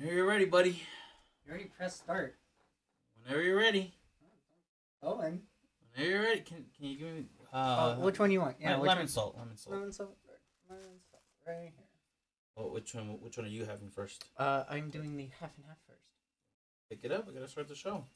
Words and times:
Whenever 0.00 0.16
you're 0.16 0.26
ready, 0.26 0.46
buddy. 0.46 0.82
You 1.44 1.50
already 1.50 1.64
pressed 1.76 1.98
start. 1.98 2.34
Whenever 3.22 3.42
you're 3.42 3.58
ready. 3.58 3.92
Oh, 5.02 5.20
and 5.20 5.42
Whenever 5.92 6.10
you're 6.10 6.22
ready. 6.22 6.40
Can, 6.40 6.64
can 6.74 6.86
you 6.86 6.96
give 6.96 7.08
me 7.08 7.26
uh, 7.52 7.56
uh, 7.56 7.96
which 7.96 8.18
one 8.18 8.30
you 8.30 8.40
want? 8.40 8.56
yeah, 8.58 8.76
lemon 8.76 8.96
one? 8.96 9.08
salt? 9.08 9.36
Lemon 9.36 9.58
salt. 9.58 9.76
Lemon 9.76 9.92
salt. 9.92 10.16
Lemon 10.70 10.84
salt. 11.10 11.22
Right 11.46 11.72
here. 11.76 11.84
Oh, 12.56 12.72
which 12.72 12.94
one? 12.94 13.18
Which 13.20 13.36
one 13.36 13.44
are 13.44 13.50
you 13.50 13.66
having 13.66 13.90
first? 13.90 14.24
Uh, 14.38 14.64
I'm 14.70 14.88
doing 14.88 15.18
the 15.18 15.28
half 15.38 15.50
and 15.58 15.66
half 15.68 15.76
first. 15.86 16.00
Pick 16.88 17.00
it 17.02 17.12
up. 17.12 17.28
We 17.28 17.34
gotta 17.34 17.46
start 17.46 17.68
the 17.68 17.74
show. 17.74 18.06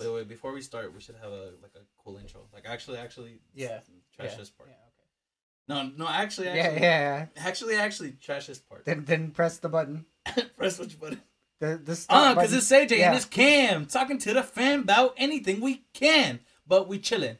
Wait, 0.00 0.12
wait. 0.12 0.28
Before 0.28 0.52
we 0.52 0.60
start, 0.60 0.92
we 0.92 1.00
should 1.00 1.14
have 1.22 1.30
a 1.30 1.52
like 1.62 1.76
a 1.76 1.84
cool 2.02 2.16
intro. 2.16 2.48
Like 2.52 2.64
actually, 2.66 2.98
actually. 2.98 3.38
Yeah. 3.54 3.78
Trash 4.16 4.32
yeah. 4.32 4.38
this 4.38 4.50
part. 4.50 4.70
Yeah. 4.70 5.78
Okay. 5.78 5.88
No, 5.96 6.04
no. 6.04 6.10
Actually, 6.10 6.48
actually. 6.48 6.80
Yeah, 6.82 7.26
yeah. 7.36 7.46
Actually, 7.46 7.76
actually, 7.76 8.16
trash 8.20 8.48
this 8.48 8.58
part. 8.58 8.84
Then, 8.84 9.04
then 9.04 9.30
press 9.30 9.58
the 9.58 9.68
button. 9.68 10.04
Press 10.56 10.78
which 10.78 10.98
button? 10.98 11.20
The 11.60 11.80
the 11.82 11.92
Ah, 12.10 12.32
start 12.32 12.36
because 12.36 12.52
it's 12.52 12.70
AJ 12.70 12.98
Yeah. 12.98 13.06
and 13.08 13.16
it's 13.16 13.24
Cam 13.24 13.86
talking 13.86 14.18
to 14.18 14.34
the 14.34 14.42
fan 14.42 14.80
about 14.80 15.14
anything 15.16 15.60
we 15.60 15.84
can, 15.94 16.40
but 16.66 16.86
we 16.88 16.98
chilling. 16.98 17.38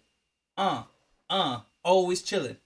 Uh, 0.56 0.84
uh, 1.28 1.60
always 1.84 2.22
chilling. 2.22 2.56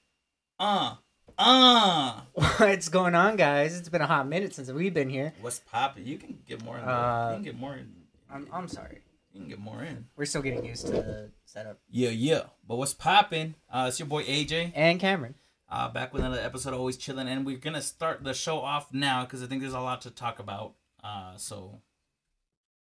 Uh, 0.58 0.94
uh. 1.38 2.20
What's 2.58 2.88
going 2.88 3.14
on, 3.14 3.36
guys? 3.36 3.76
It's 3.78 3.88
been 3.88 4.00
a 4.02 4.06
hot 4.06 4.28
minute 4.28 4.54
since 4.54 4.70
we've 4.70 4.94
been 4.94 5.08
here. 5.10 5.32
What's 5.40 5.58
popping? 5.60 6.06
You 6.06 6.18
can 6.18 6.38
get 6.46 6.62
more 6.62 6.78
in. 6.78 6.84
there. 6.84 6.94
Uh, 6.94 7.28
you 7.30 7.34
can 7.36 7.44
get 7.44 7.58
more 7.58 7.74
in. 7.74 7.92
I'm 8.32 8.46
I'm 8.52 8.68
sorry. 8.68 9.00
You 9.32 9.40
can 9.40 9.48
get 9.48 9.58
more 9.58 9.82
in. 9.82 10.06
We're 10.16 10.24
still 10.26 10.42
getting 10.42 10.64
used 10.64 10.86
to 10.86 10.92
the 10.92 11.30
setup. 11.44 11.78
Yeah, 11.90 12.10
yeah. 12.10 12.42
But 12.66 12.76
what's 12.76 12.94
popping? 12.94 13.54
Uh, 13.72 13.86
it's 13.88 13.98
your 13.98 14.06
boy 14.08 14.24
AJ. 14.24 14.72
And 14.74 15.00
Cameron. 15.00 15.34
Uh, 15.70 15.88
back 15.88 16.12
with 16.12 16.22
another 16.24 16.40
episode 16.42 16.72
of 16.72 16.80
Always 16.80 16.96
chilling, 16.96 17.28
and 17.28 17.46
we're 17.46 17.56
gonna 17.56 17.80
start 17.82 18.24
the 18.24 18.34
show 18.34 18.58
off 18.58 18.92
now 18.92 19.24
because 19.24 19.42
I 19.42 19.46
think 19.46 19.60
there's 19.60 19.72
a 19.72 19.80
lot 19.80 20.00
to 20.02 20.10
talk 20.10 20.40
about. 20.40 20.74
Uh, 21.02 21.36
so 21.36 21.80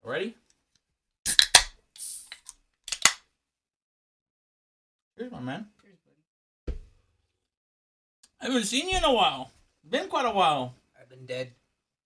ready? 0.04 0.36
Here's 5.18 5.32
my 5.32 5.40
man. 5.40 5.68
I 8.42 8.48
haven't 8.48 8.66
seen 8.66 8.90
you 8.90 8.98
in 8.98 9.04
a 9.06 9.14
while. 9.14 9.52
Been 9.90 10.10
quite 10.10 10.26
a 10.26 10.32
while. 10.32 10.76
I've 11.00 11.08
been 11.10 11.26
dead. 11.26 11.54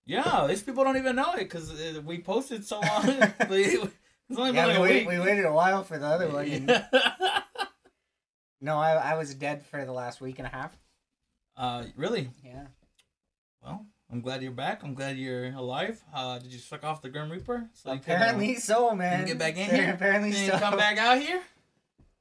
Yeah, 0.06 0.46
these 0.48 0.62
people 0.62 0.84
don't 0.84 0.96
even 0.96 1.16
know 1.16 1.32
it 1.34 1.38
because 1.40 1.70
uh, 1.72 2.00
we 2.04 2.18
posted 2.20 2.64
so 2.64 2.76
long. 2.80 3.04
it's 3.06 3.90
only 4.36 4.52
Yeah, 4.54 4.66
been 4.66 4.76
like 4.76 4.78
we, 4.78 4.88
a 4.88 4.98
week. 5.00 5.08
we 5.08 5.18
waited 5.18 5.44
a 5.46 5.52
while 5.52 5.82
for 5.82 5.98
the 5.98 6.06
other 6.06 6.28
one. 6.28 6.46
Yeah. 6.46 6.86
No, 8.60 8.76
I 8.78 8.92
I 9.12 9.14
was 9.16 9.34
dead 9.34 9.64
for 9.64 9.84
the 9.84 9.92
last 9.92 10.20
week 10.20 10.38
and 10.38 10.46
a 10.46 10.50
half. 10.50 10.76
uh, 11.56 11.84
really? 11.96 12.30
Yeah. 12.44 12.66
Well, 13.62 13.86
I'm 14.10 14.20
glad 14.20 14.42
you're 14.42 14.52
back. 14.52 14.82
I'm 14.82 14.94
glad 14.94 15.16
you're 15.16 15.52
alive. 15.52 16.02
Uh, 16.14 16.38
did 16.38 16.52
you 16.52 16.58
suck 16.58 16.84
off 16.84 17.02
the 17.02 17.08
Grim 17.10 17.30
Reaper? 17.30 17.68
So 17.74 17.92
you 17.92 18.00
could, 18.00 18.12
uh, 18.12 18.14
Apparently 18.16 18.54
so, 18.56 18.94
man. 18.94 19.26
get 19.26 19.38
back 19.38 19.56
in 19.56 19.64
Apparently 19.64 19.84
here? 19.84 19.94
Apparently 19.94 20.32
so. 20.48 20.58
come 20.58 20.76
back 20.76 20.98
out 20.98 21.18
here? 21.20 21.42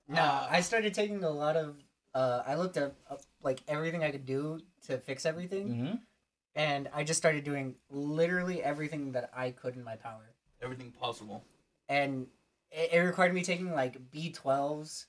No, 0.07 0.21
Uh, 0.21 0.47
I 0.49 0.61
started 0.61 0.93
taking 0.93 1.23
a 1.23 1.29
lot 1.29 1.55
of. 1.55 1.75
Uh, 2.13 2.41
I 2.45 2.55
looked 2.55 2.77
up, 2.77 2.95
up 3.09 3.21
like 3.43 3.61
everything 3.67 4.03
I 4.03 4.11
could 4.11 4.25
do 4.25 4.59
to 4.87 4.97
fix 4.97 5.25
everything, 5.25 5.67
Mm-hmm. 5.69 5.95
and 6.55 6.89
I 6.93 7.03
just 7.03 7.19
started 7.19 7.43
doing 7.43 7.75
literally 7.89 8.63
everything 8.63 9.11
that 9.11 9.29
I 9.35 9.51
could 9.51 9.75
in 9.75 9.83
my 9.83 9.95
power. 9.95 10.31
Everything 10.61 10.91
possible. 10.91 11.43
And 11.87 12.27
it, 12.71 12.93
it 12.93 12.99
required 12.99 13.33
me 13.33 13.43
taking 13.43 13.71
like 13.73 14.09
B 14.11 14.31
twelves, 14.31 15.05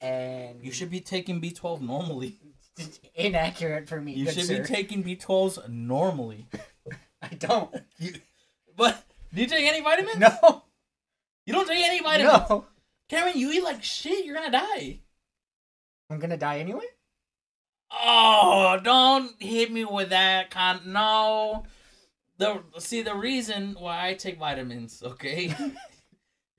and 0.00 0.64
You 0.64 0.72
should 0.72 0.90
be 0.90 1.00
taking 1.00 1.40
B12 1.40 1.80
normally. 1.80 2.38
Inaccurate 3.14 3.88
for 3.88 4.00
me. 4.00 4.12
You 4.14 4.30
should 4.30 4.46
sir. 4.46 4.58
be 4.62 4.64
taking 4.64 5.04
B12s 5.04 5.68
normally. 5.68 6.46
I 7.22 7.28
don't. 7.34 7.74
You, 7.98 8.14
but 8.76 9.02
do 9.34 9.40
you 9.42 9.46
take 9.46 9.66
any 9.66 9.80
vitamins? 9.82 10.18
No. 10.18 10.62
You 11.46 11.52
don't 11.52 11.66
take 11.68 11.84
any 11.84 12.00
vitamins. 12.00 12.48
No. 12.48 12.66
Cameron, 13.08 13.38
you 13.38 13.52
eat 13.52 13.64
like 13.64 13.82
shit. 13.82 14.24
You're 14.24 14.36
gonna 14.36 14.52
die. 14.52 15.00
I'm 16.08 16.18
gonna 16.18 16.36
die 16.36 16.60
anyway. 16.60 16.84
Oh, 17.90 18.78
don't 18.82 19.30
hit 19.42 19.72
me 19.72 19.84
with 19.84 20.10
that 20.10 20.50
con. 20.50 20.80
No, 20.86 21.64
the 22.38 22.62
see 22.78 23.02
the 23.02 23.14
reason 23.14 23.76
why 23.78 24.08
I 24.08 24.14
take 24.14 24.38
vitamins, 24.38 25.02
okay, 25.04 25.54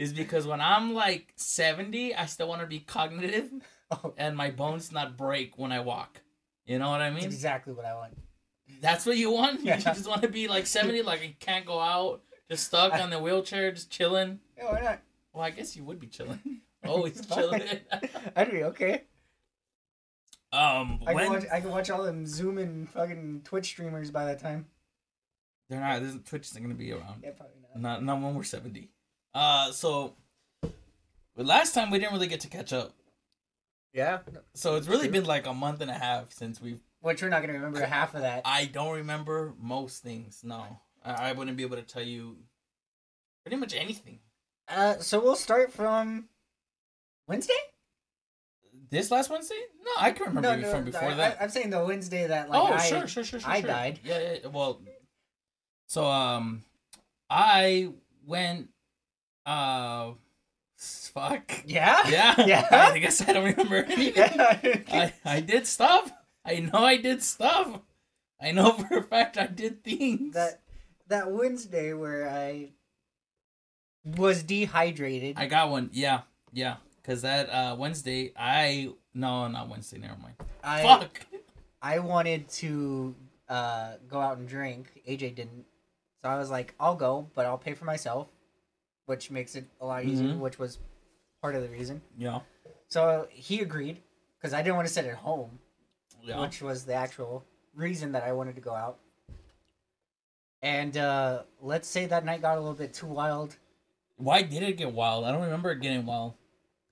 is 0.02 0.14
because 0.14 0.48
when 0.48 0.60
I'm 0.62 0.94
like 0.94 1.32
seventy, 1.36 2.16
I 2.16 2.26
still 2.26 2.48
want 2.48 2.62
to 2.62 2.68
be 2.68 2.80
cognitive 2.80 3.52
Oh, 3.92 4.14
and 4.18 4.38
my 4.38 4.52
bones 4.52 4.92
not 4.92 5.18
break 5.18 5.58
when 5.58 5.72
I 5.74 5.82
walk. 5.82 6.22
You 6.66 6.80
know 6.80 6.90
what 6.90 7.02
I 7.02 7.10
that's 7.10 7.24
mean? 7.24 7.32
exactly 7.32 7.74
what 7.74 7.84
I 7.86 7.94
want. 7.94 8.18
That's 8.82 9.06
what 9.06 9.18
you 9.18 9.32
want. 9.32 9.66
You 9.66 9.76
just 9.76 10.08
want 10.08 10.22
to 10.22 10.30
be 10.30 10.48
like 10.48 10.66
seventy, 10.66 11.02
like 11.12 11.22
you 11.22 11.34
can't 11.40 11.66
go 11.66 11.80
out, 11.80 12.22
just 12.50 12.66
stuck 12.68 12.94
on 12.94 13.10
the 13.10 13.20
wheelchair, 13.20 13.72
just 13.72 13.92
chilling. 13.92 14.40
Yeah, 14.58 14.72
why 14.72 14.82
not? 14.82 15.00
Well, 15.34 15.44
I 15.44 15.50
guess 15.52 15.76
you 15.76 15.84
would 15.84 16.00
be 16.00 16.08
chilling. 16.08 16.62
Always 16.86 17.26
chilling. 17.28 17.64
I'd 18.36 18.50
be 18.52 18.64
okay. 18.64 19.04
um, 20.54 21.00
I 21.06 21.14
when 21.14 21.26
can 21.26 21.34
watch. 21.34 21.46
I 21.52 21.60
can 21.62 21.70
watch 21.70 21.90
all 21.90 22.04
them 22.04 22.26
Zoom 22.26 22.58
and 22.58 22.90
fucking 22.90 23.42
Twitch 23.44 23.66
streamers 23.66 24.10
by 24.10 24.26
that 24.26 24.40
time. 24.40 24.66
they're 25.70 25.80
not, 25.80 26.02
this 26.02 26.16
Twitch 26.26 26.48
isn't 26.50 26.62
gonna 26.62 26.74
be 26.76 26.92
around. 26.94 27.24
Yeah, 27.24 27.32
probably 27.32 27.58
not. 27.76 27.82
Not 27.82 28.04
not 28.04 28.22
when 28.22 28.36
we're 28.36 28.44
seventy. 28.44 28.90
Uh, 29.34 29.72
so 29.72 30.16
but 31.36 31.46
last 31.46 31.74
time 31.74 31.92
we 31.92 32.00
didn't 32.00 32.14
really 32.14 32.28
get 32.28 32.42
to 32.42 32.48
catch 32.48 32.74
up. 32.74 32.94
Yeah, 33.94 34.20
So 34.54 34.76
it's 34.76 34.88
really 34.88 35.04
True. 35.04 35.12
been 35.12 35.26
like 35.26 35.48
a 35.48 35.54
month 35.54 35.82
and 35.82 35.92
a 35.92 35.96
half 35.96 36.32
since 36.32 36.62
we've. 36.62 36.80
which 37.02 37.22
we're 37.22 37.28
not 37.28 37.42
gonna 37.42 37.54
remember 37.54 37.86
half 37.86 38.16
of 38.16 38.22
that. 38.22 38.44
I 38.46 38.66
don't 38.66 38.96
remember 38.96 39.54
most 39.60 40.02
things. 40.02 40.42
No, 40.44 40.66
I, 41.04 41.30
I 41.30 41.32
wouldn't 41.34 41.58
be 41.58 41.64
able 41.64 41.76
to 41.76 41.84
tell 41.84 42.02
you 42.02 42.38
pretty 43.44 43.58
much 43.58 43.74
anything. 43.74 44.20
Uh, 44.70 44.98
so 45.00 45.20
we'll 45.20 45.36
start 45.36 45.74
from 45.74 46.30
Wednesday. 47.28 47.54
This 48.90 49.12
last 49.12 49.30
Wednesday? 49.30 49.60
No, 49.84 49.92
I 50.00 50.12
can 50.12 50.28
remember 50.28 50.58
you 50.58 50.72
from 50.72 50.86
before 50.86 51.10
I, 51.10 51.14
that. 51.16 51.38
I, 51.40 51.44
am 51.44 51.50
saying 51.50 51.70
the 51.70 51.84
Wednesday 51.84 52.28
that 52.28 52.50
like 52.50 52.62
oh, 52.62 52.74
I, 52.74 52.78
sure, 52.78 53.08
sure, 53.08 53.24
sure, 53.24 53.40
sure. 53.40 53.50
I 53.50 53.62
sure. 53.62 53.68
died. 53.68 54.00
Yeah, 54.04 54.20
yeah. 54.20 54.34
yeah. 54.44 54.48
Well, 54.48 54.82
so 55.88 56.06
um, 56.06 56.64
I 57.30 57.90
went. 58.26 58.70
Uh, 59.52 60.14
fuck. 60.78 61.64
Yeah. 61.66 62.02
Yeah. 62.10 62.46
Yeah. 62.46 62.68
I 62.72 63.00
guess 63.00 63.22
I 63.28 63.34
don't 63.34 63.44
remember 63.44 63.84
anything. 63.90 64.14
Yeah. 64.16 64.80
I, 64.92 65.14
I 65.26 65.40
did 65.42 65.68
stuff. 65.68 66.12
I 66.46 66.60
know 66.60 66.80
I 66.80 66.98
did 66.98 67.22
stuff. 67.22 67.80
I 68.42 68.52
know 68.52 68.72
for 68.80 68.98
a 68.98 69.04
fact 69.04 69.38
I 69.38 69.48
did 69.48 69.84
things. 69.84 70.34
that 70.34 70.62
that 71.08 71.32
Wednesday 71.32 71.94
where 71.94 72.30
I 72.30 72.70
was 74.18 74.44
dehydrated. 74.44 75.38
I 75.38 75.46
got 75.48 75.70
one. 75.70 75.90
Yeah, 75.94 76.22
yeah. 76.54 76.78
Cause 77.04 77.22
that 77.24 77.50
uh 77.50 77.76
Wednesday, 77.78 78.32
I 78.38 78.90
no, 79.14 79.48
not 79.48 79.70
Wednesday. 79.70 79.98
Never 79.98 80.18
mind. 80.22 80.36
I 80.64 80.82
Fuck. 80.84 81.22
I 81.82 82.00
wanted 82.00 82.48
to 82.62 83.16
uh, 83.50 83.94
go 84.08 84.20
out 84.20 84.38
and 84.38 84.48
drink. 84.48 85.02
AJ 85.08 85.36
didn't, 85.36 85.66
so 86.22 86.30
I 86.30 86.38
was 86.38 86.50
like, 86.52 86.74
"I'll 86.80 86.96
go, 86.96 87.28
but 87.34 87.46
I'll 87.48 87.58
pay 87.58 87.74
for 87.74 87.86
myself," 87.86 88.28
which 89.06 89.32
makes 89.32 89.56
it 89.56 89.66
a 89.80 89.86
lot 89.86 90.06
easier. 90.06 90.30
Mhm. 90.30 90.40
Which 90.40 90.60
was 90.60 90.80
part 91.42 91.56
of 91.56 91.64
the 91.64 91.70
reason. 91.70 92.02
Yeah. 92.18 92.42
So 92.88 93.28
he 93.32 93.62
agreed 93.62 94.02
because 94.38 94.54
I 94.54 94.62
didn't 94.62 94.76
want 94.76 94.88
to 94.88 94.94
sit 94.94 95.06
at 95.06 95.16
home, 95.16 95.60
Yeah. 96.22 96.42
which 96.42 96.62
was 96.62 96.86
the 96.86 96.94
actual 96.94 97.44
reason 97.74 98.12
that 98.14 98.24
I 98.24 98.32
wanted 98.34 98.56
to 98.56 98.62
go 98.62 98.74
out. 98.74 99.00
And 100.62 100.96
uh, 100.98 101.44
let's 101.60 101.88
say 101.88 102.06
that 102.06 102.24
night 102.26 102.42
got 102.42 102.58
a 102.58 102.62
little 102.62 102.76
bit 102.76 102.94
too 102.94 103.08
wild. 103.08 103.58
Why 104.18 104.44
did 104.44 104.62
it 104.62 104.78
get 104.78 104.94
wild? 104.94 105.26
I 105.26 105.32
don't 105.32 105.42
remember 105.42 105.72
it 105.72 105.82
getting 105.82 106.06
wild. 106.06 106.36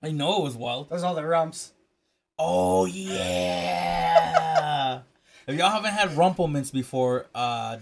I 0.02 0.10
know 0.10 0.38
it 0.38 0.42
was 0.42 0.56
wild. 0.56 0.90
Those 0.90 1.02
all 1.04 1.14
the 1.14 1.24
rumps. 1.24 1.72
Oh 2.38 2.86
yeah. 2.86 5.02
if 5.46 5.56
y'all 5.58 5.70
haven't 5.70 5.92
had 5.92 6.16
Rumple 6.16 6.48
Minze 6.48 6.70
before, 6.70 7.26
uh, 7.34 7.76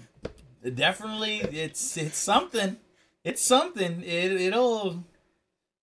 definitely 0.74 1.38
it's 1.38 1.96
it's 1.96 2.18
something. 2.18 2.76
It's 3.24 3.42
something. 3.42 4.02
It 4.02 4.32
it'll. 4.32 5.04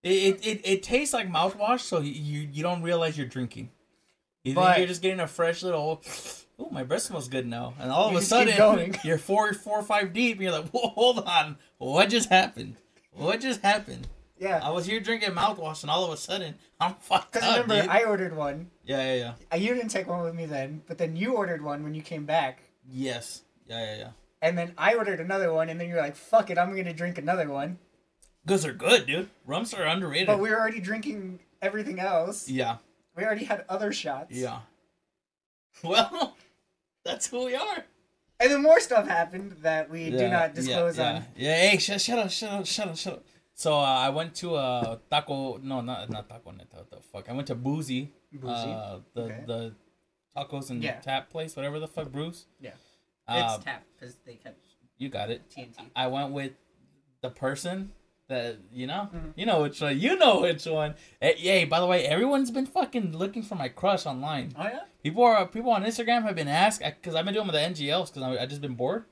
It, 0.04 0.46
it, 0.46 0.62
it 0.64 0.84
tastes 0.84 1.14
like 1.16 1.28
mouthwash, 1.32 1.80
so 1.80 2.00
you, 2.00 2.48
you 2.52 2.62
don't 2.62 2.84
realize 2.84 3.18
you're 3.18 3.26
drinking. 3.28 3.72
You 4.44 4.54
think 4.54 4.64
But- 4.64 4.78
you're 4.78 4.88
just 4.88 5.02
getting 5.02 5.20
a 5.20 5.28
fresh 5.28 5.64
little. 5.64 6.04
Oh, 6.58 6.70
my 6.72 6.84
breath 6.86 7.02
smells 7.02 7.28
good 7.28 7.46
now, 7.46 7.74
and 7.82 7.92
all 7.92 8.08
of 8.08 8.16
a 8.16 8.22
sudden 8.22 8.96
you're 9.04 9.18
four 9.18 9.52
four 9.52 9.78
or 9.80 9.84
five 9.84 10.14
deep, 10.14 10.38
and 10.38 10.44
you're 10.44 10.54
like, 10.54 10.70
Whoa, 10.70 10.88
hold 10.88 11.20
on, 11.20 11.58
what 11.80 12.10
just 12.10 12.30
happened? 12.30 12.78
What 13.12 13.42
just 13.42 13.60
happened? 13.62 14.08
Yeah. 14.40 14.62
I 14.64 14.70
was 14.70 14.86
here 14.86 15.02
drinking 15.02 15.32
mouthwash, 15.32 15.82
and 15.82 15.92
all 15.92 16.06
of 16.06 16.14
a 16.14 16.16
sudden 16.18 16.56
I'm 16.80 16.94
fucked 16.96 17.34
Because 17.34 17.50
remember, 17.52 17.82
dude. 17.82 17.90
I 17.90 18.06
ordered 18.06 18.38
one. 18.38 18.72
Yeah, 18.86 19.02
yeah, 19.02 19.16
yeah. 19.16 19.34
Uh, 19.52 19.58
You 19.58 19.74
didn't 19.74 19.90
take 19.90 20.08
one 20.08 20.24
with 20.24 20.34
me 20.34 20.46
then, 20.46 20.82
but 20.88 20.98
then 20.98 21.18
you 21.18 21.34
ordered 21.34 21.62
one 21.62 21.84
when 21.84 21.94
you 21.94 22.02
came 22.02 22.24
back. 22.26 22.62
Yes. 22.90 23.42
Yeah, 23.68 23.84
yeah, 23.84 23.98
yeah. 23.98 24.10
And 24.46 24.56
then 24.56 24.74
I 24.78 24.94
ordered 24.94 25.20
another 25.20 25.52
one, 25.52 25.70
and 25.70 25.82
then 25.82 25.90
you're 25.90 25.98
like, 26.00 26.16
fuck 26.16 26.52
it, 26.52 26.60
I'm 26.60 26.76
to 26.76 26.94
drink 26.94 27.18
another 27.18 27.50
one. 27.50 27.80
Because 28.46 28.62
they're 28.62 28.74
good, 28.74 29.08
dude. 29.08 29.28
Rums 29.44 29.74
are 29.74 29.82
underrated. 29.84 30.28
But 30.28 30.40
we 30.40 30.52
were 30.52 30.60
already 30.60 30.80
drinking 30.80 31.40
everything 31.64 32.00
else. 32.00 32.48
yeah, 32.48 32.78
We 33.18 33.24
already 33.24 33.46
had 33.46 33.66
other 33.68 33.92
shots. 33.92 34.36
yeah. 34.36 34.60
Well, 35.84 36.38
that's 37.04 37.28
who 37.28 37.46
we 37.46 37.56
are. 37.56 37.86
And 38.40 38.52
then 38.52 38.62
more 38.62 38.80
stuff 38.80 39.08
happened 39.08 39.58
that 39.64 39.90
we 39.90 40.12
do 40.12 40.30
not 40.30 40.54
disclose 40.54 40.98
yeah, 41.00 41.10
on. 41.10 41.16
Yeah, 41.16 41.50
yeah. 41.64 41.70
Hey, 41.72 41.78
shut, 41.80 42.00
shut 42.00 42.20
up, 42.20 42.30
shut 42.30 42.52
up, 42.52 42.66
shut 42.68 42.88
up, 42.88 42.98
shut 42.98 43.14
up. 43.14 43.24
So 43.56 43.74
uh, 43.74 43.82
I 43.84 44.10
went 44.10 44.36
to 44.36 44.56
a 44.56 45.00
taco. 45.10 45.58
No, 45.58 45.82
not 45.82 46.10
not 46.10 46.30
taco 46.30 46.52
net. 46.52 46.68
What 46.72 46.90
the 46.92 47.02
fuck? 47.02 47.30
I 47.30 47.34
went 47.34 47.48
to 47.48 47.56
Boozy. 47.56 48.12
Boozy? 48.32 48.48
Uh, 48.72 49.00
the 49.14 49.22
Okay. 49.24 49.44
the 49.48 49.74
tacos 50.36 50.70
and 50.70 50.82
Yeah. 50.84 51.00
tap 51.00 51.30
place, 51.30 51.56
whatever 51.58 51.80
the 51.80 51.88
fuck, 51.88 52.10
Bruce. 52.12 52.46
Yeah. 52.62 52.72
Uh, 53.28 53.56
it's 53.56 53.64
tap 53.64 53.84
because 53.98 54.16
they 54.26 54.36
kept 54.36 54.60
you 54.98 55.10
got 55.10 55.30
it. 55.30 55.42
TNT. 55.50 55.90
I 55.96 56.08
went 56.08 56.32
with 56.32 56.54
the 57.22 57.30
person 57.30 57.92
that 58.28 58.58
you 58.72 58.88
know, 58.88 59.10
Mhm. 59.14 59.34
you 59.36 59.46
know 59.46 59.62
which 59.62 59.82
one, 59.82 60.00
you 60.00 60.16
know 60.18 60.42
which 60.42 60.66
one. 60.66 60.96
Hey, 61.22 61.36
yay! 61.38 61.66
By 61.66 61.80
the 61.80 61.86
way, 61.86 62.06
everyone's 62.06 62.52
been 62.52 62.66
fucking 62.66 63.16
looking 63.18 63.44
for 63.44 63.56
my 63.56 63.68
crush 63.70 64.06
online. 64.06 64.54
Oh 64.58 64.64
yeah. 64.64 64.84
People 65.04 65.24
are 65.24 65.46
people 65.48 65.72
on 65.72 65.84
Instagram 65.84 66.24
have 66.24 66.36
been 66.36 66.48
asked 66.48 66.82
because 66.82 67.16
I've 67.16 67.26
been 67.26 67.34
doing 67.34 67.48
with 67.48 67.56
the 67.56 67.62
NGLs 67.62 68.08
because 68.14 68.24
I 68.24 68.44
I 68.44 68.46
just 68.46 68.62
been 68.62 68.76
bored. 68.76 69.06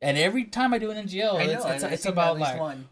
And 0.00 0.16
every 0.18 0.44
time 0.44 0.74
I 0.74 0.78
do 0.78 0.90
an 0.90 0.96
NGL, 1.08 1.34
know. 1.34 1.38
it's, 1.38 1.64
it's, 1.64 1.84
it's 1.84 2.06
about 2.06 2.38
like 2.38 2.60
one. 2.60 2.88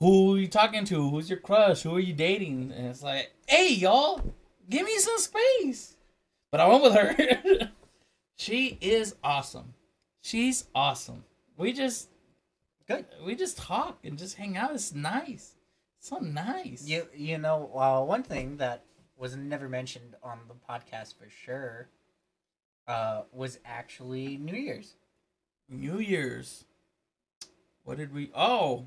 who 0.00 0.34
are 0.36 0.38
you 0.38 0.46
talking 0.48 0.84
to, 0.86 1.10
who's 1.10 1.28
your 1.28 1.40
crush, 1.40 1.82
who 1.82 1.94
are 1.96 2.00
you 2.00 2.12
dating, 2.12 2.72
and 2.72 2.86
it's 2.86 3.02
like, 3.02 3.32
hey 3.46 3.74
y'all, 3.74 4.34
give 4.70 4.84
me 4.86 4.96
some 4.98 5.18
space. 5.18 5.96
But 6.50 6.60
I 6.60 6.68
went 6.68 6.82
with 6.84 6.94
her. 6.94 7.70
she 8.36 8.78
is 8.80 9.16
awesome. 9.22 9.73
She's 10.24 10.64
awesome. 10.74 11.24
We 11.58 11.74
just 11.74 12.08
Good. 12.88 13.04
we 13.26 13.34
just 13.34 13.58
talk 13.58 13.98
and 14.04 14.18
just 14.18 14.36
hang 14.36 14.56
out. 14.56 14.72
It's 14.72 14.94
nice. 14.94 15.54
so 16.00 16.16
nice. 16.16 16.88
You 16.88 17.06
you 17.14 17.36
know 17.36 17.70
uh, 17.74 18.02
one 18.02 18.22
thing 18.22 18.56
that 18.56 18.84
was 19.18 19.36
never 19.36 19.68
mentioned 19.68 20.14
on 20.22 20.38
the 20.48 20.54
podcast 20.54 21.18
for 21.18 21.28
sure 21.28 21.90
uh, 22.88 23.24
was 23.32 23.58
actually 23.66 24.38
New 24.38 24.56
Year's. 24.56 24.94
New 25.68 25.98
Year's. 25.98 26.64
What 27.82 27.98
did 27.98 28.14
we? 28.14 28.30
Oh, 28.34 28.86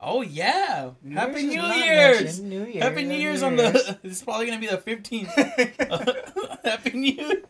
oh 0.00 0.22
yeah! 0.22 0.92
New 1.02 1.14
Happy 1.14 1.42
Year's 1.42 1.54
New 1.54 1.74
Year's! 1.74 2.40
New 2.40 2.64
Year's. 2.64 2.82
Happy 2.82 3.04
New 3.04 3.18
Year's 3.18 3.42
on 3.42 3.56
the. 3.56 3.98
It's 4.02 4.22
probably 4.22 4.46
gonna 4.46 4.60
be 4.60 4.66
the 4.66 4.78
fifteenth. 4.78 5.28
happy 6.64 6.92
New 6.92 7.12
Year! 7.12 7.42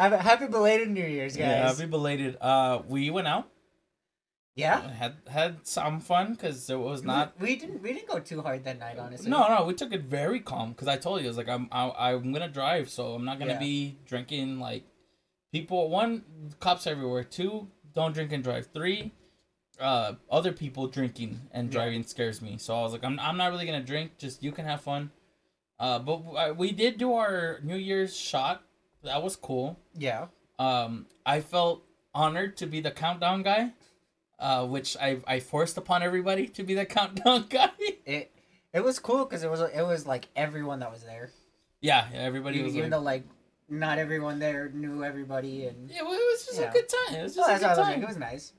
Happy, 0.00 0.16
happy 0.16 0.46
belated 0.46 0.90
New 0.90 1.04
Year's, 1.04 1.36
guys. 1.36 1.46
Yeah, 1.46 1.68
happy 1.68 1.86
belated. 1.86 2.36
Uh, 2.40 2.82
we 2.88 3.10
went 3.10 3.28
out. 3.28 3.48
Yeah? 4.56 4.90
Had 4.90 5.14
had 5.28 5.66
some 5.66 6.00
fun 6.00 6.34
because 6.34 6.68
it 6.68 6.78
was 6.78 7.02
not. 7.04 7.34
We, 7.40 7.46
we 7.48 7.56
didn't 7.56 7.82
we 7.82 7.92
didn't 7.92 8.08
go 8.08 8.18
too 8.18 8.42
hard 8.42 8.64
that 8.64 8.78
night, 8.78 8.98
honestly. 8.98 9.30
No, 9.30 9.48
no, 9.48 9.64
we 9.64 9.74
took 9.74 9.92
it 9.92 10.02
very 10.02 10.40
calm 10.40 10.70
because 10.72 10.88
I 10.88 10.96
told 10.96 11.20
you 11.20 11.26
I 11.26 11.28
was 11.28 11.36
like 11.36 11.48
I'm 11.48 11.68
I, 11.72 11.90
I'm 12.08 12.32
gonna 12.32 12.48
drive, 12.48 12.90
so 12.90 13.14
I'm 13.14 13.24
not 13.24 13.38
gonna 13.38 13.52
Yeah. 13.52 13.58
be 13.58 13.96
drinking 14.06 14.58
like 14.58 14.84
people. 15.52 15.88
One, 15.88 16.24
cops 16.58 16.86
everywhere. 16.86 17.24
Two, 17.24 17.68
don't 17.94 18.12
drink 18.12 18.32
and 18.32 18.42
drive. 18.42 18.66
Three, 18.74 19.12
uh, 19.80 20.14
other 20.30 20.52
people 20.52 20.88
drinking 20.88 21.40
and 21.52 21.68
Yeah. 21.68 21.78
driving 21.80 22.02
scares 22.02 22.42
me. 22.42 22.58
So 22.58 22.74
I 22.74 22.82
was 22.82 22.92
like, 22.92 23.04
I'm 23.04 23.18
I'm 23.20 23.36
not 23.38 23.52
really 23.52 23.66
gonna 23.66 23.82
drink. 23.84 24.18
Just 24.18 24.42
you 24.42 24.52
can 24.52 24.64
have 24.66 24.80
fun. 24.82 25.10
Uh, 25.78 25.98
but 26.00 26.56
we 26.58 26.72
did 26.72 26.98
do 26.98 27.14
our 27.14 27.60
New 27.62 27.76
Year's 27.76 28.14
shot. 28.14 28.62
That 29.02 29.22
was 29.22 29.36
cool. 29.36 29.78
Yeah. 29.96 30.26
Um, 30.58 31.06
I 31.24 31.40
felt 31.40 31.84
honored 32.14 32.56
to 32.58 32.66
be 32.66 32.80
the 32.80 32.90
countdown 32.90 33.42
guy. 33.42 33.72
Uh, 34.38 34.64
which 34.66 34.96
I 34.96 35.18
I 35.26 35.38
forced 35.40 35.76
upon 35.76 36.02
everybody 36.02 36.46
to 36.48 36.62
be 36.62 36.72
the 36.74 36.86
countdown 36.96 37.46
guy. 37.50 37.70
It 38.06 38.32
it 38.72 38.82
was 38.82 38.98
cool 38.98 39.24
because 39.26 39.42
it 39.42 39.50
was 39.50 39.60
it 39.60 39.82
was 39.82 40.06
like 40.06 40.28
everyone 40.34 40.80
that 40.80 40.90
was 40.90 41.02
there. 41.04 41.28
yeah, 41.82 42.08
everybody 42.14 42.56
Even, 42.56 42.66
was 42.66 42.76
even 42.76 42.90
like, 42.90 42.98
though 42.98 43.04
like 43.04 43.24
not 43.68 43.98
everyone 43.98 44.38
there 44.38 44.70
knew 44.70 45.04
everybody 45.04 45.66
and 45.66 45.90
Yeah, 45.90 46.02
well, 46.02 46.14
it 46.14 46.24
was 46.32 46.46
just 46.46 46.58
a 46.58 46.70
good 46.72 46.88
time. 46.88 47.20
It 47.20 47.22
was 47.24 47.36
Oh, 47.38 47.42
just 47.46 47.48
that's 47.48 47.62
a 47.62 47.66
good 47.66 47.68
was 47.70 47.78
like. 47.78 47.94
time. 47.96 48.02
It 48.02 48.08
was 48.08 48.16
nice. 48.16 48.52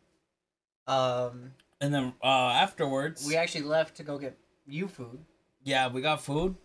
Um, 0.87 1.51
And 1.79 1.94
then 1.94 2.13
uh, 2.23 2.27
afterwards, 2.49 3.25
we 3.27 3.35
actually 3.35 3.63
left 3.63 3.97
to 3.97 4.03
go 4.03 4.17
get 4.17 4.37
you 4.67 4.87
food. 4.87 5.19
yeah, 5.63 5.87
we 5.87 6.01
got 6.01 6.21
food. 6.21 6.55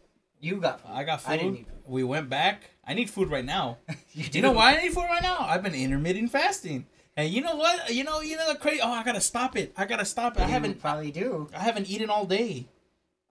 You 0.41 0.57
got 0.61 0.81
food. 0.83 0.91
I 0.93 1.05
got 1.05 1.23
food. 1.23 1.33
I 1.33 1.37
didn't 1.39 1.57
eat 1.57 1.69
We 1.87 2.05
went 2.05 2.29
back. 2.29 2.71
I 2.87 2.95
need 2.95 3.11
food 3.11 3.31
right 3.31 3.45
now. 3.45 3.79
you, 4.13 4.25
you 4.33 4.43
know 4.43 4.53
why 4.53 4.77
I 4.77 4.83
need 4.83 4.93
food 4.93 5.05
right 5.05 5.23
now? 5.23 5.39
I've 5.41 5.63
been 5.63 5.75
intermittent 5.75 6.31
fasting. 6.31 6.87
And 7.17 7.31
you 7.31 7.41
know 7.41 7.57
what? 7.57 7.93
You 7.93 8.05
know, 8.05 8.21
you 8.21 8.37
know 8.37 8.53
the 8.53 8.59
crazy. 8.59 8.81
Oh, 8.83 8.91
I 8.93 9.03
gotta 9.03 9.21
stop 9.21 9.57
it. 9.57 9.73
I 9.77 9.87
gotta 9.87 10.05
stop 10.05 10.37
it. 10.37 10.43
I 10.43 10.47
You 10.47 10.53
haven't. 10.53 10.81
probably 10.81 11.11
do. 11.11 11.49
I 11.55 11.61
haven't 11.61 11.89
eaten 11.89 12.11
all 12.11 12.27
day. 12.27 12.67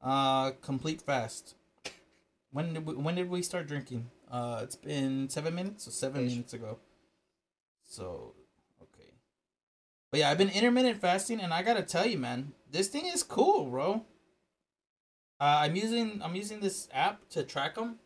Uh, 0.02 0.52
complete 0.62 1.02
fast. 1.02 1.56
When 2.52 2.74
did 2.74 2.86
we, 2.86 2.94
when 2.96 3.16
did 3.16 3.30
we 3.30 3.42
start 3.42 3.68
drinking? 3.68 4.10
Uh, 4.32 4.62
it's 4.64 4.76
been 4.76 5.30
seven 5.30 5.54
minutes. 5.56 5.86
So 5.86 5.92
seven 5.92 6.26
Ish. 6.26 6.32
minutes 6.32 6.54
ago. 6.54 6.80
So, 7.88 8.34
okay. 8.82 9.10
But 10.12 10.20
yeah, 10.22 10.32
I've 10.32 10.38
been 10.40 10.50
intermittent 10.50 11.00
fasting, 11.00 11.40
and 11.40 11.54
I 11.54 11.62
gotta 11.62 11.84
tell 11.84 12.06
you, 12.08 12.18
man, 12.18 12.54
this 12.72 12.88
thing 12.88 13.06
is 13.06 13.22
cool, 13.24 13.66
bro. 13.66 14.04
Uh, 15.40 15.60
I'm 15.62 15.76
using 15.76 16.22
I'm 16.24 16.36
using 16.36 16.60
this 16.60 16.88
app 16.94 17.28
to 17.30 17.44
track 17.44 17.76
them, 17.76 17.98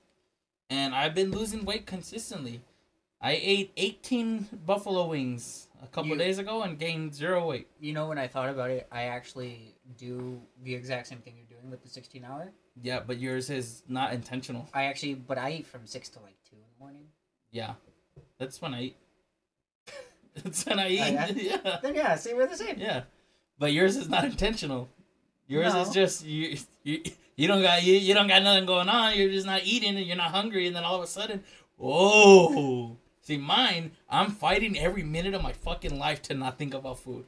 and 0.70 0.94
I've 0.96 1.16
been 1.16 1.32
losing 1.32 1.66
weight 1.66 1.86
consistently. 1.86 2.62
I 3.22 3.32
ate 3.42 3.72
18 3.76 4.48
buffalo 4.66 5.08
wings 5.08 5.68
a 5.84 5.88
couple 5.88 6.12
You- 6.12 6.18
days 6.18 6.38
ago 6.40 6.64
and 6.64 6.80
gained 6.80 7.14
zero 7.14 7.48
weight. 7.48 7.68
You 7.80 7.94
know, 7.94 8.08
when 8.08 8.18
I 8.18 8.28
thought 8.28 8.50
about 8.50 8.70
it, 8.70 8.88
I 8.92 9.04
actually 9.04 9.76
do 9.98 10.42
the 10.64 10.74
exact 10.74 11.08
same 11.08 11.20
thing 11.20 11.36
you're 11.38 11.60
doing 11.60 11.70
with 11.70 11.82
the 11.84 11.90
16 11.90 12.24
hour. 12.24 12.52
Yeah, 12.82 13.02
but 13.06 13.18
yours 13.20 13.50
is 13.50 13.84
not 13.90 14.14
intentional. 14.14 14.70
I 14.74 14.86
actually, 14.86 15.16
but 15.16 15.38
I 15.38 15.52
eat 15.52 15.68
from 15.68 15.86
six 15.86 16.08
to 16.10 16.20
like 16.20 16.36
two 16.50 16.56
in 16.56 16.62
the 16.62 16.80
morning. 16.84 17.08
Yeah, 17.52 17.74
that's 18.38 18.62
when 18.62 18.74
I 18.74 18.82
eat. 18.84 18.98
that's 20.44 20.66
when 20.66 20.80
I 20.80 20.86
oh, 20.86 20.88
eat. 20.88 20.98
yeah? 20.98 21.28
yeah. 21.66 21.80
Then 21.82 21.96
yeah, 21.96 22.16
see, 22.16 22.34
we're 22.34 22.48
the 22.48 22.56
same. 22.56 22.78
yeah, 22.80 23.02
but 23.58 23.74
yours 23.74 23.98
is 23.98 24.08
not 24.08 24.24
intentional. 24.24 24.88
Yours 25.48 25.74
is 25.74 25.90
just 25.90 26.26
you. 26.26 26.58
You, 26.84 27.04
you 27.40 27.48
don't 27.48 27.62
got 27.62 27.84
you, 27.84 27.94
you 27.94 28.14
don't 28.14 28.28
got 28.28 28.44
nothing 28.44 28.66
going 28.66 28.90
on. 28.90 29.18
You're 29.18 29.32
just 29.32 29.46
not 29.46 29.62
eating, 29.64 29.96
and 29.96 30.06
you're 30.06 30.18
not 30.18 30.32
hungry, 30.32 30.68
and 30.68 30.76
then 30.76 30.84
all 30.84 30.98
of 30.98 31.04
a 31.04 31.08
sudden, 31.08 31.42
whoa! 31.78 32.98
See, 33.22 33.38
mine, 33.38 33.92
I'm 34.10 34.32
fighting 34.32 34.78
every 34.78 35.04
minute 35.04 35.34
of 35.34 35.42
my 35.42 35.54
fucking 35.54 35.98
life 35.98 36.22
to 36.24 36.34
not 36.34 36.58
think 36.58 36.74
about 36.74 37.00
food. 37.00 37.26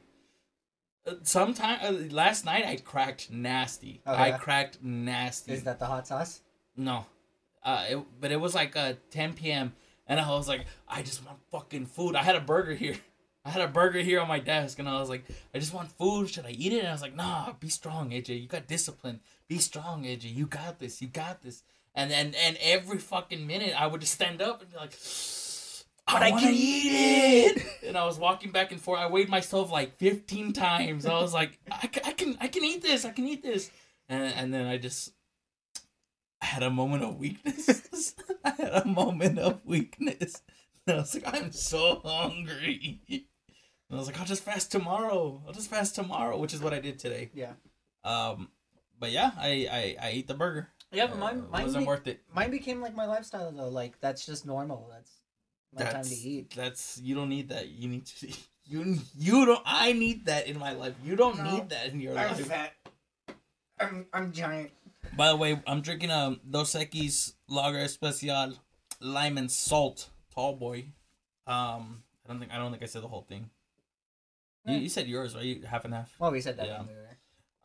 Sometime 1.22 1.78
uh, 1.82 2.14
last 2.14 2.44
night 2.44 2.66
I 2.66 2.76
cracked 2.76 3.30
nasty. 3.30 4.02
Oh, 4.06 4.14
I 4.14 4.32
cracked 4.32 4.82
nasty. 4.82 5.52
Is 5.52 5.62
that 5.64 5.78
the 5.78 5.86
hot 5.86 6.06
sauce? 6.06 6.42
No. 6.76 7.06
Uh, 7.64 7.86
it, 7.88 7.98
but 8.20 8.30
it 8.32 8.40
was 8.40 8.54
like 8.54 8.76
uh 8.76 8.94
10 9.10 9.32
p.m. 9.34 9.72
and 10.06 10.20
I 10.20 10.28
was 10.30 10.46
like, 10.46 10.66
I 10.86 11.02
just 11.02 11.24
want 11.24 11.38
fucking 11.50 11.86
food. 11.86 12.16
I 12.16 12.22
had 12.22 12.36
a 12.36 12.40
burger 12.40 12.74
here. 12.74 12.96
I 13.44 13.50
had 13.50 13.62
a 13.62 13.68
burger 13.68 13.98
here 13.98 14.20
on 14.20 14.28
my 14.28 14.38
desk, 14.38 14.78
and 14.78 14.88
I 14.88 15.00
was 15.00 15.08
like, 15.08 15.24
I 15.52 15.58
just 15.58 15.74
want 15.74 15.90
food. 15.90 16.28
Should 16.30 16.46
I 16.46 16.50
eat 16.50 16.72
it? 16.72 16.78
And 16.80 16.88
I 16.88 16.92
was 16.92 17.02
like, 17.02 17.16
Nah, 17.16 17.52
be 17.58 17.68
strong, 17.68 18.10
AJ. 18.10 18.40
You 18.40 18.46
got 18.46 18.68
discipline. 18.68 19.20
Be 19.52 19.58
strong, 19.58 20.04
AJ. 20.04 20.34
You 20.34 20.46
got 20.46 20.78
this. 20.78 21.02
You 21.02 21.08
got 21.08 21.42
this. 21.42 21.62
And 21.94 22.10
then 22.10 22.34
and 22.42 22.56
every 22.62 22.96
fucking 22.96 23.46
minute, 23.46 23.78
I 23.78 23.86
would 23.86 24.00
just 24.00 24.14
stand 24.14 24.40
up 24.40 24.62
and 24.62 24.70
be 24.70 24.78
like, 24.78 24.92
But 26.06 26.22
I, 26.22 26.28
I 26.28 26.30
can 26.30 26.54
eat 26.54 27.56
it. 27.58 27.62
And 27.86 27.98
I 27.98 28.06
was 28.06 28.18
walking 28.18 28.50
back 28.50 28.72
and 28.72 28.80
forth. 28.80 28.98
I 28.98 29.08
weighed 29.08 29.28
myself 29.28 29.70
like 29.70 29.98
15 29.98 30.54
times. 30.54 31.04
I 31.04 31.20
was 31.20 31.34
like, 31.34 31.58
I, 31.70 31.86
ca- 31.86 32.00
I 32.02 32.12
can, 32.12 32.38
I 32.40 32.48
can 32.48 32.64
eat 32.64 32.80
this. 32.80 33.04
I 33.04 33.10
can 33.10 33.28
eat 33.28 33.42
this. 33.42 33.70
And 34.08 34.32
and 34.34 34.54
then 34.54 34.64
I 34.66 34.78
just 34.78 35.12
I 36.40 36.46
had 36.46 36.62
a 36.62 36.70
moment 36.70 37.04
of 37.04 37.18
weakness. 37.18 38.14
I 38.46 38.52
had 38.52 38.72
a 38.72 38.86
moment 38.86 39.38
of 39.38 39.60
weakness. 39.66 40.40
And 40.86 40.96
I 40.96 41.00
was 41.00 41.14
like, 41.14 41.24
I'm 41.26 41.52
so 41.52 42.00
hungry. 42.02 43.02
And 43.10 43.20
I 43.92 43.96
was 43.96 44.06
like, 44.06 44.18
I'll 44.18 44.24
just 44.24 44.44
fast 44.44 44.72
tomorrow. 44.72 45.42
I'll 45.46 45.52
just 45.52 45.68
fast 45.68 45.94
tomorrow, 45.94 46.38
which 46.38 46.54
is 46.54 46.60
what 46.62 46.72
I 46.72 46.80
did 46.80 46.98
today. 46.98 47.30
Yeah. 47.34 47.52
Um, 48.02 48.48
but 49.02 49.10
yeah, 49.10 49.32
I 49.36 49.66
I, 49.66 49.82
I 50.06 50.08
ate 50.14 50.28
the 50.28 50.34
burger. 50.38 50.70
Yeah, 50.92 51.08
but 51.08 51.18
mine, 51.18 51.38
Uh, 51.48 51.50
mine, 51.50 51.64
wasn't 51.64 51.82
be- 51.84 51.88
worth 51.88 52.06
it. 52.06 52.20
mine 52.32 52.50
became 52.52 52.80
like 52.80 52.94
my 52.94 53.06
lifestyle 53.06 53.50
though. 53.50 53.68
Like 53.68 53.98
that's 54.00 54.24
just 54.24 54.46
normal. 54.46 54.86
That's 54.94 55.10
my 55.74 55.90
time 55.90 56.04
to 56.04 56.14
eat. 56.14 56.54
that's 56.54 57.00
you 57.02 57.14
don't 57.18 57.28
need 57.28 57.48
that. 57.50 57.68
You 57.68 57.88
need 57.88 58.06
to 58.06 58.28
you 58.70 58.98
you 59.18 59.44
don't. 59.44 59.62
I 59.66 59.92
need 59.92 60.26
that 60.26 60.46
in 60.46 60.56
my 60.58 60.72
life. 60.72 60.94
You 61.04 61.16
don't 61.16 61.36
No. 61.42 61.50
need 61.50 61.68
that 61.74 61.90
in 61.92 62.00
your 62.00 62.16
I'm 62.16 62.30
life. 62.30 62.46
fat. 62.46 62.72
I'm 63.80 64.06
I'm 64.14 64.30
giant. 64.32 64.70
By 65.16 65.28
the 65.34 65.36
way, 65.36 65.60
I'm 65.66 65.80
drinking 65.82 66.10
a 66.10 66.38
Dos 66.48 66.74
Equis 66.78 67.34
Lager 67.48 67.80
Especial 67.82 68.54
lime 69.00 69.36
and 69.36 69.50
salt 69.50 70.08
tall 70.32 70.54
boy. 70.54 70.86
Um, 71.48 72.04
I 72.24 72.28
don't 72.30 72.38
think 72.38 72.52
I 72.54 72.58
don't 72.62 72.70
think 72.70 72.84
I 72.84 72.86
said 72.86 73.02
the 73.02 73.08
whole 73.10 73.26
thing. 73.26 73.50
You, 74.64 74.74
Yeah. 74.74 74.80
you 74.86 74.88
said 74.88 75.08
yours, 75.08 75.34
right? 75.34 75.44
You- 75.44 75.66
Half 75.66 75.84
and 75.86 75.94
half. 75.94 76.14
Well, 76.20 76.30
we 76.30 76.40
said 76.40 76.56
that 76.58 76.66
Yeah. 76.68 76.84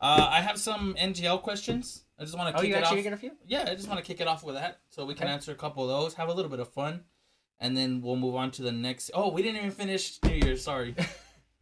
When 0.00 0.10
we 0.10 0.16
were. 0.16 0.22
Uh, 0.22 0.28
I 0.30 0.40
have 0.40 0.58
some 0.58 0.94
NGL 0.94 1.42
questions. 1.42 2.04
I 2.18 2.24
just 2.24 2.36
want 2.36 2.50
to 2.54 2.58
Oh, 2.58 2.60
kick 2.62 2.70
you 2.70 2.76
it 2.76 2.82
actually 2.82 2.98
off. 2.98 3.04
get 3.04 3.12
a 3.12 3.16
few? 3.16 3.32
Yeah, 3.46 3.64
I 3.68 3.74
just 3.74 3.88
want 3.88 4.00
to 4.00 4.04
kick 4.06 4.20
it 4.20 4.26
off 4.26 4.42
with 4.44 4.56
that, 4.56 4.80
so 4.90 5.04
we 5.04 5.14
can 5.14 5.24
Okay. 5.24 5.32
answer 5.34 5.52
a 5.52 5.54
couple 5.54 5.82
of 5.84 5.88
those, 5.88 6.14
have 6.14 6.28
a 6.28 6.32
little 6.32 6.50
bit 6.50 6.60
of 6.60 6.68
fun, 6.68 7.04
and 7.60 7.76
then 7.76 8.00
we'll 8.02 8.16
move 8.16 8.34
on 8.34 8.50
to 8.52 8.62
the 8.62 8.72
next. 8.72 9.10
Oh, 9.14 9.30
we 9.30 9.42
didn't 9.42 9.58
even 9.58 9.70
finish 9.70 10.18
New 10.24 10.34
Year's. 10.34 10.62
Sorry. 10.64 10.94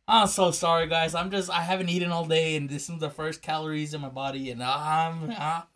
I'm 0.08 0.28
so 0.28 0.52
sorry, 0.52 0.86
guys. 0.86 1.14
I'm 1.16 1.30
just 1.32 1.50
I 1.50 1.62
haven't 1.62 1.88
eaten 1.88 2.12
all 2.12 2.24
day, 2.24 2.56
and 2.56 2.70
this 2.70 2.88
is 2.88 3.00
the 3.00 3.10
first 3.10 3.42
calories 3.42 3.92
in 3.92 4.00
my 4.00 4.08
body, 4.08 4.50
and 4.52 4.62
I'm. 4.62 5.30
ah, 5.36 5.66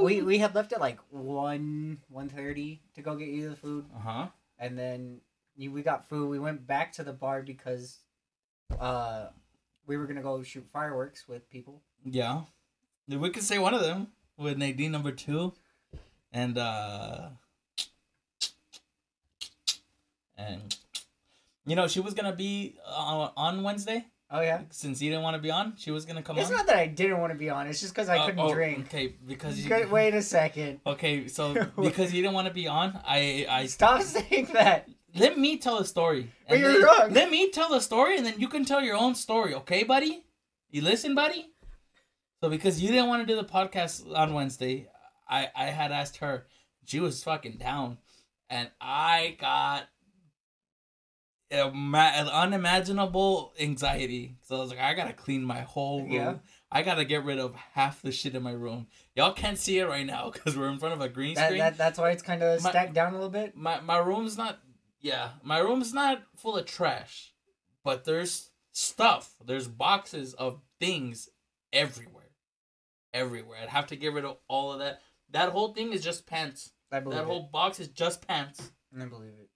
We 0.00 0.22
we 0.22 0.38
had 0.38 0.54
left 0.54 0.72
at 0.72 0.80
like 0.80 0.98
one 1.10 1.98
one 2.08 2.28
thirty 2.30 2.80
to 2.94 3.02
go 3.02 3.16
get 3.16 3.28
you 3.28 3.50
the 3.50 3.56
food, 3.56 3.84
Uh 3.94 3.98
huh. 4.00 4.26
and 4.58 4.78
then 4.78 5.20
you- 5.56 5.72
we 5.72 5.82
got 5.82 6.08
food. 6.08 6.30
We 6.30 6.38
went 6.38 6.66
back 6.66 6.92
to 6.94 7.04
the 7.04 7.12
bar 7.12 7.42
because 7.42 7.98
uh, 8.80 9.28
we 9.86 9.96
were 9.98 10.06
gonna 10.06 10.22
go 10.22 10.42
shoot 10.42 10.66
fireworks 10.72 11.28
with 11.28 11.48
people. 11.50 11.82
Yeah. 12.04 12.42
We 13.08 13.30
could 13.30 13.42
say 13.42 13.58
one 13.58 13.74
of 13.74 13.80
them 13.82 14.08
with 14.36 14.58
Nadine 14.58 14.92
number 14.92 15.12
two. 15.12 15.52
And 16.32 16.58
uh 16.58 17.28
and 20.36 20.76
you 21.66 21.74
know, 21.76 21.88
she 21.88 22.00
was 22.00 22.14
gonna 22.14 22.34
be 22.34 22.76
uh, 22.86 23.28
on 23.36 23.62
Wednesday 23.62 24.06
Oh 24.30 24.40
yeah. 24.40 24.62
since 24.70 25.00
you 25.00 25.10
didn't 25.10 25.22
want 25.22 25.36
to 25.36 25.42
be 25.42 25.50
on. 25.50 25.74
She 25.76 25.90
was 25.90 26.04
gonna 26.04 26.22
come 26.22 26.38
It's 26.38 26.50
on. 26.50 26.56
not 26.56 26.66
that 26.66 26.76
I 26.76 26.86
didn't 26.88 27.18
want 27.20 27.32
to 27.32 27.38
be 27.38 27.48
on. 27.48 27.66
It's 27.68 27.80
just 27.80 27.94
because 27.94 28.08
I 28.08 28.18
Uh, 28.18 28.26
couldn't 28.26 28.40
oh, 28.40 28.52
drink. 28.52 28.86
Okay, 28.86 29.14
because 29.26 29.58
you 29.58 29.68
Good- 29.68 29.90
Wait 29.90 30.14
a 30.14 30.22
second. 30.22 30.80
Okay, 30.86 31.28
so 31.28 31.54
because 31.80 32.12
you 32.12 32.22
didn't 32.22 32.34
want 32.34 32.48
to 32.48 32.54
be 32.54 32.66
on, 32.68 32.98
I 33.06 33.46
I 33.48 33.66
Stop 33.66 34.02
saying 34.02 34.48
that. 34.52 34.88
let 35.14 35.38
me 35.38 35.56
tell 35.58 35.78
the 35.78 35.84
story. 35.84 36.30
But 36.48 36.58
you're 36.58 36.72
then- 36.72 36.82
wrong. 36.82 37.12
Let 37.12 37.30
me 37.30 37.50
tell 37.50 37.70
the 37.70 37.80
story, 37.80 38.16
and 38.16 38.26
then 38.26 38.34
you 38.38 38.48
can 38.48 38.64
tell 38.64 38.82
your 38.82 38.96
own 38.96 39.14
story, 39.14 39.54
okay, 39.54 39.84
buddy? 39.84 40.24
You 40.70 40.82
listen, 40.82 41.14
buddy. 41.14 41.50
So 42.42 42.50
because 42.50 42.82
you 42.82 42.88
didn't 42.88 43.08
want 43.08 43.26
to 43.26 43.32
do 43.32 43.40
the 43.40 43.48
podcast 43.48 44.14
on 44.14 44.34
Wednesday, 44.34 44.88
I 45.28 45.48
I 45.54 45.66
had 45.66 45.92
asked 45.92 46.18
her. 46.18 46.46
She 46.84 47.00
was 47.00 47.24
fucking 47.24 47.58
down, 47.58 47.98
and 48.48 48.70
I 48.80 49.36
got 49.40 49.88
an 51.50 52.28
unimaginable 52.28 53.52
anxiety. 53.60 54.36
So 54.42 54.56
I 54.56 54.60
was 54.60 54.70
like, 54.70 54.80
I 54.80 54.94
gotta 54.94 55.12
clean 55.12 55.44
my 55.44 55.60
whole 55.60 56.02
room. 56.02 56.12
Yeah. 56.12 56.34
I 56.70 56.82
gotta 56.82 57.04
get 57.04 57.24
rid 57.24 57.38
of 57.38 57.54
half 57.54 58.02
the 58.02 58.10
shit 58.12 58.34
in 58.34 58.42
my 58.42 58.52
room. 58.52 58.88
Y'all 59.14 59.32
can't 59.32 59.58
see 59.58 59.78
it 59.78 59.86
right 59.86 60.04
now 60.06 60.30
because 60.32 60.56
we're 60.56 60.68
in 60.68 60.78
front 60.78 60.94
of 60.94 61.00
a 61.00 61.08
green 61.08 61.34
That, 61.34 61.46
screen 61.46 61.58
that 61.60 61.78
that's 61.78 61.98
why 61.98 62.10
it's 62.10 62.22
kind 62.22 62.42
of 62.42 62.60
stacked 62.60 62.94
down 62.94 63.12
a 63.12 63.16
little 63.16 63.30
bit. 63.30 63.56
my 63.56 63.80
my 63.80 63.98
room's 63.98 64.36
not 64.36 64.58
yeah 65.00 65.30
my 65.42 65.58
room's 65.58 65.92
not 65.94 66.22
full 66.36 66.56
of 66.56 66.66
trash 66.66 67.32
but 67.84 68.04
there's 68.04 68.50
stuff 68.72 69.34
there's 69.44 69.68
boxes 69.68 70.34
of 70.34 70.60
things 70.80 71.28
everywhere 71.72 72.15
everywhere. 73.16 73.58
I'd 73.62 73.68
have 73.68 73.86
to 73.88 73.96
get 73.96 74.12
rid 74.12 74.24
of 74.24 74.36
all 74.48 74.72
of 74.72 74.78
that. 74.80 75.00
That 75.30 75.48
whole 75.50 75.72
thing 75.74 75.92
is 75.92 76.04
just 76.04 76.26
pants. 76.26 76.72
I 76.92 77.00
believe 77.00 77.16
that 77.16 77.24
it. 77.24 77.26
whole 77.26 77.48
box 77.52 77.80
is 77.80 77.88
just 77.88 78.26
pants. 78.26 78.70
I 78.98 79.04
believe 79.06 79.32
it. 79.40 79.50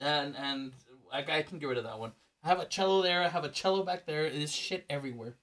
and 0.00 0.34
and 0.36 0.72
I, 1.12 1.18
I 1.38 1.42
can 1.42 1.58
get 1.58 1.68
rid 1.68 1.78
of 1.78 1.84
that 1.84 1.98
one. 1.98 2.12
I 2.42 2.48
have 2.48 2.58
a 2.60 2.64
cello 2.64 3.02
there. 3.02 3.22
I 3.22 3.28
have 3.28 3.44
a 3.44 3.50
cello 3.50 3.82
back 3.84 4.06
there. 4.06 4.30
There's 4.30 4.52
shit 4.52 4.86
everywhere. 4.88 5.36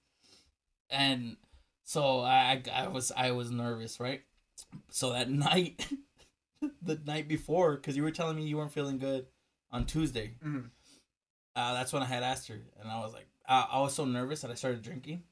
And 0.90 1.38
so 1.84 2.20
i 2.22 2.62
i, 2.74 2.88
was 2.88 3.12
i 3.16 3.32
was 3.32 3.50
nervous 3.52 4.00
right? 4.00 4.22
So 4.90 5.14
that 5.14 5.30
night 5.48 5.88
the 6.82 7.00
night 7.06 7.28
before 7.28 7.76
because 7.76 7.96
you 7.96 8.04
were 8.04 8.12
telling 8.12 8.36
me 8.38 8.44
you 8.48 8.58
weren't 8.58 8.72
feeling 8.74 8.98
good 8.98 9.28
on 9.72 9.86
tuesday. 9.86 10.34
Mhm. 10.44 10.70
uh, 11.56 11.74
that's 11.74 11.94
when 11.94 12.02
i 12.04 12.06
had 12.06 12.24
asked 12.24 12.48
her. 12.48 12.60
And 12.82 12.90
i 12.90 13.00
was 13.00 13.14
like 13.14 13.28
I, 13.48 13.68
I 13.74 13.80
was 13.82 13.94
so 13.94 14.06
nervous 14.06 14.42
that 14.42 14.52
i 14.52 14.56
started 14.56 14.82
drinking 14.82 15.24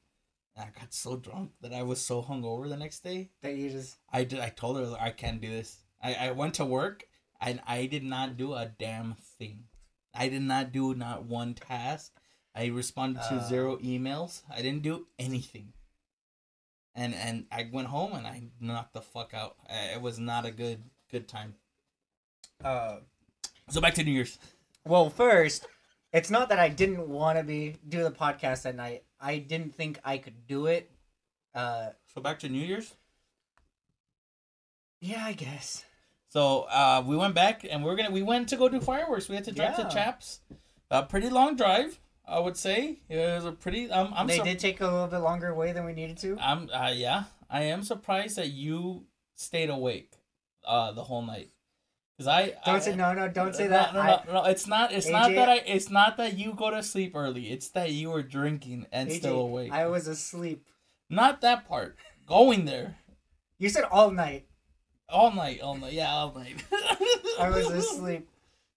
i 0.56 0.64
got 0.78 0.92
so 0.94 1.16
drunk 1.16 1.50
that 1.60 1.72
i 1.74 1.82
was 1.82 2.00
so 2.00 2.22
hungover 2.22 2.68
the 2.68 2.76
next 2.76 3.00
day 3.04 3.30
That 3.42 3.54
you 3.56 3.70
just 3.70 3.96
I 4.12 4.24
did. 4.24 4.40
I 4.40 4.48
told 4.48 4.78
her 4.78 4.96
I 5.00 5.10
can't 5.10 5.40
do 5.40 5.50
this. 5.50 5.78
I, 6.02 6.14
I 6.14 6.30
went 6.32 6.54
to 6.54 6.64
work 6.64 7.04
and 7.40 7.60
I 7.66 7.86
did 7.86 8.04
not 8.04 8.36
do 8.36 8.54
a 8.54 8.70
damn 8.78 9.16
thing. 9.38 9.64
I 10.14 10.28
did 10.28 10.42
not 10.42 10.72
do 10.72 10.94
not 10.94 11.24
one 11.26 11.52
task. 11.54 12.12
I 12.54 12.66
responded 12.66 13.20
to 13.28 13.34
Uh. 13.36 13.48
zero 13.48 13.76
emails. 13.78 14.42
I 14.50 14.62
didn't 14.62 14.82
do 14.82 15.06
anything. 15.18 15.72
And 16.94 17.14
and 17.14 17.44
I 17.52 17.68
went 17.70 17.88
home 17.88 18.14
and 18.14 18.26
I 18.26 18.44
knocked 18.60 18.94
the 18.94 19.02
fuck 19.02 19.34
out. 19.34 19.56
It 19.68 20.00
was 20.00 20.18
not 20.18 20.46
a 20.46 20.50
good 20.50 20.82
good 21.10 21.28
time. 21.28 21.54
uh. 22.64 23.00
So 23.68 23.80
back 23.80 23.94
to 23.94 24.04
New 24.04 24.12
Year's. 24.12 24.38
Well, 24.86 25.10
first, 25.10 25.66
it's 26.12 26.30
not 26.30 26.48
that 26.48 26.58
I 26.60 26.68
didn't 26.70 27.08
want 27.08 27.36
to 27.38 27.44
be 27.44 27.76
do 27.86 28.02
the 28.04 28.12
podcast 28.12 28.62
that 28.62 28.76
night. 28.76 29.02
I 29.20 29.38
didn't 29.38 29.74
think 29.74 29.98
I 30.04 30.18
could 30.18 30.46
do 30.46 30.66
it. 30.66 30.90
Uh. 31.54 31.90
So 32.14 32.20
back 32.20 32.38
to 32.40 32.48
New 32.48 32.64
Year's. 32.64 32.94
Yeah, 35.00 35.24
I 35.24 35.32
guess. 35.32 35.84
So 36.28 36.62
uh, 36.70 37.02
we 37.06 37.16
went 37.16 37.34
back 37.34 37.66
and 37.68 37.84
we 37.84 37.90
are 37.90 37.96
gonna 37.96 38.10
we 38.10 38.22
went 38.22 38.48
to 38.50 38.56
go 38.56 38.68
do 38.68 38.80
fireworks. 38.80 39.28
We 39.28 39.34
had 39.36 39.44
to 39.44 39.52
drive 39.52 39.74
Yeah. 39.78 39.84
to 39.84 39.94
Chaps. 39.94 40.40
A 40.90 41.02
pretty 41.02 41.28
long 41.30 41.56
drive, 41.56 41.98
I 42.26 42.38
would 42.38 42.56
say. 42.56 43.00
It 43.08 43.16
was 43.18 43.44
a 43.44 43.52
pretty. 43.52 43.90
Um, 43.90 44.12
I'm 44.14 44.26
they 44.26 44.38
sur- 44.38 44.44
did 44.44 44.58
take 44.58 44.80
a 44.80 44.84
little 44.84 45.06
bit 45.08 45.18
longer 45.18 45.48
away 45.48 45.72
than 45.72 45.84
we 45.84 45.92
needed 45.92 46.18
to. 46.18 46.36
I'm 46.40 46.68
uh, 46.72 46.92
yeah, 46.94 47.24
I 47.50 47.62
am 47.62 47.82
surprised 47.82 48.36
that 48.36 48.48
you 48.50 49.06
stayed 49.34 49.70
awake 49.70 50.12
uh 50.64 50.92
the 50.92 51.04
whole 51.04 51.22
night. 51.22 51.50
Cuz 52.18 52.26
I 52.26 52.54
Don't 52.64 52.76
I, 52.76 52.78
say 52.78 52.96
no, 52.96 53.12
no. 53.12 53.28
Don't 53.28 53.54
say 53.54 53.64
no, 53.64 53.70
that. 53.70 53.94
No, 53.94 54.00
I- 54.00 54.22
no, 54.26 54.32
no, 54.32 54.44
it's 54.44 54.66
not 54.66 54.92
it's 54.92 55.08
not 55.08 55.32
that 55.34 55.48
I 55.48 55.56
it's 55.56 55.90
not 55.90 56.16
that 56.16 56.38
you 56.38 56.54
go 56.54 56.70
to 56.70 56.82
sleep 56.82 57.14
early. 57.14 57.50
It's 57.50 57.68
that 57.70 57.92
you 57.92 58.10
were 58.10 58.22
drinking 58.22 58.86
and 58.90 59.10
AJ, 59.10 59.18
still 59.18 59.40
awake. 59.40 59.72
I 59.72 59.86
was 59.86 60.06
asleep. 60.06 60.64
Not 61.10 61.40
that 61.42 61.68
part. 61.68 61.96
Going 62.26 62.64
there 62.64 62.96
You 63.58 63.68
said 63.68 63.84
all 63.84 64.10
night. 64.10 64.46
all 65.08 65.30
night, 65.30 65.60
all 65.60 65.76
night. 65.76 65.92
Yeah, 65.92 66.10
all 66.12 66.32
night. 66.34 66.64
I 67.38 67.50
was 67.50 67.70
asleep. 67.70 68.28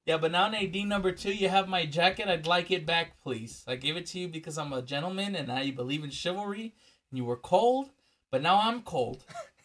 Yeah, 0.06 0.18
but 0.18 0.32
now 0.32 0.50
Nadine 0.50 0.90
number 0.90 1.12
two, 1.12 1.32
you 1.34 1.50
have 1.50 1.68
my 1.70 1.86
jacket. 1.86 2.28
I'd 2.28 2.48
like 2.48 2.72
it 2.72 2.86
back, 2.86 3.22
please. 3.22 3.64
I 3.68 3.76
gave 3.76 3.96
it 3.96 4.06
to 4.08 4.20
you 4.20 4.28
because 4.28 4.58
I'm 4.58 4.74
a 4.74 4.82
gentleman 4.82 5.36
and 5.36 5.52
I 5.52 5.72
believe 5.72 6.04
in 6.04 6.10
chivalry. 6.10 6.74
And 7.12 7.18
you 7.18 7.26
were 7.26 7.38
cold, 7.38 7.90
but 8.32 8.42
now 8.42 8.60
I'm 8.62 8.82
cold. 8.82 9.24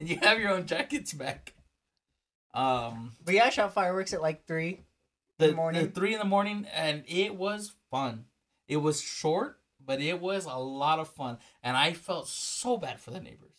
and 0.00 0.08
you 0.08 0.18
have 0.22 0.38
your 0.38 0.50
own 0.50 0.66
jackets 0.66 1.12
back. 1.12 1.54
Um, 2.54 3.12
But 3.24 3.34
yeah, 3.34 3.44
I 3.44 3.50
shot 3.50 3.72
fireworks 3.74 4.12
at 4.12 4.22
like 4.22 4.46
three. 4.46 4.80
the, 5.38 5.52
morning. 5.52 5.84
the 5.84 5.90
three 5.90 6.12
in 6.12 6.18
the 6.18 6.24
morning, 6.24 6.66
and 6.74 7.04
it 7.06 7.34
was 7.36 7.74
fun. 7.90 8.24
It 8.66 8.78
was 8.78 9.00
short, 9.00 9.58
but 9.84 10.00
it 10.00 10.20
was 10.20 10.44
a 10.44 10.56
lot 10.56 10.98
of 10.98 11.08
fun, 11.08 11.38
and 11.62 11.76
I 11.76 11.92
felt 11.92 12.28
so 12.28 12.76
bad 12.76 13.00
for 13.00 13.10
the 13.10 13.20
neighbors. 13.20 13.52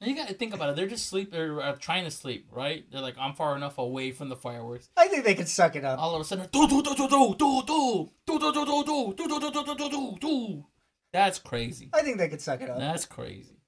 And 0.00 0.10
you 0.10 0.16
got 0.16 0.28
to 0.28 0.34
think 0.34 0.54
about 0.54 0.70
it. 0.70 0.76
They're 0.76 0.86
just 0.88 1.06
sleep. 1.06 1.30
They're 1.30 1.60
uh, 1.60 1.76
trying 1.78 2.04
to 2.04 2.10
sleep, 2.10 2.48
right? 2.50 2.84
They're 2.90 3.00
like, 3.00 3.16
I'm 3.18 3.34
far 3.34 3.56
enough 3.56 3.78
away 3.78 4.10
from 4.10 4.28
the 4.28 4.36
fireworks. 4.36 4.88
I 4.96 5.06
think 5.08 5.24
they 5.24 5.34
could 5.34 5.48
suck 5.48 5.76
it 5.76 5.84
up. 5.84 5.98
All 6.00 6.14
of 6.14 6.20
a 6.20 6.24
sudden, 6.24 6.48
do 6.52 6.66
do 6.68 6.82
do 6.82 6.94
do 6.94 7.08
do 7.08 7.34
do 7.38 7.62
do 7.66 8.10
do 8.26 8.38
do 8.38 8.52
do 8.52 8.64
do 8.64 9.14
do 9.16 9.28
do 9.28 9.40
do 9.40 9.50
do 9.50 9.64
do 9.64 9.74
do 9.76 9.90
do 9.90 10.16
do. 10.20 10.66
That's 11.12 11.38
crazy. 11.38 11.90
I 11.92 12.02
think 12.02 12.18
they 12.18 12.28
could 12.28 12.40
suck 12.40 12.60
it 12.60 12.70
up. 12.70 12.78
That's 12.78 13.04
crazy. 13.06 13.60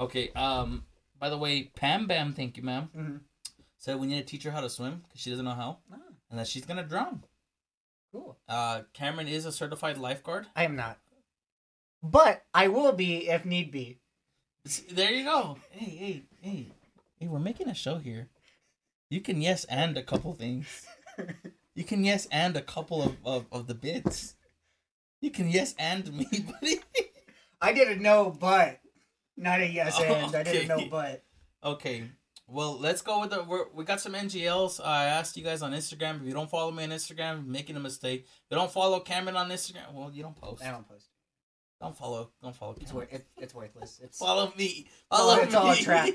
Okay. 0.00 0.30
Um. 0.34 0.84
By 1.18 1.30
the 1.30 1.38
way, 1.38 1.64
Pam 1.74 2.06
Bam, 2.06 2.32
thank 2.34 2.56
you, 2.56 2.62
ma'am. 2.62 2.90
Mhm. 2.94 3.20
Said 3.78 3.96
we 3.98 4.06
need 4.06 4.18
to 4.20 4.24
teach 4.24 4.42
her 4.44 4.50
how 4.50 4.60
to 4.60 4.70
swim 4.70 5.02
because 5.06 5.20
she 5.20 5.30
doesn't 5.30 5.44
know 5.44 5.54
how, 5.54 5.78
Ah, 5.92 5.96
and 6.30 6.38
that 6.38 6.46
she's 6.48 6.64
gonna 6.66 6.82
drown. 6.86 7.24
cool. 8.12 8.38
Uh, 8.48 8.82
Cameron 8.94 9.28
is 9.28 9.44
a 9.44 9.52
certified 9.52 9.98
lifeguard. 9.98 10.46
I 10.56 10.64
am 10.64 10.74
not. 10.76 10.98
But 12.02 12.44
I 12.54 12.68
will 12.68 12.92
be 12.92 13.28
if 13.28 13.44
need 13.44 13.70
be. 13.70 13.98
There 14.90 15.12
you 15.12 15.24
go. 15.24 15.58
Hey, 15.70 15.84
hey, 15.90 16.22
hey, 16.40 16.72
hey. 17.20 17.28
We're 17.28 17.38
making 17.38 17.68
a 17.68 17.74
show 17.74 17.98
here. 17.98 18.28
You 19.10 19.20
can 19.20 19.40
yes 19.42 19.64
and 19.66 19.96
a 19.96 20.02
couple 20.02 20.34
things. 20.34 20.86
You 21.74 21.84
can 21.84 22.04
yes 22.04 22.26
and 22.32 22.56
a 22.56 22.62
couple 22.62 23.02
of, 23.02 23.16
of, 23.24 23.46
of 23.52 23.66
the 23.66 23.74
bits. 23.74 24.34
You 25.20 25.30
can 25.30 25.48
yes 25.48 25.74
and 25.78 26.12
me, 26.12 26.26
buddy. 26.60 26.80
I 27.60 27.72
didn't 27.72 28.02
know, 28.02 28.30
but 28.30 28.80
not 29.36 29.60
a 29.60 29.66
yes 29.68 29.96
oh, 30.00 30.04
and. 30.04 30.34
I 30.34 30.42
didn't 30.42 30.68
know, 30.68 30.86
but 30.90 31.22
Okay. 31.64 32.04
Well, 32.48 32.78
let's 32.78 33.02
go 33.02 33.20
with 33.20 33.30
the. 33.30 33.42
We're, 33.42 33.64
we 33.74 33.84
got 33.84 34.00
some 34.00 34.12
NGLs. 34.14 34.80
I 34.84 35.06
asked 35.06 35.36
you 35.36 35.42
guys 35.42 35.62
on 35.62 35.72
Instagram. 35.72 36.20
If 36.20 36.28
you 36.28 36.32
don't 36.32 36.48
follow 36.48 36.70
me 36.70 36.84
on 36.84 36.90
Instagram, 36.90 37.42
you're 37.44 37.52
making 37.52 37.74
a 37.76 37.80
mistake. 37.80 38.20
If 38.24 38.50
you 38.50 38.56
don't 38.56 38.70
follow 38.70 39.00
Cameron 39.00 39.36
on 39.36 39.50
Instagram, 39.50 39.92
well, 39.92 40.12
you 40.12 40.22
don't 40.22 40.36
post. 40.36 40.62
I 40.64 40.70
don't 40.70 40.88
post. 40.88 41.08
Don't 41.80 41.96
follow. 41.96 42.30
Don't 42.42 42.54
follow. 42.54 42.76
It's 42.80 42.92
wor- 42.92 43.08
it, 43.10 43.26
it's 43.36 43.52
worthless. 43.54 44.00
It's 44.04 44.18
Follow 44.18 44.52
me. 44.56 44.86
Oh, 45.10 45.16
Follow 45.34 45.42
it's 45.42 45.54
all 45.54 45.70
a 45.70 45.74
me. 45.74 45.82
trap. 45.82 46.08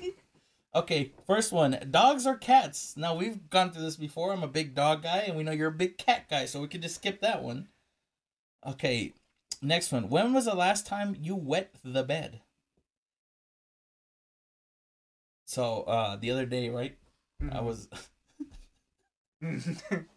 okay, 0.73 1.11
first 1.27 1.51
one. 1.51 1.77
Dogs 1.91 2.25
or 2.25 2.35
cats? 2.37 2.95
Now 2.95 3.13
we've 3.15 3.49
gone 3.49 3.71
through 3.71 3.83
this 3.83 3.97
before. 3.97 4.31
I'm 4.31 4.43
a 4.43 4.47
big 4.47 4.73
dog 4.73 5.03
guy, 5.03 5.25
and 5.27 5.35
we 5.35 5.43
know 5.43 5.51
you're 5.51 5.67
a 5.67 5.71
big 5.73 5.97
cat 5.97 6.29
guy, 6.29 6.45
so 6.45 6.61
we 6.61 6.67
could 6.69 6.81
just 6.81 6.95
skip 6.95 7.19
that 7.21 7.43
one. 7.43 7.67
Okay, 8.65 9.13
next 9.61 9.91
one. 9.91 10.07
When 10.09 10.33
was 10.33 10.45
the 10.45 10.55
last 10.55 10.87
time 10.87 11.15
you 11.19 11.35
wet 11.35 11.75
the 11.83 12.03
bed? 12.03 12.39
So, 15.51 15.81
uh, 15.81 16.15
the 16.15 16.31
other 16.31 16.45
day, 16.45 16.69
right? 16.69 16.97
I 17.41 17.59
Mhm. 17.59 17.63
was. 17.65 17.89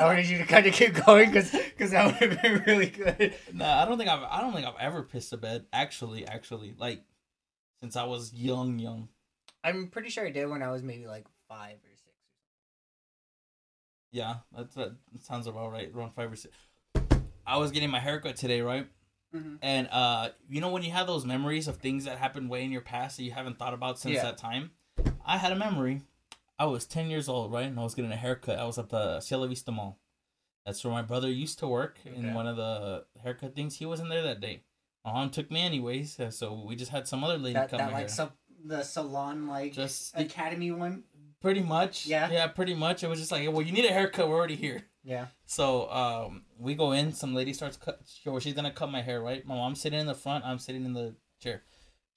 I 0.00 0.04
wanted 0.04 0.26
you 0.28 0.38
to 0.38 0.46
kind 0.46 0.66
of 0.66 0.74
keep 0.74 0.94
going 1.06 1.30
because 1.30 1.52
because 1.52 1.92
that 1.92 2.06
would 2.06 2.14
have 2.32 2.42
been 2.42 2.64
really 2.66 2.88
good. 2.88 3.34
No, 3.52 3.64
I 3.64 3.84
don't 3.84 3.98
think 3.98 4.10
I've. 4.10 4.24
I 4.24 4.40
don't 4.40 4.52
think 4.52 4.66
I've 4.66 4.80
ever 4.80 5.04
pissed 5.04 5.32
a 5.32 5.36
bed. 5.36 5.66
Actually, 5.72 6.26
actually, 6.26 6.74
like 6.76 7.04
since 7.78 7.94
I 7.94 8.02
was 8.02 8.34
young, 8.34 8.80
young. 8.80 9.08
I'm 9.62 9.86
pretty 9.86 10.08
sure 10.08 10.26
I 10.26 10.30
did 10.30 10.46
when 10.48 10.60
I 10.64 10.72
was 10.72 10.82
maybe 10.82 11.06
like 11.06 11.26
five 11.48 11.76
or 11.76 11.94
six. 11.94 12.16
Yeah, 14.10 14.38
that's 14.56 14.74
that 14.74 14.96
sounds 15.20 15.46
about 15.46 15.70
right. 15.70 15.92
Around 15.94 16.14
five 16.14 16.32
or 16.32 16.36
six. 16.36 16.52
I 17.46 17.58
was 17.58 17.70
getting 17.70 17.90
my 17.90 18.00
haircut 18.00 18.34
today, 18.34 18.60
right? 18.60 18.88
Mm-hmm. 19.34 19.56
And 19.62 19.88
uh, 19.90 20.30
you 20.48 20.60
know 20.60 20.70
when 20.70 20.82
you 20.82 20.90
have 20.92 21.06
those 21.06 21.24
memories 21.26 21.68
of 21.68 21.76
things 21.76 22.04
that 22.06 22.18
happened 22.18 22.48
way 22.48 22.64
in 22.64 22.70
your 22.72 22.80
past 22.80 23.16
that 23.18 23.24
you 23.24 23.32
haven't 23.32 23.58
thought 23.58 23.74
about 23.74 23.98
since 23.98 24.14
Yeah. 24.14 24.22
that 24.22 24.38
time. 24.38 24.70
I 25.24 25.36
had 25.38 25.52
a 25.52 25.56
memory. 25.56 26.02
I 26.58 26.64
was 26.64 26.86
ten 26.86 27.10
years 27.10 27.28
old, 27.28 27.52
right? 27.52 27.66
And 27.66 27.78
I 27.78 27.82
was 27.82 27.94
getting 27.94 28.10
a 28.12 28.16
haircut. 28.16 28.58
I 28.58 28.64
was 28.64 28.78
at 28.78 28.88
the 28.88 29.20
Cielo 29.20 29.46
Vista 29.46 29.70
Mall. 29.70 29.98
That's 30.66 30.82
where 30.84 30.92
my 30.92 31.02
brother 31.02 31.30
used 31.30 31.58
to 31.60 31.68
work 31.68 31.98
in 32.04 32.34
one 32.34 32.46
of 32.46 32.56
the 32.56 33.04
haircut 33.22 33.54
things. 33.54 33.76
He 33.76 33.86
wasn't 33.86 34.10
there 34.10 34.22
that 34.22 34.40
day. 34.40 34.62
My 35.04 35.12
mom 35.12 35.30
took 35.30 35.50
me 35.50 35.62
anyways, 35.62 36.18
so 36.30 36.64
we 36.66 36.76
just 36.76 36.90
had 36.90 37.06
some 37.08 37.24
other 37.24 37.38
lady 37.38 37.54
That 37.54 37.70
cut 37.70 37.78
that 37.78 37.92
like 37.92 38.08
sub 38.10 38.32
the 38.64 38.82
salon 38.82 39.46
like 39.46 39.72
Just 39.72 40.18
academy 40.18 40.70
one. 40.72 41.04
Pretty 41.40 41.60
much. 41.62 42.06
Yeah. 42.06 42.30
Yeah, 42.30 42.46
pretty 42.48 42.74
much. 42.74 43.02
It 43.02 43.08
was 43.08 43.18
just 43.18 43.32
like, 43.32 43.46
well, 43.50 43.62
you 43.62 43.72
need 43.72 43.84
a 43.84 43.92
haircut. 43.92 44.28
We're 44.28 44.36
already 44.36 44.56
here. 44.56 44.84
Yeah. 45.04 45.26
So 45.46 45.90
um, 45.90 46.44
we 46.58 46.74
go 46.74 46.92
in. 46.92 47.12
Some 47.12 47.34
lady 47.34 47.52
starts 47.52 47.76
cut. 47.76 48.00
Well, 48.26 48.38
she's 48.40 48.54
gonna 48.54 48.70
cut 48.72 48.90
my 48.90 49.00
hair, 49.02 49.20
right? 49.22 49.44
My 49.46 49.54
mom's 49.54 49.80
sitting 49.80 49.98
in 50.00 50.06
the 50.06 50.14
front. 50.14 50.44
I'm 50.44 50.58
sitting 50.58 50.84
in 50.84 50.92
the 50.92 51.14
chair. 51.40 51.62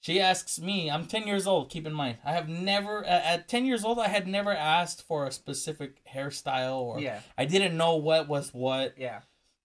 She 0.00 0.20
asks 0.20 0.58
me. 0.60 0.90
I'm 0.90 1.06
ten 1.06 1.26
years 1.26 1.46
old. 1.46 1.70
Keep 1.70 1.86
in 1.86 1.92
mind, 1.94 2.18
I 2.24 2.32
have 2.32 2.48
never 2.48 3.04
at, 3.04 3.24
at 3.24 3.48
ten 3.48 3.64
years 3.64 3.84
old. 3.84 3.98
I 4.00 4.08
had 4.08 4.26
never 4.26 4.50
asked 4.52 5.06
for 5.06 5.26
a 5.26 5.32
specific 5.32 6.02
hairstyle, 6.12 6.80
or 6.80 7.00
Yeah. 7.00 7.20
I 7.38 7.44
didn't 7.44 7.76
know 7.76 7.96
what 7.96 8.28
was 8.28 8.52
what. 8.52 8.94
Yeah. 8.98 9.20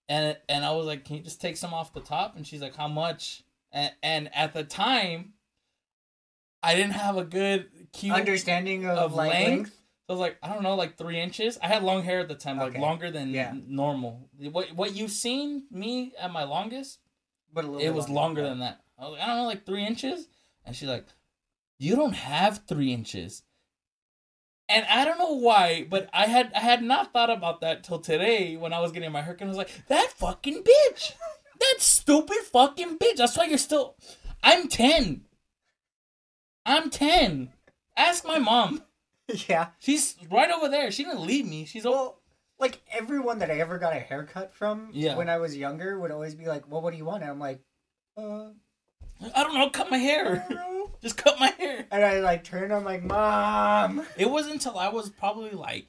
And 0.07 0.37
and 0.47 0.63
I 0.63 0.71
was 0.73 0.85
like, 0.85 1.03
can 1.05 1.17
you 1.17 1.23
just 1.23 1.41
take 1.41 1.57
some 1.57 1.73
off 1.73 1.91
the 1.93 2.01
top? 2.01 2.35
And 2.37 2.45
she's 2.47 2.61
like, 2.61 2.75
how 2.75 2.87
much? 2.87 3.43
And 3.73 3.91
and 4.03 4.29
at 4.35 4.53
the 4.53 4.63
time, 4.63 5.33
I 6.63 6.75
didn't 6.75 6.93
have 6.93 7.17
a 7.17 7.23
good 7.25 7.67
cue. 7.93 8.13
Understanding 8.13 8.85
of, 8.85 8.97
of 8.97 9.13
like 9.13 9.31
length? 9.31 9.49
length. 9.49 9.69
So 9.71 9.77
I 10.09 10.11
was 10.13 10.19
like, 10.21 10.37
I 10.41 10.49
don't 10.53 10.63
know, 10.63 10.75
like 10.75 10.97
three 10.97 11.19
inches. 11.19 11.57
I 11.61 11.67
had 11.67 11.83
long 11.83 12.03
hair 12.03 12.19
at 12.21 12.27
the 12.29 12.35
time, 12.35 12.57
like 12.57 12.69
Okay. 12.71 12.79
longer 12.79 13.11
than 13.11 13.29
Yeah. 13.31 13.53
normal. 13.67 14.29
What 14.51 14.71
what 14.73 14.95
you've 14.95 15.11
seen 15.11 15.63
me 15.69 16.13
at 16.19 16.31
my 16.31 16.43
longest, 16.43 16.99
but 17.53 17.65
a 17.65 17.67
little. 17.67 17.85
it 17.85 17.93
was 17.93 18.07
longer 18.09 18.41
than 18.43 18.59
that. 18.59 18.81
I 18.97 19.03
was 19.03 19.11
like, 19.13 19.21
I 19.21 19.27
don't 19.27 19.37
know, 19.37 19.45
like 19.45 19.65
three 19.65 19.85
inches. 19.85 20.27
And 20.65 20.75
she's 20.75 20.87
like, 20.89 21.05
you 21.77 21.95
don't 21.95 22.13
have 22.15 22.61
three 22.67 22.93
inches. 22.93 23.43
And 24.69 24.85
I 24.89 25.05
don't 25.05 25.17
know 25.19 25.33
why, 25.37 25.85
but 25.89 26.09
I 26.13 26.25
had 26.27 26.51
I 26.53 26.59
had 26.59 26.81
not 26.83 27.13
thought 27.13 27.29
about 27.29 27.61
that 27.61 27.83
till 27.83 27.99
today 27.99 28.57
when 28.57 28.73
I 28.73 28.79
was 28.79 28.91
getting 28.91 29.11
my 29.11 29.21
haircut. 29.21 29.45
I 29.45 29.49
was 29.49 29.57
like, 29.57 29.69
that 29.87 30.11
fucking 30.17 30.63
bitch, 30.63 31.13
that 31.59 31.75
stupid 31.79 32.37
fucking 32.51 32.97
bitch. 32.97 33.15
That's 33.17 33.37
why 33.37 33.45
you're 33.45 33.57
still. 33.57 33.95
I'm 34.43 34.67
ten. 34.67 35.25
I'm 36.65 36.89
ten. 36.89 37.53
Ask 37.97 38.25
my 38.25 38.39
mom. 38.39 38.83
Yeah. 39.49 39.67
She's 39.79 40.15
right 40.31 40.49
over 40.49 40.69
there. 40.69 40.89
She 40.89 41.03
didn't 41.03 41.25
leave 41.25 41.45
me. 41.45 41.65
She's. 41.65 41.83
Well, 41.83 42.21
like 42.59 42.79
everyone 42.89 43.39
that 43.39 43.51
I 43.51 43.55
ever 43.59 43.77
got 43.77 43.91
a 43.93 43.99
haircut 43.99 44.53
from 44.53 44.91
Yeah. 44.93 45.17
when 45.17 45.27
I 45.27 45.37
was 45.37 45.57
younger 45.57 45.99
would 45.99 46.11
always 46.11 46.33
be 46.33 46.45
like, 46.45 46.63
"Well, 46.71 46.81
what 46.81 46.91
do 46.91 46.97
you 46.97 47.03
want?" 47.03 47.23
And 47.23 47.31
I'm 47.31 47.39
like, 47.39 47.59
"Uh, 48.15 48.51
I 49.35 49.43
don't 49.43 49.53
know. 49.55 49.69
Cut 49.69 49.91
my 49.91 49.97
hair. 49.97 50.45
don't 50.47 50.55
know." 50.55 50.91
Just 51.01 51.17
cut 51.17 51.37
my 51.41 51.47
hair. 51.59 51.85
And 51.91 52.05
I 52.05 52.21
like 52.21 52.45
turn. 52.45 52.71
I'm 52.71 52.85
like, 52.85 53.03
"Mom." 53.03 54.05
It 54.17 54.29
wasn't 54.29 54.53
until 54.53 54.79
I 54.79 54.87
was 54.87 55.09
probably 55.09 55.51
like 55.51 55.87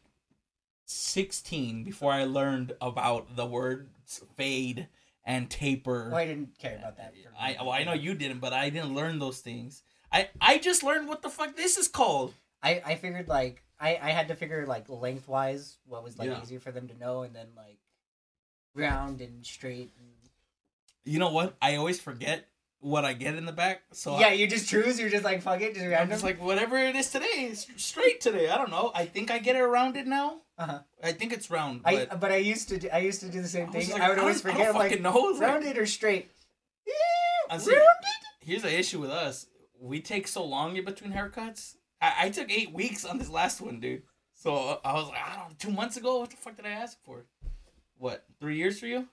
16 0.86 1.84
before 1.84 2.12
I 2.12 2.24
learned 2.24 2.72
about 2.80 3.36
the 3.36 3.46
words 3.46 4.22
fade 4.36 4.88
and 5.24 5.48
taper. 5.48 6.08
Well, 6.08 6.16
I 6.16 6.26
didn't 6.26 6.58
care 6.58 6.76
about 6.76 6.96
that. 6.96 7.14
for 7.14 7.30
I 7.38 7.56
well, 7.60 7.70
I 7.70 7.84
know 7.84 7.92
you 7.92 8.14
didn't, 8.14 8.40
but 8.40 8.52
I 8.52 8.70
didn't 8.70 8.94
learn 8.94 9.20
those 9.20 9.38
things. 9.40 9.82
I 10.12 10.28
I 10.40 10.58
just 10.58 10.82
learned 10.82 11.08
what 11.08 11.22
the 11.22 11.28
fuck 11.30 11.56
this 11.56 11.76
is 11.76 11.88
called. 11.88 12.34
I 12.62 12.82
I 12.84 12.94
figured 12.96 13.28
like 13.28 13.62
I 13.80 13.98
I 14.02 14.10
had 14.10 14.28
to 14.28 14.34
figure 14.34 14.66
like 14.66 14.88
lengthwise 14.88 15.76
what 15.86 16.02
was 16.04 16.18
like 16.18 16.28
Yeah. 16.30 16.42
easier 16.42 16.60
for 16.60 16.72
them 16.72 16.88
to 16.88 16.98
know, 16.98 17.22
and 17.22 17.34
then 17.34 17.48
like 17.56 17.78
round 18.74 19.20
and 19.20 19.44
straight. 19.44 19.92
And... 19.98 20.08
You 21.04 21.18
know 21.18 21.30
what? 21.30 21.56
I 21.60 21.76
always 21.76 22.00
forget 22.00 22.46
what 22.80 23.04
I 23.04 23.12
get 23.12 23.34
in 23.34 23.44
the 23.44 23.52
back. 23.52 23.82
So 23.92 24.18
yeah, 24.18 24.28
I, 24.28 24.32
you 24.32 24.46
just 24.46 24.68
choose. 24.68 24.98
You're 25.00 25.10
just 25.10 25.24
like 25.24 25.42
fuck 25.42 25.60
it, 25.60 25.74
just 25.74 25.86
I'm 25.86 26.08
just 26.08 26.24
like 26.24 26.40
whatever 26.42 26.78
it 26.78 26.96
is 26.96 27.10
today, 27.10 27.48
it's 27.50 27.66
straight 27.76 28.20
today. 28.20 28.48
I 28.48 28.56
don't 28.56 28.70
know. 28.70 28.92
I 28.94 29.04
think 29.04 29.30
I 29.30 29.38
get 29.38 29.56
it 29.56 29.62
rounded 29.64 30.06
now. 30.06 30.40
uh-huh. 30.58 30.80
I 31.02 31.12
think 31.12 31.32
it's 31.32 31.50
round. 31.50 31.82
I 31.84 32.06
But 32.06 32.20
but 32.20 32.32
I 32.32 32.36
used 32.36 32.68
to 32.70 32.78
do, 32.78 32.88
I 32.92 32.98
used 32.98 33.20
to 33.20 33.28
do 33.28 33.40
the 33.42 33.48
same 33.48 33.68
I 33.68 33.72
thing. 33.72 33.90
like, 33.90 34.00
I 34.02 34.08
would 34.08 34.18
I 34.18 34.22
always 34.22 34.40
forget. 34.42 34.74
like 34.74 35.00
know. 35.00 35.30
It's 35.30 35.38
like- 35.40 35.48
rounded 35.48 35.76
or 35.78 35.86
straight. 35.86 36.30
I 37.50 37.54
Yeah, 37.54 37.58
see. 37.58 37.70
rounded. 37.72 38.18
Here's 38.40 38.62
the 38.62 38.78
issue 38.78 39.00
with 39.00 39.10
us. 39.10 39.46
We 39.80 40.00
take 40.00 40.28
so 40.28 40.44
long 40.44 40.76
in 40.76 40.84
between 40.84 41.12
haircuts. 41.12 41.76
I, 42.00 42.14
I 42.22 42.30
took 42.30 42.50
eight 42.50 42.72
weeks 42.72 43.04
on 43.04 43.18
this 43.18 43.30
last 43.30 43.60
one, 43.60 43.80
dude. 43.80 44.02
So 44.34 44.80
I 44.84 44.94
was 44.94 45.08
like, 45.08 45.18
I 45.24 45.36
don't 45.36 45.48
know, 45.48 45.54
two 45.58 45.70
months 45.70 45.96
ago, 45.96 46.20
what 46.20 46.30
the 46.30 46.36
fuck 46.36 46.56
did 46.56 46.66
I 46.66 46.70
ask 46.70 46.96
for? 47.02 47.24
What, 47.96 48.24
three 48.40 48.56
years 48.56 48.78
for 48.78 48.86
you? 48.86 49.08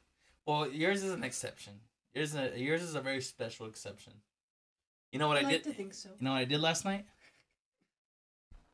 Well, 0.46 0.70
yours 0.70 1.04
is 1.04 1.12
an 1.12 1.24
exception. 1.24 1.74
Yours 2.14 2.36
is 2.36 2.36
a, 2.36 2.60
yours 2.60 2.84
is 2.84 2.96
a 2.96 3.02
very 3.02 3.22
special 3.22 3.66
exception. 3.66 4.14
You 5.12 5.20
know 5.20 5.28
what 5.28 5.38
I, 5.38 5.42
like 5.42 5.52
did? 5.52 5.64
to 5.64 5.74
think 5.74 5.94
so. 5.94 6.10
You 6.20 6.26
know 6.26 6.32
what 6.32 6.40
I 6.40 6.46
did 6.46 6.60
last 6.60 6.86
night? 6.86 7.06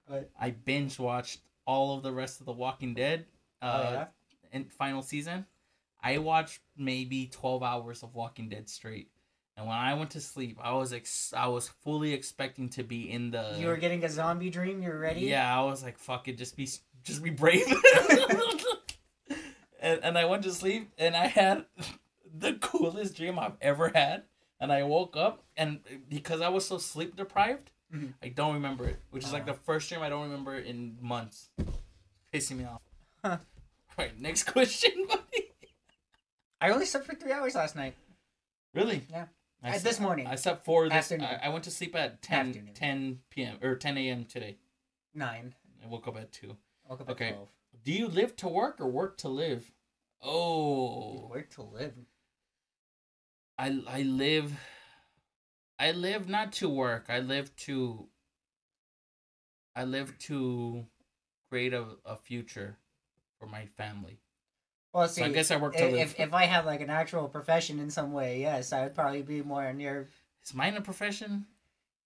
But 0.07 0.31
I 0.39 0.49
binge 0.49 0.99
watched 0.99 1.39
all 1.65 1.95
of 1.95 2.03
the 2.03 2.11
rest 2.11 2.39
of 2.39 2.45
The 2.45 2.51
Walking 2.51 2.93
Dead. 2.95 3.25
Uh, 3.61 3.85
oh 3.85 3.93
yeah. 3.93 4.05
in 4.51 4.65
final 4.65 5.03
season, 5.03 5.45
I 6.01 6.17
watched 6.17 6.59
maybe 6.75 7.27
twelve 7.27 7.61
hours 7.61 8.01
of 8.01 8.15
Walking 8.15 8.49
Dead 8.49 8.67
straight. 8.67 9.10
And 9.57 9.67
when 9.67 9.75
I 9.75 9.93
went 9.93 10.11
to 10.11 10.21
sleep, 10.21 10.57
I 10.61 10.73
was 10.73 10.93
ex- 10.93 11.33
I 11.35 11.47
was 11.47 11.67
fully 11.67 12.13
expecting 12.13 12.69
to 12.69 12.83
be 12.83 13.11
in 13.11 13.31
the. 13.31 13.55
You 13.59 13.67
were 13.67 13.77
getting 13.77 14.03
a 14.03 14.09
zombie 14.09 14.49
dream. 14.49 14.81
You're 14.81 14.97
ready. 14.97 15.21
Yeah, 15.21 15.55
I 15.55 15.61
was 15.63 15.83
like, 15.83 15.97
"Fuck 15.97 16.27
it, 16.27 16.37
just 16.37 16.55
be 16.55 16.67
just 17.03 17.21
be 17.21 17.29
brave." 17.31 17.65
and 19.79 19.99
and 20.03 20.17
I 20.17 20.25
went 20.25 20.43
to 20.43 20.51
sleep, 20.53 20.91
and 20.97 21.15
I 21.15 21.27
had 21.27 21.65
the 22.33 22.53
coolest 22.53 23.15
dream 23.17 23.37
I've 23.39 23.57
ever 23.61 23.89
had. 23.93 24.23
And 24.59 24.71
I 24.71 24.83
woke 24.83 25.17
up, 25.17 25.43
and 25.57 25.79
because 26.07 26.39
I 26.39 26.49
was 26.49 26.67
so 26.67 26.77
sleep 26.77 27.15
deprived, 27.15 27.71
Mhm. 27.91 28.13
I 28.21 28.27
don't 28.29 28.53
remember 28.53 28.85
it. 28.87 28.99
Which 29.09 29.23
is 29.25 29.33
like 29.33 29.43
Oh. 29.43 29.53
the 29.53 29.53
first 29.55 29.89
dream 29.89 30.01
I 30.03 30.09
don't 30.09 30.21
remember 30.23 30.55
in 30.55 30.97
months, 31.01 31.49
pissing 32.31 32.57
me 32.57 32.65
off. 32.65 32.81
Huh. 33.23 33.37
Right, 33.97 34.17
next 34.19 34.43
question, 34.53 35.05
buddy. 35.07 35.51
I 36.61 36.69
only 36.69 36.85
slept 36.85 37.05
for 37.07 37.13
three 37.15 37.33
hours 37.33 37.55
last 37.55 37.75
night. 37.75 37.93
Really? 38.73 39.01
Yeah. 39.09 39.25
I 39.63 39.71
slept- 39.71 39.83
this 39.83 39.99
morning. 39.99 40.27
I 40.27 40.35
slept 40.35 40.65
four 40.65 40.85
this. 40.89 40.93
Afternoon. 40.97 41.27
I, 41.41 41.45
I 41.47 41.49
went 41.49 41.63
to 41.65 41.71
sleep 41.71 41.95
at 41.95 42.21
10, 42.21 42.47
Afternoon. 42.49 42.73
10 42.73 43.19
p.m. 43.29 43.57
or 43.61 43.75
ten 43.75 43.97
a.m. 43.97 44.25
today. 44.25 44.57
Nine. 45.13 45.53
I 45.83 45.87
woke 45.87 46.07
up 46.07 46.17
at 46.17 46.31
two. 46.31 46.57
I 46.85 46.89
woke 46.91 47.01
up 47.01 47.09
Okay. 47.11 47.27
at 47.29 47.33
twelve. 47.35 47.49
Do 47.83 47.91
you 47.91 48.07
live 48.07 48.35
to 48.37 48.47
work 48.47 48.79
or 48.79 48.87
work 48.87 49.17
to 49.19 49.27
live? 49.29 49.71
Oh, 50.21 51.27
work 51.29 51.49
to 51.51 51.63
live. 51.63 51.93
I 53.57 53.81
I 53.87 54.01
live. 54.03 54.53
I 55.79 55.91
live 55.91 56.27
not 56.29 56.51
to 56.53 56.69
work. 56.69 57.05
I 57.09 57.19
live 57.19 57.55
to. 57.67 58.07
I 59.75 59.83
live 59.85 60.17
to 60.19 60.85
create 61.49 61.73
a, 61.73 61.85
a 62.05 62.15
future 62.15 62.77
for 63.39 63.47
my 63.47 63.65
family. 63.65 64.19
Well, 64.93 65.07
see, 65.07 65.21
So 65.21 65.25
I 65.27 65.29
guess 65.29 65.51
I 65.51 65.57
work 65.57 65.75
to 65.75 65.85
if, 65.85 65.91
live. 65.91 66.15
if 66.17 66.33
I 66.33 66.45
had 66.45 66.65
like 66.65 66.81
an 66.81 66.89
actual 66.89 67.27
profession 67.27 67.79
in 67.79 67.89
some 67.89 68.11
way, 68.11 68.41
yes, 68.41 68.73
I 68.73 68.83
would 68.83 68.95
probably 68.95 69.21
be 69.21 69.41
more 69.41 69.71
near. 69.73 70.09
Is 70.43 70.53
mine 70.53 70.75
a 70.75 70.81
profession? 70.81 71.45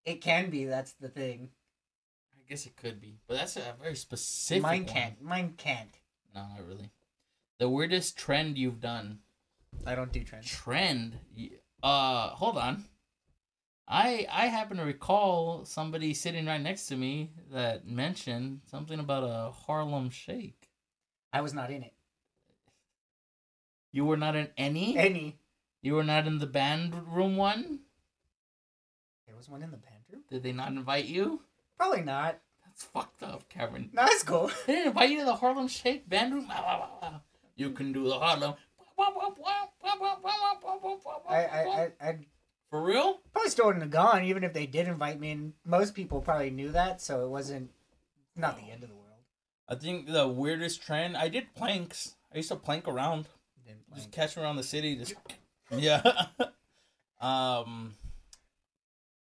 It 0.03 0.21
can 0.21 0.49
be. 0.49 0.65
That's 0.65 0.93
the 0.93 1.09
thing. 1.09 1.49
I 2.33 2.47
guess 2.47 2.65
it 2.67 2.75
could 2.75 3.01
be, 3.01 3.17
but 3.27 3.37
that's 3.37 3.55
a 3.57 3.73
very 3.81 3.95
specific. 3.95 4.61
Mine 4.61 4.85
one. 4.85 4.93
can't. 4.93 5.21
Mine 5.21 5.53
can't. 5.57 5.97
No, 6.33 6.41
not 6.41 6.67
really. 6.67 6.91
The 7.57 7.69
weirdest 7.69 8.17
trend 8.17 8.57
you've 8.57 8.81
done. 8.81 9.19
I 9.85 9.95
don't 9.95 10.11
do 10.11 10.23
trends. 10.23 10.49
trend 10.49 11.19
uh 11.83 12.29
hold 12.29 12.57
on 12.57 12.85
i 13.89 14.25
i 14.31 14.47
happen 14.47 14.77
to 14.77 14.83
recall 14.83 15.65
somebody 15.65 16.13
sitting 16.13 16.45
right 16.45 16.61
next 16.61 16.87
to 16.87 16.95
me 16.95 17.29
that 17.51 17.85
mentioned 17.85 18.61
something 18.71 18.99
about 18.99 19.23
a 19.23 19.51
harlem 19.51 20.09
shake 20.09 20.69
I 21.33 21.41
was 21.41 21.53
not 21.53 21.69
in 21.69 21.83
it. 21.83 21.91
You 23.95 24.03
were 24.03 24.17
not 24.17 24.35
in 24.35 24.49
any 24.57 24.97
Any. 24.97 25.37
you 25.81 25.93
were 25.95 26.03
not 26.03 26.27
in 26.27 26.39
the 26.39 26.45
band 26.47 26.93
room 27.15 27.37
one 27.37 27.79
There 29.25 29.35
was 29.35 29.47
one 29.49 29.63
in 29.63 29.71
the 29.71 29.77
band 29.77 30.03
room? 30.11 30.23
did 30.29 30.43
they 30.43 30.51
not 30.51 30.69
invite 30.73 31.05
you 31.05 31.41
Probably 31.77 32.01
not. 32.01 32.39
that's 32.65 32.83
fucked 32.83 33.23
up 33.23 33.47
kevin 33.49 33.89
No, 33.93 34.03
it's 34.05 34.23
cool. 34.23 34.51
they 34.67 34.73
didn't 34.73 34.87
invite 34.89 35.09
you 35.11 35.19
to 35.19 35.25
the 35.25 35.35
harlem 35.35 35.67
shake 35.69 36.07
band 36.09 36.33
room 36.33 36.51
you 37.55 37.71
can 37.71 37.93
do 37.93 38.03
the 38.07 38.19
harlem 38.19 38.55
I 41.29 41.45
I 41.45 41.61
I 41.63 41.91
I'd 42.09 42.25
for 42.69 42.83
real 42.83 43.19
probably 43.31 43.49
still 43.51 43.65
wouldn't 43.67 43.83
have 43.83 43.91
gone 43.91 44.23
even 44.23 44.43
if 44.43 44.53
they 44.53 44.65
did 44.65 44.87
invite 44.87 45.19
me. 45.19 45.31
And 45.31 45.53
most 45.65 45.93
people 45.95 46.19
probably 46.21 46.49
knew 46.49 46.71
that, 46.71 47.01
so 47.01 47.23
it 47.25 47.29
wasn't 47.29 47.69
not 48.35 48.57
the 48.57 48.71
end 48.71 48.83
of 48.83 48.89
the 48.89 48.95
world. 48.95 49.05
i 49.69 49.75
think 49.75 50.07
the 50.07 50.27
weirdest 50.27 50.81
trend 50.81 51.15
i 51.15 51.27
did 51.29 51.53
planks 51.55 52.15
i 52.33 52.37
used 52.37 52.49
to 52.49 52.55
plank 52.57 52.85
around 52.87 53.27
Didn't 53.65 53.95
Just 53.95 54.11
catch 54.11 54.37
around 54.37 54.55
the 54.57 54.63
city. 54.63 54.95
Just 54.95 55.15
yeah. 55.71 56.01
um, 57.19 57.93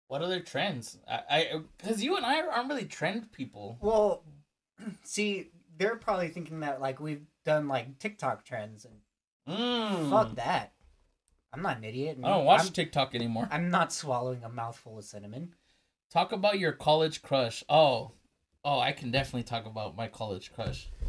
what 0.07 0.22
other 0.22 0.40
trends? 0.40 0.98
I, 1.09 1.20
I, 1.31 1.61
because 1.77 2.03
you 2.03 2.16
and 2.16 2.24
I 2.24 2.40
aren't 2.42 2.68
really 2.68 2.85
trend 2.85 3.33
people. 3.33 3.79
Well, 3.81 4.22
see, 5.05 5.51
they're 5.77 5.96
probably 5.96 6.29
thinking 6.29 6.61
that 6.61 6.81
like 6.81 7.01
we've 7.01 7.27
done 7.44 7.68
like 7.68 7.98
TikTok 7.98 8.44
trends 8.44 8.85
and 8.85 8.94
Mm. 9.48 10.11
fuck 10.11 10.35
that. 10.35 10.74
I'm 11.55 11.62
not 11.62 11.79
an 11.79 11.85
idiot. 11.85 12.18
I 12.22 12.29
don't 12.29 12.44
watch 12.44 12.66
I'm, 12.66 12.72
TikTok 12.72 13.14
anymore. 13.14 13.48
I'm 13.51 13.70
not 13.70 13.94
swallowing 13.94 14.44
a 14.44 14.48
mouthful 14.51 14.98
of 14.98 15.07
cinnamon. 15.07 15.55
Talk 16.12 16.33
about 16.33 16.59
your 16.59 16.72
college 16.72 17.22
crush. 17.22 17.64
Oh, 17.66 18.12
Oh, 18.64 18.79
I 18.79 18.92
can 18.92 19.11
definitely 19.11 19.44
talk 19.44 19.64
about 19.64 19.96
my 19.96 20.09
college 20.09 20.53
crush. 20.53 20.90
you 21.01 21.09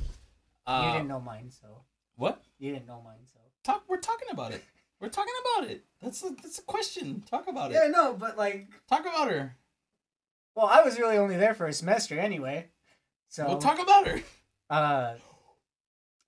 Uh, 0.66 0.94
didn't 0.94 1.10
know 1.10 1.20
mine, 1.20 1.52
so 1.52 1.82
what? 2.20 2.44
you 2.60 2.72
didn't 2.74 2.88
know 2.88 3.02
mine, 3.04 3.18
so. 3.32 3.40
Talk. 3.64 3.84
We're 3.88 3.98
talking 3.98 4.28
about 4.32 4.52
it. 4.52 4.64
We're 5.00 5.10
talking 5.10 5.34
about 5.56 5.70
it. 5.70 5.84
That's 6.02 6.24
a 6.24 6.30
that's 6.42 6.60
a 6.60 6.64
question. 6.64 7.24
Talk 7.30 7.48
about 7.48 7.72
Yeah, 7.72 7.86
it. 7.86 7.86
Yeah, 7.86 7.92
no, 7.92 8.14
but 8.14 8.38
like, 8.38 8.68
Talk 8.88 9.02
about 9.02 9.30
her. 9.32 9.56
well, 10.56 10.66
I 10.68 10.84
was 10.84 11.00
really 11.00 11.18
only 11.18 11.38
there 11.38 11.54
for 11.54 11.66
a 11.68 11.74
semester 11.74 12.20
anyway, 12.20 12.68
so. 13.30 13.48
We'll 13.48 13.58
talk 13.60 13.80
about 13.82 14.08
her. 14.08 14.22
Uh, 14.70 15.16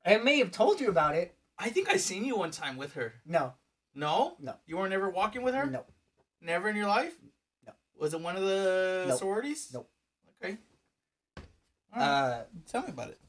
I 0.03 0.17
may 0.17 0.39
have 0.39 0.49
told 0.51 0.81
you 0.81 0.89
about 0.89 1.13
it. 1.13 1.35
I 1.59 1.69
think 1.69 1.89
I 1.89 1.97
seen 1.97 2.25
you 2.25 2.35
one 2.35 2.49
time 2.49 2.75
with 2.75 2.93
her. 2.95 3.13
No, 3.23 3.53
No. 3.93 4.33
No. 4.39 4.55
You 4.65 4.77
weren't 4.77 4.93
ever 4.93 5.11
walking 5.11 5.43
with 5.43 5.53
her. 5.53 5.67
no. 5.67 5.85
Never 6.41 6.67
in 6.69 6.75
your 6.75 6.87
life. 6.87 7.13
No. 7.67 7.73
Was 7.99 8.15
it 8.15 8.19
one 8.19 8.35
of 8.35 8.41
the 8.41 9.05
Nope. 9.09 9.19
sororities? 9.19 9.69
Nope. 9.71 9.91
Okay. 10.43 10.57
Right. 11.95 12.01
Uh, 12.03 12.43
Tell 12.67 12.81
me 12.81 12.89
about 12.89 13.09
it. 13.09 13.19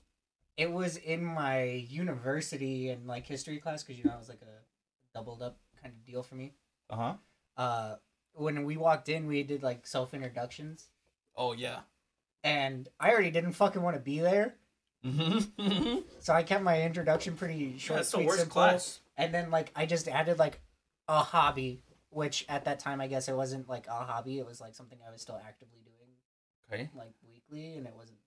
It 0.56 0.70
was 0.70 0.96
in 0.96 1.24
my 1.24 1.64
university 1.64 2.90
and 2.90 3.06
like 3.06 3.26
history 3.26 3.58
class 3.58 3.82
because 3.82 3.98
you 3.98 4.04
know 4.04 4.14
it 4.14 4.18
was 4.18 4.28
like 4.28 4.42
a 4.42 5.16
doubled 5.16 5.42
up 5.42 5.58
kind 5.80 5.94
of 5.94 6.04
deal 6.04 6.22
for 6.22 6.34
me. 6.34 6.52
Uh 6.90 6.96
huh. 6.96 7.14
Uh, 7.56 7.96
when 8.34 8.64
we 8.64 8.76
walked 8.76 9.08
in, 9.08 9.26
we 9.26 9.42
did 9.42 9.62
like 9.62 9.86
self 9.86 10.14
introductions, 10.14 10.88
Oh 11.36 11.52
yeah. 11.52 11.80
and 12.42 12.88
I 12.98 13.10
already 13.10 13.30
didn't 13.30 13.52
fucking 13.52 13.82
want 13.82 13.96
to 13.96 14.00
be 14.02 14.20
there, 14.20 14.56
Mm-hmm. 15.04 15.98
so 16.20 16.32
I 16.32 16.42
kept 16.44 16.62
my 16.62 16.80
introduction 16.82 17.36
pretty 17.36 17.76
short, 17.78 17.98
That's 17.98 18.12
the 18.12 18.20
worst 18.20 18.38
simple. 18.40 18.52
class. 18.62 19.00
And 19.16 19.34
then 19.34 19.50
like 19.50 19.72
I 19.74 19.84
just 19.86 20.06
added 20.08 20.38
like 20.38 20.60
a 21.08 21.18
hobby, 21.18 21.82
which 22.10 22.46
at 22.48 22.64
that 22.66 22.78
time 22.78 23.00
I 23.00 23.08
guess 23.08 23.28
it 23.28 23.34
wasn't 23.34 23.68
like 23.68 23.86
a 23.88 23.92
hobby; 24.04 24.38
it 24.38 24.46
was 24.46 24.60
like 24.60 24.74
something 24.74 24.98
I 25.06 25.10
was 25.10 25.20
still 25.20 25.40
actively 25.44 25.80
doing 25.84 26.12
Okay. 26.72 26.88
like 26.96 27.12
weekly, 27.28 27.76
and 27.76 27.86
it 27.86 27.94
wasn't 27.96 28.18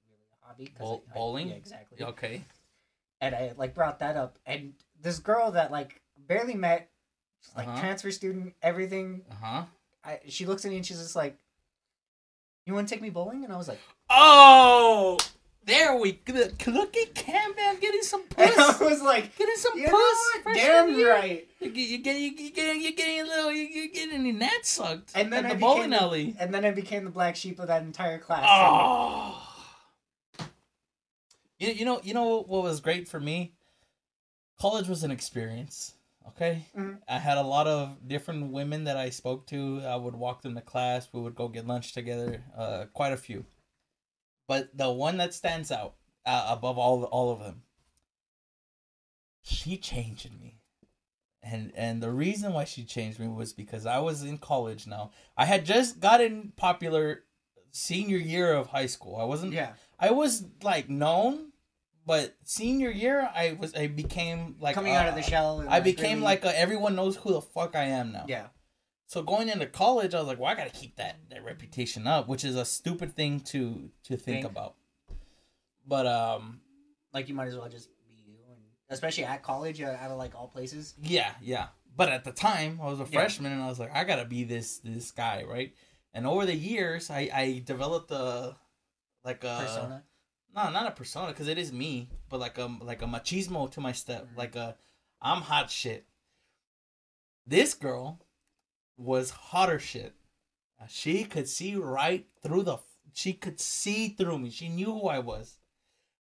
hobby. 0.48 0.74
Bowl- 0.80 1.04
I- 1.08 1.12
I- 1.12 1.14
bowling? 1.16 1.50
yeah, 1.50 1.56
exactly. 1.56 2.04
Okay. 2.04 2.42
and 3.22 3.34
I 3.36 3.54
like 3.58 3.74
brought 3.74 4.00
that 4.00 4.16
up, 4.18 4.38
and 4.46 4.74
this 5.02 5.20
girl 5.20 5.52
that 5.52 5.72
like 5.72 6.02
barely 6.18 6.54
met, 6.56 6.90
she's, 7.42 7.56
like 7.56 7.68
Uh-huh. 7.68 7.80
transfer 7.80 8.12
student, 8.12 8.54
everything. 8.62 9.24
Uh 9.32 9.36
huh. 9.42 9.64
I 10.04 10.20
she 10.28 10.46
looks 10.46 10.66
at 10.66 10.70
me 10.72 10.78
and 10.78 10.86
she's 10.86 11.00
just 11.00 11.16
like, 11.16 11.38
"You 12.66 12.74
want 12.74 12.88
to 12.88 12.94
take 12.94 13.02
me 13.02 13.10
bowling?" 13.10 13.44
And 13.44 13.52
I 13.54 13.58
was 13.58 13.68
like, 13.68 13.80
Oh, 14.10 15.18
there 15.66 15.96
we 15.96 16.12
go. 16.14 16.34
Look 16.68 16.96
at 16.96 17.16
Cam 17.16 17.54
Bam 17.54 17.80
getting 17.80 18.04
some 18.04 18.22
and 18.38 18.52
I 18.56 18.78
was 18.82 19.02
like, 19.02 19.36
Getting 19.38 19.56
some 19.56 19.78
"You 19.80 19.88
puss. 19.88 20.56
Damn 20.56 20.94
year. 20.96 21.12
right." 21.12 21.48
You 21.60 21.72
get 21.72 21.88
you 21.90 21.98
getting 22.00 22.22
you 22.38 22.52
getting 22.52 22.82
you 22.82 22.96
getting 22.96 23.22
a 23.22 23.24
little 23.24 23.52
you 23.52 23.64
you 23.64 23.92
getting 23.92 24.26
your 24.26 24.36
gnat 24.36 24.66
sucked. 24.66 25.12
And 25.16 25.34
then 25.34 25.46
at 25.46 25.52
I 25.52 25.54
the 25.56 25.60
bowling 25.60 25.78
became 25.78 25.90
the- 25.92 26.02
alley. 26.02 26.36
And 26.40 26.54
then 26.54 26.66
I 26.66 26.72
became 26.72 27.06
the 27.06 27.10
black 27.10 27.36
sheep 27.36 27.60
of 27.60 27.68
that 27.68 27.82
entire 27.82 28.20
class. 28.20 28.46
Oh. 28.48 29.45
You, 31.66 31.74
you 31.74 31.86
know 31.86 32.00
you 32.04 32.14
know 32.14 32.42
what 32.44 32.64
was 32.64 32.80
great 32.80 33.08
for 33.08 33.20
me? 33.20 33.54
College 34.60 34.88
was 34.88 35.04
an 35.04 35.12
experience. 35.12 35.94
Okay, 36.30 36.66
Mhm. 36.76 37.00
I 37.08 37.20
had 37.20 37.38
a 37.38 37.44
lot 37.44 37.68
of 37.68 38.08
different 38.08 38.52
women 38.52 38.86
that 38.86 38.98
I 38.98 39.10
spoke 39.12 39.46
to. 39.48 39.82
I 39.86 39.96
would 39.96 40.16
walk 40.16 40.42
them 40.42 40.56
to 40.56 40.62
class. 40.62 41.08
We 41.14 41.22
would 41.22 41.36
go 41.36 41.48
get 41.48 41.68
lunch 41.68 41.94
together. 41.94 42.44
Uh, 42.58 42.86
quite 42.94 43.14
a 43.14 43.18
few, 43.18 43.46
but 44.48 44.76
the 44.76 44.92
one 44.92 45.18
that 45.18 45.34
stands 45.36 45.72
out 45.72 45.96
uh, 46.26 46.48
above 46.50 46.78
all 46.80 47.04
all 47.06 47.32
of 47.32 47.40
them, 47.40 47.62
she 49.44 49.78
changed 49.78 50.32
me, 50.40 50.62
and 51.44 51.72
and 51.76 52.02
the 52.02 52.12
reason 52.12 52.54
why 52.54 52.64
she 52.64 52.84
changed 52.86 53.20
me 53.20 53.28
was 53.28 53.54
because 53.54 53.86
I 53.86 54.00
was 54.00 54.24
in 54.24 54.38
college 54.40 54.88
now. 54.88 55.12
I 55.38 55.46
had 55.46 55.64
just 55.66 56.00
gotten 56.00 56.54
popular 56.56 57.24
senior 57.72 58.18
year 58.18 58.52
of 58.54 58.68
high 58.68 58.88
school. 58.88 59.16
I 59.16 59.26
wasn't. 59.26 59.54
yeah, 59.54 59.74
I 60.00 60.10
was 60.12 60.46
like 60.64 60.90
known, 60.90 61.52
but 62.06 62.36
senior 62.44 62.90
year 62.92 63.30
I 63.34 63.58
was. 63.60 63.74
I 63.76 63.88
became 63.88 64.56
like 64.60 64.76
coming 64.76 64.94
out 64.94 65.08
of 65.08 65.14
uh, 65.14 65.18
the 65.18 65.24
shell. 65.24 65.66
I 65.68 65.80
became 65.80 66.18
really- 66.20 66.22
like 66.22 66.46
a, 66.46 66.58
everyone 66.60 66.96
knows 66.96 67.16
who 67.16 67.34
the 67.34 67.42
fuck 67.42 67.76
I 67.76 67.86
am 67.86 68.12
now. 68.12 68.26
yeah, 68.28 68.48
So 69.08 69.22
going 69.24 69.50
into 69.50 69.66
college, 69.66 70.14
I 70.14 70.20
was 70.20 70.28
like, 70.28 70.40
well, 70.40 70.52
I 70.52 70.56
gotta 70.56 70.70
keep 70.70 70.96
that 70.98 71.18
that 71.30 71.44
reputation 71.44 72.06
up, 72.08 72.28
which 72.28 72.44
is 72.44 72.56
a 72.56 72.66
stupid 72.66 73.16
thing 73.16 73.40
to 73.52 73.90
to 74.04 74.18
think, 74.18 74.44
Think. 74.44 74.46
about. 74.46 74.76
But 75.88 76.08
um, 76.08 76.62
like 77.14 77.28
you 77.30 77.36
might 77.36 77.48
as 77.48 77.56
well 77.56 77.70
just 77.70 77.90
be 78.08 78.16
you, 78.28 78.36
and 78.50 78.60
especially 78.90 79.26
at 79.26 79.44
college, 79.44 79.82
uh, 79.82 79.96
out 80.00 80.12
of 80.12 80.18
like 80.18 80.36
all 80.36 80.48
places. 80.48 80.96
yeah, 81.02 81.32
yeah. 81.42 81.68
But 81.98 82.10
at 82.10 82.24
the 82.26 82.32
time, 82.34 82.80
I 82.82 82.88
was 82.88 83.00
a 83.00 83.04
Yeah. 83.04 83.20
freshman, 83.20 83.52
and 83.54 83.62
I 83.64 83.68
was 83.68 83.80
like, 83.80 83.96
I 83.96 84.04
gotta 84.04 84.26
be 84.26 84.44
this 84.44 84.80
this 84.80 85.12
guy, 85.12 85.44
right? 85.48 85.74
And 86.14 86.26
over 86.28 86.46
the 86.46 86.56
years, 86.56 87.10
I 87.10 87.30
I 87.34 87.64
developed 87.66 88.12
a 88.12 88.56
like 89.24 89.44
a 89.44 89.60
Persona. 89.62 90.04
No, 90.56 90.70
not 90.70 90.88
a 90.88 90.92
persona 90.92 91.28
because 91.32 91.48
it 91.48 91.58
is 91.58 91.72
me, 91.74 92.10
but 92.30 92.40
like 92.40 92.58
a 92.58 92.66
like 92.82 93.02
a 93.02 93.06
machismo 93.06 93.70
to 93.72 93.82
my 93.82 93.92
step, 93.92 94.26
Mhm. 94.28 94.38
like 94.38 94.56
a 94.56 94.76
I'm 95.22 95.42
hot 95.42 95.70
shit. 95.70 96.08
This 97.46 97.74
girl 97.74 98.20
was 98.98 99.30
hotter 99.30 99.80
shit. 99.80 100.16
She 100.90 101.24
could 101.24 101.48
see 101.48 101.76
right 101.76 102.28
through 102.44 102.64
the. 102.64 102.78
She 103.14 103.34
could 103.34 103.60
see 103.60 104.10
through 104.10 104.40
me. 104.40 104.50
She 104.50 104.68
knew 104.70 104.92
who 104.94 105.08
I 105.08 105.20
was, 105.20 105.60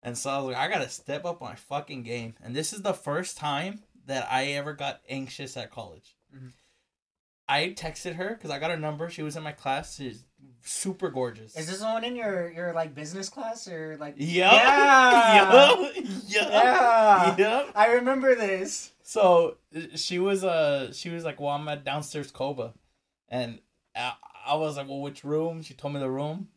and 0.02 0.18
so 0.18 0.30
I 0.30 0.38
was 0.38 0.46
like, 0.46 0.56
I 0.56 0.68
gotta 0.68 0.88
step 0.88 1.24
up 1.24 1.40
my 1.40 1.54
fucking 1.54 2.02
game. 2.02 2.34
And 2.42 2.54
this 2.54 2.72
is 2.72 2.82
the 2.82 2.92
first 2.94 3.36
time 3.36 3.84
that 4.06 4.30
I 4.30 4.46
ever 4.48 4.72
got 4.74 5.00
anxious 5.08 5.56
at 5.56 5.70
college. 5.70 6.16
Mhm. 6.34 6.52
I 7.48 7.68
texted 7.70 8.16
her 8.16 8.34
because 8.34 8.50
I 8.50 8.58
got 8.58 8.70
her 8.70 8.76
number. 8.76 9.08
She 9.08 9.22
was 9.22 9.36
in 9.36 9.42
my 9.42 9.52
class. 9.52 9.96
She's 9.96 10.24
super 10.62 11.10
gorgeous. 11.10 11.56
Is 11.56 11.66
this 11.66 11.80
one 11.80 12.04
in 12.04 12.16
your 12.16 12.50
your 12.50 12.72
like 12.72 12.94
business 12.94 13.28
class 13.28 13.66
or 13.68 13.96
like? 13.98 14.14
Yep. 14.16 14.52
Yeah. 14.52 15.90
Yep. 15.92 15.94
Yep. 16.28 16.50
Yeah. 16.50 17.36
Yep. 17.36 17.70
I 17.74 17.92
remember 17.94 18.34
this. 18.34 18.92
So 19.02 19.56
she 19.96 20.18
was 20.18 20.44
uh 20.44 20.92
she 20.92 21.10
was 21.10 21.24
like, 21.24 21.40
well, 21.40 21.50
I'm 21.50 21.68
at 21.68 21.84
downstairs 21.84 22.30
Coba, 22.30 22.74
and 23.28 23.58
I, 23.96 24.12
I 24.46 24.54
was 24.54 24.76
like, 24.76 24.88
well, 24.88 25.00
which 25.00 25.24
room? 25.24 25.62
She 25.62 25.74
told 25.74 25.94
me 25.94 26.00
the 26.00 26.10
room, 26.10 26.48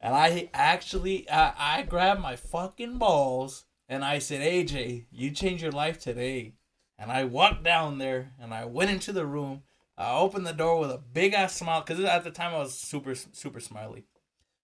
and 0.00 0.14
I 0.14 0.50
actually 0.52 1.28
I, 1.30 1.78
I 1.78 1.82
grabbed 1.82 2.20
my 2.20 2.36
fucking 2.36 2.98
balls 2.98 3.64
and 3.88 4.04
I 4.04 4.18
said, 4.18 4.40
AJ, 4.40 5.06
you 5.10 5.30
changed 5.30 5.62
your 5.62 5.72
life 5.72 5.98
today, 5.98 6.54
and 6.98 7.10
I 7.10 7.24
walked 7.24 7.62
down 7.64 7.98
there 7.98 8.32
and 8.40 8.52
I 8.52 8.64
went 8.66 8.90
into 8.90 9.12
the 9.12 9.26
room. 9.26 9.62
I 9.96 10.16
opened 10.16 10.46
the 10.46 10.52
door 10.52 10.80
with 10.80 10.90
a 10.90 10.98
big 10.98 11.34
ass 11.34 11.54
smile 11.54 11.80
because 11.82 12.02
at 12.04 12.24
the 12.24 12.30
time 12.30 12.54
I 12.54 12.58
was 12.58 12.74
super 12.74 13.14
super 13.14 13.60
smiley. 13.60 14.04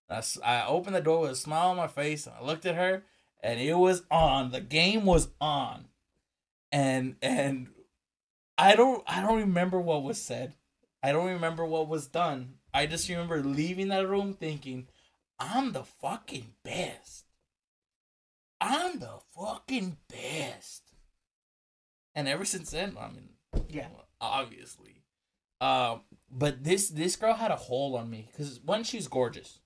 I, 0.08 0.22
I 0.44 0.66
opened 0.66 0.96
the 0.96 1.00
door 1.00 1.20
with 1.22 1.30
a 1.30 1.36
smile 1.36 1.68
on 1.70 1.76
my 1.76 1.86
face 1.86 2.26
and 2.26 2.34
I 2.36 2.44
looked 2.44 2.66
at 2.66 2.74
her 2.74 3.04
and 3.42 3.60
it 3.60 3.74
was 3.74 4.02
on. 4.10 4.50
The 4.50 4.60
game 4.60 5.04
was 5.06 5.28
on 5.40 5.86
and 6.72 7.16
and 7.22 7.68
I 8.58 8.74
don't 8.74 9.02
I 9.06 9.22
don't 9.22 9.38
remember 9.38 9.80
what 9.80 10.02
was 10.02 10.20
said. 10.20 10.54
I 11.02 11.12
don't 11.12 11.28
remember 11.28 11.64
what 11.64 11.88
was 11.88 12.08
done. 12.08 12.54
I 12.74 12.86
just 12.86 13.08
remember 13.08 13.42
leaving 13.42 13.88
that 13.88 14.06
room 14.08 14.34
thinking, 14.34 14.86
I'm 15.38 15.72
the 15.72 15.84
fucking 15.84 16.54
best. 16.62 17.24
I'm 18.60 18.98
the 18.98 19.20
fucking 19.34 19.96
best. 20.08 20.82
And 22.14 22.28
ever 22.28 22.44
since 22.44 22.70
then, 22.70 22.96
I 23.00 23.08
mean, 23.08 23.30
Yeah. 23.68 23.88
obviously. 24.20 24.99
Um, 25.60 26.00
but 26.30 26.64
this 26.64 26.88
this 26.88 27.16
girl 27.16 27.34
had 27.34 27.50
a 27.50 27.56
hold 27.56 27.98
on 28.00 28.08
me 28.08 28.28
because 28.30 28.60
one, 28.60 28.84
she's 28.84 29.08
gorgeous. 29.08 29.58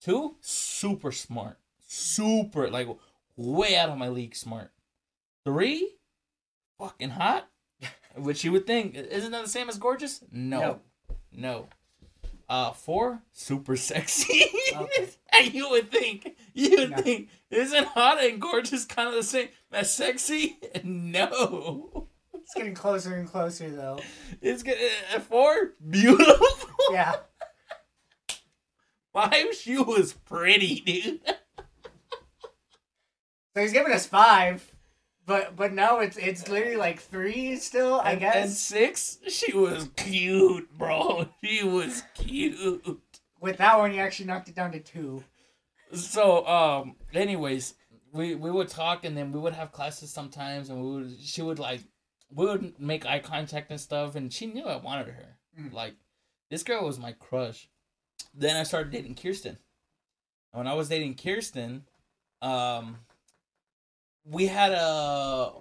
Two, 0.00 0.36
super 0.40 1.10
smart, 1.10 1.58
super 1.86 2.70
like 2.70 2.88
way 3.36 3.76
out 3.76 3.88
of 3.88 3.98
my 3.98 4.08
league 4.08 4.36
smart. 4.36 4.70
Three, 5.44 5.96
fucking 6.78 7.10
hot. 7.10 7.48
Which 8.16 8.44
you 8.44 8.52
would 8.52 8.66
think 8.66 8.94
isn't 8.94 9.32
that 9.32 9.42
the 9.44 9.50
same 9.50 9.68
as 9.68 9.78
gorgeous? 9.78 10.22
No, 10.30 10.60
No. 10.60 10.80
no. 11.32 11.68
Uh, 12.48 12.72
four, 12.72 13.22
super 13.32 13.76
sexy. 13.76 14.44
Okay. 14.76 15.08
and 15.32 15.54
you 15.54 15.68
would 15.70 15.90
think 15.90 16.36
you 16.52 16.76
would 16.78 16.90
No. 16.90 16.96
think 16.98 17.28
isn't 17.50 17.86
hot 17.86 18.22
and 18.22 18.40
gorgeous 18.40 18.84
kind 18.84 19.08
of 19.08 19.14
the 19.14 19.22
same 19.22 19.48
as 19.72 19.92
sexy? 19.92 20.58
No. 20.84 22.07
It's 22.48 22.54
getting 22.54 22.74
closer 22.74 23.14
and 23.14 23.28
closer 23.28 23.70
though. 23.70 23.98
It's 24.40 24.62
good. 24.62 24.78
Uh, 25.14 25.20
four, 25.20 25.74
beautiful. 25.90 26.68
Yeah. 26.90 27.16
Five, 29.12 29.54
she 29.54 29.76
was 29.76 30.12
pretty, 30.14 30.80
dude. 30.80 31.20
So 33.54 33.62
he's 33.62 33.72
giving 33.72 33.92
us 33.92 34.06
five, 34.06 34.70
but 35.26 35.56
but 35.56 35.72
now 35.72 35.98
it's 35.98 36.16
it's 36.16 36.48
literally 36.48 36.76
like 36.76 37.00
three 37.00 37.56
still. 37.56 37.98
I 38.00 38.12
And- 38.12 38.20
guess. 38.20 38.36
And 38.36 38.50
six, 38.52 39.18
she 39.28 39.52
was 39.52 39.88
cute, 39.96 40.70
bro. 40.78 41.28
She 41.42 41.64
was 41.64 42.04
cute. 42.14 43.00
With 43.40 43.56
that 43.56 43.76
one, 43.78 43.92
you 43.92 43.98
actually 44.00 44.26
knocked 44.26 44.48
it 44.48 44.54
down 44.54 44.70
to 44.72 44.78
two. 44.78 45.24
So, 45.92 46.46
um, 46.46 46.94
anyways, 47.12 47.74
we 48.12 48.36
we 48.36 48.48
would 48.50 48.68
talk, 48.68 49.04
and 49.04 49.16
then 49.16 49.32
we 49.32 49.40
would 49.40 49.54
have 49.54 49.72
classes 49.72 50.12
sometimes, 50.12 50.70
and 50.70 50.80
we 50.80 50.90
would 51.02 51.18
she 51.20 51.42
would 51.42 51.58
like 51.58 51.80
we 52.30 52.44
would 52.46 52.78
make 52.78 53.06
eye 53.06 53.18
contact 53.20 53.70
and 53.70 53.80
stuff, 53.80 54.14
and 54.14 54.32
she 54.32 54.46
knew 54.46 54.64
I 54.66 54.76
wanted 54.76 55.08
her. 55.14 55.38
Mhm. 55.58 55.72
Like, 55.72 55.94
this 56.50 56.62
girl 56.62 56.84
was 56.84 56.98
my 56.98 57.12
crush. 57.12 57.68
Then 58.34 58.56
I 58.56 58.62
started 58.64 58.92
dating 58.92 59.14
Kirsten. 59.16 59.58
when 60.52 60.66
I 60.66 60.74
was 60.74 60.88
dating 60.88 61.14
Kirsten, 61.16 61.86
um, 62.42 62.98
we 64.24 64.46
had 64.46 64.72
a 64.72 65.52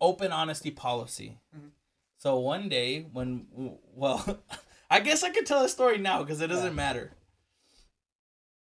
open 0.00 0.32
honesty 0.32 0.70
policy. 0.70 1.38
Mhm. 1.54 1.70
So 2.18 2.38
one 2.38 2.68
day 2.68 3.02
when 3.02 3.46
well, 3.94 4.42
I 4.90 5.00
guess 5.00 5.22
I 5.22 5.30
could 5.30 5.46
tell 5.46 5.64
a 5.64 5.68
story 5.68 5.98
now 5.98 6.22
because 6.22 6.40
it 6.40 6.46
doesn't 6.48 6.66
Yeah. 6.68 6.72
matter. 6.72 7.12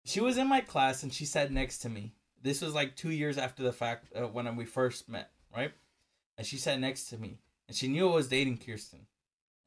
She 0.05 0.19
was 0.19 0.38
in 0.38 0.47
my 0.47 0.62
class 0.62 1.03
and 1.03 1.13
she 1.13 1.25
sat 1.25 1.51
next 1.51 1.79
to 1.79 1.89
me. 1.89 2.13
This 2.41 2.62
was 2.62 2.73
like 2.73 2.95
two 2.95 3.12
years 3.12 3.38
after 3.38 3.63
the 3.63 3.71
fact 3.73 4.12
uh, 4.15 4.27
when 4.27 4.53
we 4.55 4.65
first 4.65 5.07
met, 5.07 5.31
right? 5.55 5.73
And 6.38 6.48
she 6.48 6.58
sat 6.58 6.80
next 6.80 7.06
to 7.06 7.17
me, 7.17 7.39
and 7.67 7.78
she 7.78 7.88
knew 7.88 8.10
I 8.10 8.15
was 8.15 8.28
dating 8.28 8.58
Kirsten, 8.58 9.06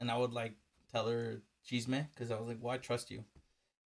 and 0.00 0.10
I 0.10 0.16
would 0.16 0.32
like 0.32 0.54
tell 0.92 1.08
her 1.08 1.42
she's 1.62 1.86
me 1.86 2.06
because 2.12 2.30
I 2.30 2.38
was 2.38 2.48
like, 2.48 2.58
"Well, 2.60 2.74
I 2.74 2.78
trust 2.78 3.10
you." 3.10 3.24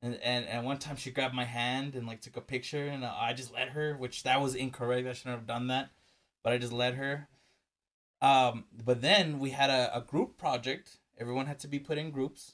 And, 0.01 0.15
and 0.23 0.45
and 0.45 0.65
one 0.65 0.77
time 0.77 0.95
she 0.95 1.11
grabbed 1.11 1.35
my 1.35 1.45
hand 1.45 1.95
and 1.95 2.07
like 2.07 2.21
took 2.21 2.37
a 2.37 2.41
picture, 2.41 2.85
and 2.85 3.03
I 3.03 3.33
just 3.33 3.53
let 3.53 3.69
her, 3.69 3.95
which 3.97 4.23
that 4.23 4.41
was 4.41 4.55
incorrect. 4.55 5.07
I 5.07 5.13
shouldn't 5.13 5.35
have 5.35 5.47
done 5.47 5.67
that, 5.67 5.89
but 6.43 6.53
I 6.53 6.57
just 6.57 6.73
let 6.73 6.93
her. 6.95 7.27
Um, 8.21 8.65
but 8.85 9.01
then 9.01 9.39
we 9.39 9.51
had 9.51 9.69
a, 9.69 9.95
a 9.97 10.01
group 10.01 10.37
project. 10.37 10.97
Everyone 11.17 11.47
had 11.47 11.59
to 11.59 11.67
be 11.67 11.79
put 11.79 11.97
in 11.97 12.11
groups, 12.11 12.53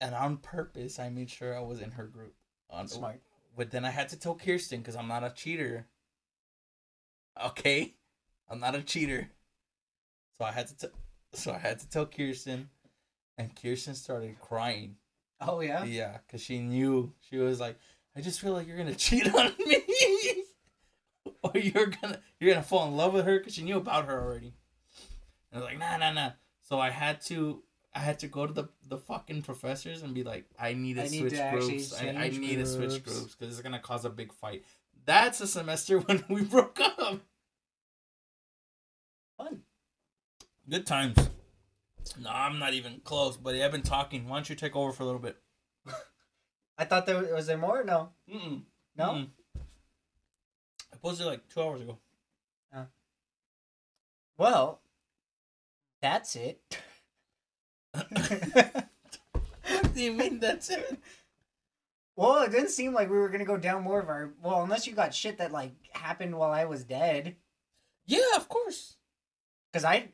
and 0.00 0.14
on 0.14 0.38
purpose, 0.38 0.98
I 0.98 1.10
made 1.10 1.30
sure 1.30 1.56
I 1.56 1.60
was 1.60 1.80
in 1.80 1.92
her 1.92 2.06
group. 2.06 2.34
On, 2.70 2.86
Smart. 2.88 3.20
but 3.56 3.70
then 3.70 3.84
I 3.84 3.90
had 3.90 4.08
to 4.10 4.18
tell 4.18 4.34
Kirsten 4.34 4.80
because 4.80 4.96
I'm 4.96 5.08
not 5.08 5.24
a 5.24 5.30
cheater. 5.30 5.86
Okay, 7.44 7.94
I'm 8.50 8.60
not 8.60 8.74
a 8.74 8.82
cheater. 8.82 9.30
So 10.38 10.44
I 10.44 10.52
had 10.52 10.66
to 10.68 10.76
t- 10.76 10.94
so 11.32 11.52
I 11.52 11.58
had 11.58 11.78
to 11.78 11.88
tell 11.88 12.06
Kirsten, 12.06 12.68
and 13.38 13.54
Kirsten 13.54 13.94
started 13.94 14.40
crying. 14.40 14.96
Oh 15.40 15.60
yeah. 15.60 15.84
Yeah, 15.84 16.18
because 16.26 16.42
she 16.42 16.58
knew 16.58 17.12
she 17.28 17.38
was 17.38 17.60
like, 17.60 17.78
I 18.16 18.20
just 18.20 18.40
feel 18.40 18.52
like 18.52 18.66
you're 18.66 18.76
gonna 18.76 18.94
cheat 18.94 19.32
on 19.34 19.52
me, 19.58 19.82
or 21.42 21.52
you're 21.54 21.86
gonna 21.86 22.20
you're 22.38 22.52
gonna 22.52 22.64
fall 22.64 22.88
in 22.88 22.96
love 22.96 23.12
with 23.12 23.24
her 23.24 23.38
because 23.38 23.54
she 23.54 23.62
knew 23.62 23.76
about 23.76 24.06
her 24.06 24.20
already. 24.20 24.54
And 25.52 25.54
I 25.54 25.56
was 25.58 25.64
like, 25.64 25.78
nah, 25.78 25.96
nah, 25.96 26.12
nah. 26.12 26.30
So 26.62 26.80
I 26.80 26.90
had 26.90 27.20
to 27.22 27.62
I 27.94 28.00
had 28.00 28.18
to 28.20 28.28
go 28.28 28.46
to 28.46 28.52
the 28.52 28.68
the 28.86 28.98
fucking 28.98 29.42
professors 29.42 30.02
and 30.02 30.14
be 30.14 30.22
like, 30.22 30.46
I 30.58 30.74
need 30.74 30.94
to 30.94 31.02
I 31.04 31.08
need 31.08 31.20
switch 31.20 31.32
to 31.32 31.50
groups. 31.52 31.94
I, 32.00 32.08
I 32.08 32.28
need 32.28 32.56
to 32.56 32.66
switch 32.66 33.02
groups." 33.02 33.18
groups 33.18 33.34
because 33.34 33.54
it's 33.54 33.62
gonna 33.62 33.78
cause 33.78 34.04
a 34.04 34.10
big 34.10 34.32
fight. 34.32 34.64
That's 35.04 35.40
a 35.40 35.46
semester 35.46 35.98
when 36.00 36.24
we 36.28 36.42
broke 36.42 36.78
up. 36.80 37.20
Fun. 39.36 39.62
Good 40.70 40.86
times. 40.86 41.16
No, 42.20 42.30
I'm 42.30 42.58
not 42.58 42.74
even 42.74 43.00
close, 43.02 43.36
buddy. 43.36 43.62
I've 43.62 43.72
been 43.72 43.82
talking. 43.82 44.28
Why 44.28 44.36
don't 44.36 44.48
you 44.48 44.54
take 44.56 44.76
over 44.76 44.92
for 44.92 45.02
a 45.02 45.06
little 45.06 45.20
bit? 45.20 45.36
I 46.78 46.84
thought 46.84 47.06
there 47.06 47.34
was 47.34 47.46
there 47.48 47.58
more. 47.58 47.82
No. 47.82 48.10
Mm-mm. 48.32 48.62
No. 48.96 49.04
Mm-mm. 49.04 49.28
I 50.92 50.96
posted 51.02 51.26
like 51.26 51.48
two 51.48 51.60
hours 51.62 51.80
ago. 51.80 51.98
Oh. 52.74 52.86
Well, 54.38 54.80
that's 56.00 56.36
it. 56.36 56.78
What 57.92 58.08
do 59.94 60.02
you 60.02 60.12
mean 60.12 60.38
that's 60.38 60.70
it? 60.70 60.98
well, 62.16 62.42
it 62.44 62.52
didn't 62.52 62.70
seem 62.70 62.94
like 62.94 63.10
we 63.10 63.18
were 63.18 63.28
gonna 63.28 63.44
go 63.44 63.56
down 63.56 63.82
more 63.82 64.00
of 64.00 64.08
our. 64.08 64.32
Well, 64.42 64.62
unless 64.62 64.86
you 64.86 64.94
got 64.94 65.12
shit 65.14 65.38
that 65.38 65.50
like 65.52 65.72
happened 65.92 66.36
while 66.36 66.52
I 66.52 66.64
was 66.66 66.84
dead, 66.84 67.34
Yeah, 68.06 68.36
of 68.36 68.48
course. 68.48 68.96
because 69.72 69.84
I. 69.84 70.10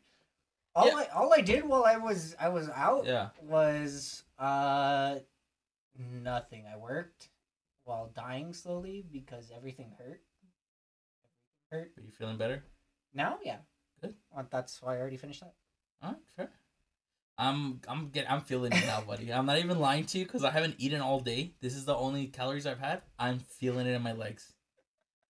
All 0.77 0.89
Yeah. 0.89 0.95
I 0.97 1.07
all 1.19 1.33
I 1.33 1.41
did 1.41 1.65
while 1.65 1.85
I 1.85 1.97
was 1.97 2.37
I 2.39 2.51
was 2.51 2.69
out 2.69 3.07
Yeah. 3.07 3.31
was 3.43 4.23
uh 4.39 5.17
nothing. 5.99 6.67
I 6.73 6.77
worked 6.77 7.31
while 7.85 8.13
dying 8.15 8.53
slowly 8.53 9.03
because 9.11 9.51
everything 9.57 9.93
hurt. 9.99 10.21
Everything 11.73 11.73
hurt. 11.73 11.93
Are 11.97 12.03
you 12.03 12.13
feeling 12.13 12.37
better? 12.37 12.63
Now, 13.15 13.39
yeah. 13.43 13.59
Good. 14.03 14.15
Well, 14.31 14.47
that's 14.51 14.83
why 14.83 14.97
I 14.97 15.01
already 15.01 15.17
finished 15.17 15.41
that. 15.41 15.55
Right, 16.03 16.17
fair. 16.37 16.51
I'm 17.39 17.81
I'm 17.89 18.11
get 18.11 18.31
I'm 18.31 18.43
feeling 18.43 18.73
it 18.73 18.87
now, 18.87 19.01
buddy. 19.01 19.33
I'm 19.33 19.47
not 19.47 19.59
even 19.59 19.79
lying 19.79 20.05
to 20.07 20.19
you 20.19 20.25
because 20.27 20.45
I 20.45 20.51
haven't 20.51 20.77
eaten 20.79 21.01
all 21.01 21.21
day. 21.21 21.53
This 21.61 21.75
is 21.75 21.87
the 21.87 21.97
only 21.97 22.27
calories 22.27 22.67
I've 22.67 22.79
had. 22.81 23.01
I'm 23.19 23.39
feeling 23.39 23.87
it 23.87 23.95
in 23.95 24.03
my 24.03 24.13
legs. 24.13 24.53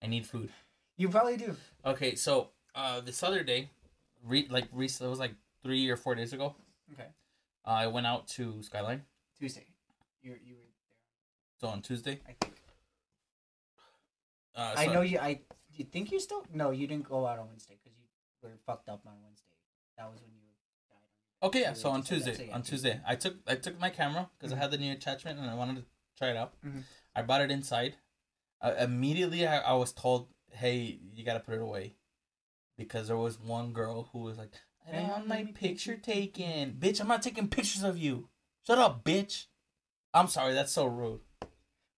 I 0.02 0.08
need 0.08 0.26
food. 0.26 0.50
You 0.96 1.08
probably 1.08 1.36
do. 1.36 1.56
Okay, 1.84 2.14
so 2.16 2.50
uh, 2.74 3.00
this 3.00 3.22
other 3.22 3.42
day, 3.42 3.70
re- 4.24 4.48
like 4.50 4.66
recently, 4.72 5.08
it 5.08 5.10
was 5.10 5.18
like 5.18 5.34
three 5.62 5.88
or 5.90 5.96
four 5.96 6.14
days 6.14 6.32
ago. 6.32 6.54
Okay. 6.92 7.08
Uh, 7.64 7.70
I 7.70 7.86
went 7.88 8.06
out 8.06 8.28
to 8.28 8.62
Skyline. 8.62 9.02
Tuesday. 9.38 9.66
You 10.22 10.36
you 10.44 10.54
were 10.56 10.60
there. 10.62 11.60
So 11.60 11.68
on 11.68 11.82
Tuesday. 11.82 12.20
I 12.28 12.32
think. 12.40 12.54
uh, 14.54 14.74
I 14.76 14.86
know 14.86 15.02
you. 15.02 15.18
I 15.18 15.40
you 15.74 15.84
think 15.84 16.10
you 16.12 16.20
still 16.20 16.44
no. 16.52 16.70
You 16.70 16.86
didn't 16.86 17.08
go 17.08 17.26
out 17.26 17.38
on 17.38 17.48
Wednesday 17.48 17.76
because 17.82 17.96
you 17.98 18.04
were 18.42 18.56
fucked 18.64 18.88
up 18.88 19.02
on 19.06 19.12
Wednesday. 19.22 19.50
That 19.98 20.10
was 20.10 20.20
when 20.20 20.30
you 20.32 20.40
died. 20.90 21.46
Okay, 21.48 21.60
yeah. 21.62 21.72
So 21.74 21.90
on 21.90 22.00
just 22.00 22.08
said 22.08 22.18
that, 22.20 22.24
Tuesday, 22.26 22.44
so 22.44 22.48
yeah, 22.48 22.54
on 22.54 22.62
Tuesday. 22.62 23.00
I 23.06 23.14
took 23.16 23.34
I 23.46 23.54
took 23.56 23.78
my 23.80 23.90
camera 23.90 24.30
because 24.38 24.52
Mhm. 24.52 24.56
I 24.56 24.60
had 24.60 24.70
the 24.70 24.78
new 24.78 24.92
attachment 24.92 25.38
and 25.38 25.50
I 25.50 25.54
wanted 25.54 25.76
to 25.76 25.84
try 26.16 26.28
it 26.30 26.36
out. 26.36 26.54
Mhm. 26.64 26.82
I 27.14 27.22
brought 27.22 27.42
it 27.42 27.50
inside. 27.50 27.96
Uh, 28.60 28.74
immediately, 28.78 29.46
I, 29.46 29.58
I 29.58 29.72
was 29.74 29.92
told, 29.92 30.28
"Hey, 30.50 30.98
you 31.12 31.24
gotta 31.24 31.40
put 31.40 31.54
it 31.54 31.60
away," 31.60 31.95
because 32.76 33.08
there 33.08 33.16
was 33.16 33.38
one 33.40 33.72
girl 33.72 34.08
who 34.12 34.20
was 34.20 34.38
like, 34.38 34.52
"I 34.86 34.92
don't 34.92 35.08
want 35.08 35.26
my 35.28 35.44
picture 35.54 35.96
taken, 35.96 36.76
bitch. 36.78 37.00
I'm 37.00 37.08
not 37.08 37.22
taking 37.22 37.48
pictures 37.48 37.82
of 37.82 37.98
you. 37.98 38.28
Shut 38.66 38.78
up, 38.78 39.04
bitch." 39.04 39.46
I'm 40.14 40.28
sorry, 40.28 40.54
that's 40.54 40.72
so 40.72 40.86
rude. 40.86 41.20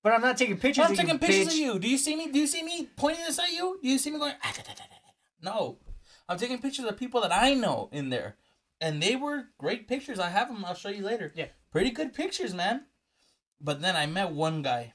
But 0.03 0.13
I'm 0.13 0.21
not 0.23 0.37
taking 0.37 0.59
pictures. 0.59 0.85
Of 0.85 0.91
you. 0.91 0.93
I'm 0.93 0.93
of 0.93 0.99
taking 0.99 1.15
you, 1.15 1.19
pictures 1.19 1.55
bitch. 1.55 1.59
of 1.69 1.75
you. 1.75 1.79
Do 1.79 1.89
you 1.89 1.99
see 1.99 2.17
me? 2.17 2.31
Do 2.31 2.39
you 2.39 2.47
see 2.47 2.63
me 2.63 2.89
pointing 2.97 3.25
this 3.25 3.39
at 3.39 3.51
you? 3.53 3.79
Do 3.83 3.89
you 3.89 3.99
see 3.99 4.11
me 4.11 4.19
going? 4.19 4.35
"Ah, 4.43 4.53
da, 4.57 4.63
da, 4.63 4.75
da." 4.75 4.85
No, 5.41 5.79
I'm 6.29 6.39
taking 6.39 6.59
pictures 6.61 6.85
of 6.85 6.97
people 6.97 7.21
that 7.21 7.33
I 7.33 7.55
know 7.55 7.89
in 7.93 8.11
there, 8.11 8.37
and 8.81 9.01
they 9.03 9.15
were 9.17 9.47
great 9.59 9.87
pictures. 9.87 10.19
I 10.19 10.31
have 10.31 10.49
them. 10.49 10.65
I'll 10.65 10.75
show 10.75 10.89
you 10.89 11.05
later. 11.05 11.33
Yeah. 11.35 11.47
pretty 11.71 11.91
good 11.91 12.13
pictures, 12.15 12.55
man. 12.55 12.87
But 13.61 13.81
then 13.81 13.95
I 13.95 14.07
met 14.07 14.33
one 14.33 14.63
guy. 14.63 14.95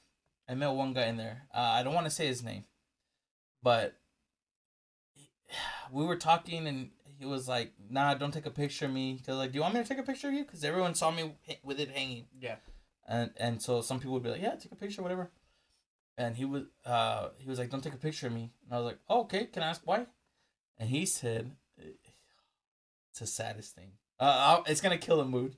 I 0.50 0.56
met 0.56 0.72
one 0.72 0.93
guy 0.93 1.06
in 1.06 1.17
there. 1.17 1.43
Uh, 1.54 1.60
I 1.60 1.84
don't 1.84 1.93
want 1.93 2.06
to 2.08 2.12
say 2.12 2.28
his 2.28 2.43
name, 2.43 2.65
but 3.62 3.96
we 5.92 6.06
were 6.06 6.16
talking, 6.16 6.68
and 6.68 6.89
he 7.20 7.26
was 7.26 7.48
like, 7.48 7.72
"Nah, 7.89 8.13
don't 8.16 8.34
take 8.34 8.46
a 8.46 8.52
picture 8.52 8.86
of 8.86 8.92
me." 8.92 9.20
Cause 9.26 9.38
like, 9.38 9.52
"Do 9.52 9.58
you 9.58 9.62
want 9.62 9.74
me 9.76 9.82
to 9.82 9.88
take 9.88 9.98
a 10.00 10.04
picture 10.04 10.28
of 10.30 10.34
you?" 10.34 10.44
Because 10.46 10.63
everyone 10.63 10.96
saw 10.96 11.12
me 11.12 11.36
with 11.63 11.80
it 11.80 11.89
hanging 11.92 12.28
Yeah. 12.39 12.56
and 13.08 13.32
and 13.38 13.62
so 13.62 13.82
some 13.82 14.00
people 14.00 14.13
would 14.13 14.24
be 14.24 14.30
like, 14.30 14.42
yeah, 14.42 14.56
take 14.56 14.72
a 14.72 14.76
picture, 14.76 15.02
whatever. 15.04 15.32
And 16.18 16.36
he 16.36 16.46
was 16.46 16.63
uh 16.86 17.30
he 17.38 17.48
was 17.50 17.60
like, 17.60 17.70
don't 17.70 17.84
take 17.84 17.94
a 17.94 17.98
picture 17.98 18.28
of 18.28 18.34
me. 18.34 18.52
And 18.66 18.74
I 18.74 18.78
was 18.78 18.86
like, 18.86 19.00
oh, 19.10 19.22
okay. 19.22 19.46
Can 19.46 19.63
I 19.63 19.68
ask 19.70 19.82
why? 19.86 20.06
And 20.78 20.89
he 20.89 21.06
said, 21.06 21.52
it's 21.78 23.20
the 23.20 23.28
saddest 23.28 23.76
thing. 23.76 23.92
Uh, 24.20 24.36
I'll- 24.39 24.63
it's 24.68 24.82
gonna 24.82 24.98
kill 24.98 25.18
the 25.18 25.26
mood. 25.26 25.56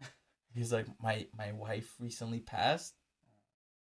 He's 0.54 0.72
like, 0.72 0.86
my 1.00 1.26
my 1.36 1.52
wife 1.52 1.94
recently 2.00 2.40
passed. 2.40 2.94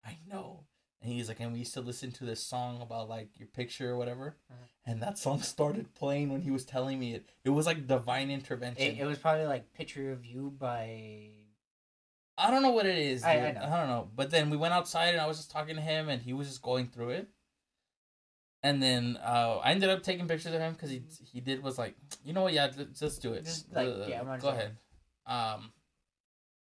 I 0.05 0.19
know. 0.29 0.65
And 1.07 1.15
he's 1.15 1.29
like, 1.29 1.39
and 1.39 1.53
we 1.53 1.61
used 1.61 1.75
to 1.75 1.81
listen 1.81 2.11
to 2.13 2.25
this 2.25 2.43
song 2.43 2.83
about 2.83 3.09
like 3.09 3.29
your 3.39 3.47
picture 3.47 3.91
or 3.93 3.97
whatever. 3.97 4.35
Mhm. 4.53 4.57
And 4.87 5.03
that 5.03 5.19
song 5.19 5.41
started 5.55 5.95
playing 5.95 6.31
when 6.33 6.41
he 6.41 6.51
was 6.51 6.65
telling 6.65 6.99
me 6.99 7.15
it. 7.15 7.29
It 7.45 7.51
was 7.51 7.65
like 7.65 7.87
divine 7.87 8.29
intervention. 8.29 8.83
It, 8.97 8.99
it 8.99 9.05
was 9.07 9.17
probably 9.17 9.47
like 9.47 9.73
picture 9.73 10.11
of 10.11 10.27
you 10.27 10.51
by. 10.59 11.29
I 12.37 12.51
don't 12.51 12.63
know 12.63 12.71
what 12.73 12.87
it 12.87 12.99
is. 12.99 13.21
Dude. 13.23 13.31
I- 13.31 13.35
I, 13.35 13.49
I 13.51 13.79
don't 13.79 13.89
know. 13.89 14.11
But 14.17 14.31
then 14.33 14.51
we 14.51 14.57
went 14.57 14.75
outside 14.75 15.11
and 15.15 15.21
I 15.21 15.27
was 15.29 15.37
just 15.37 15.53
talking 15.53 15.77
to 15.77 15.81
him 15.81 16.09
and 16.09 16.21
he 16.21 16.33
was 16.33 16.49
just 16.49 16.61
going 16.61 16.89
through 16.89 17.11
it. 17.11 17.29
And 18.65 18.83
then 18.83 19.17
uh, 19.23 19.59
I 19.63 19.71
ended 19.71 19.91
up 19.91 20.03
taking 20.03 20.27
pictures 20.27 20.53
of 20.55 20.61
him 20.61 20.73
because 20.73 20.91
he 20.91 21.05
he 21.33 21.41
did 21.41 21.63
was 21.63 21.79
like, 21.79 21.95
you 22.25 22.33
know 22.33 22.43
what? 22.43 22.53
Yeah, 22.53 22.69
just 22.99 23.23
do 23.23 23.33
it. 23.35 23.45
Just, 23.45 23.73
like, 23.73 23.87
Uh, 23.87 24.07
yeah, 24.09 24.39
go 24.41 24.49
ahead. 24.49 24.77
Um, 25.25 25.73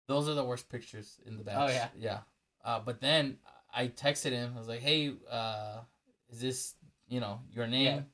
those 0.08 0.30
are 0.30 0.36
the 0.36 0.44
worst 0.44 0.70
pictures 0.70 1.20
in 1.26 1.38
the 1.40 1.44
batch. 1.44 1.56
Oh, 1.58 1.74
yeah. 1.74 1.88
yeah. 1.98 2.20
Uh, 2.64 2.80
but 2.80 3.02
then 3.02 3.40
I 3.74 3.88
texted 3.88 4.32
him. 4.32 4.54
I 4.56 4.60
was 4.60 4.68
like, 4.68 4.82
hey, 4.82 5.14
uh, 5.30 5.82
is 6.30 6.42
this 6.42 6.76
you 7.08 7.20
know 7.20 7.42
your 7.54 7.68
name? 7.68 7.86
Yeah. 7.86 7.96
Do 8.00 8.06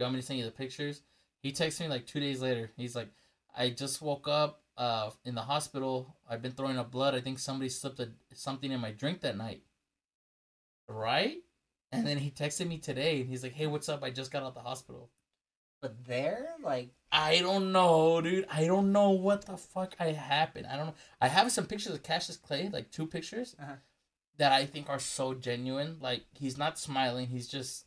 you 0.00 0.04
want 0.04 0.14
me 0.14 0.20
to 0.20 0.26
send 0.26 0.38
you 0.38 0.44
the 0.44 0.50
pictures? 0.50 1.02
He 1.42 1.52
texted 1.52 1.80
me 1.80 1.88
like 1.88 2.06
two 2.06 2.20
days 2.20 2.40
later. 2.40 2.70
He's 2.76 2.94
like, 2.96 3.08
I 3.56 3.70
just 3.70 4.02
woke 4.02 4.28
up 4.28 4.62
uh 4.76 5.10
in 5.24 5.34
the 5.34 5.42
hospital. 5.42 6.16
I've 6.28 6.42
been 6.42 6.52
throwing 6.52 6.78
up 6.78 6.90
blood. 6.90 7.14
I 7.14 7.20
think 7.20 7.38
somebody 7.38 7.68
slipped 7.70 8.00
a, 8.00 8.10
something 8.34 8.70
in 8.70 8.80
my 8.80 8.90
drink 8.92 9.20
that 9.22 9.36
night. 9.36 9.62
Right? 10.88 11.38
And 11.92 12.06
then 12.06 12.18
he 12.18 12.30
texted 12.30 12.68
me 12.68 12.78
today 12.78 13.20
and 13.20 13.28
he's 13.28 13.42
like, 13.42 13.54
Hey, 13.54 13.66
what's 13.66 13.88
up? 13.88 14.02
I 14.02 14.10
just 14.10 14.30
got 14.30 14.42
out 14.42 14.48
of 14.48 14.54
the 14.54 14.60
hospital. 14.60 15.10
But 15.80 16.04
there, 16.06 16.48
like, 16.62 16.90
I 17.12 17.38
don't 17.40 17.70
know, 17.70 18.20
dude. 18.20 18.46
I 18.50 18.64
don't 18.66 18.92
know 18.92 19.10
what 19.10 19.46
the 19.46 19.56
fuck 19.56 19.94
I 20.00 20.06
happened. 20.12 20.66
I 20.66 20.76
don't 20.76 20.86
know. 20.86 20.94
I 21.20 21.28
have 21.28 21.52
some 21.52 21.66
pictures 21.66 21.92
of 21.92 22.02
Cassius 22.02 22.36
Clay, 22.38 22.70
like 22.72 22.90
two 22.90 23.06
pictures, 23.06 23.54
Uh-huh. 23.60 23.74
That 24.38 24.52
I 24.52 24.66
think 24.66 24.88
are 24.88 24.98
so 24.98 25.34
genuine. 25.34 25.98
Like 26.00 26.24
he's 26.32 26.58
not 26.58 26.78
smiling. 26.78 27.28
He's 27.28 27.48
just, 27.48 27.86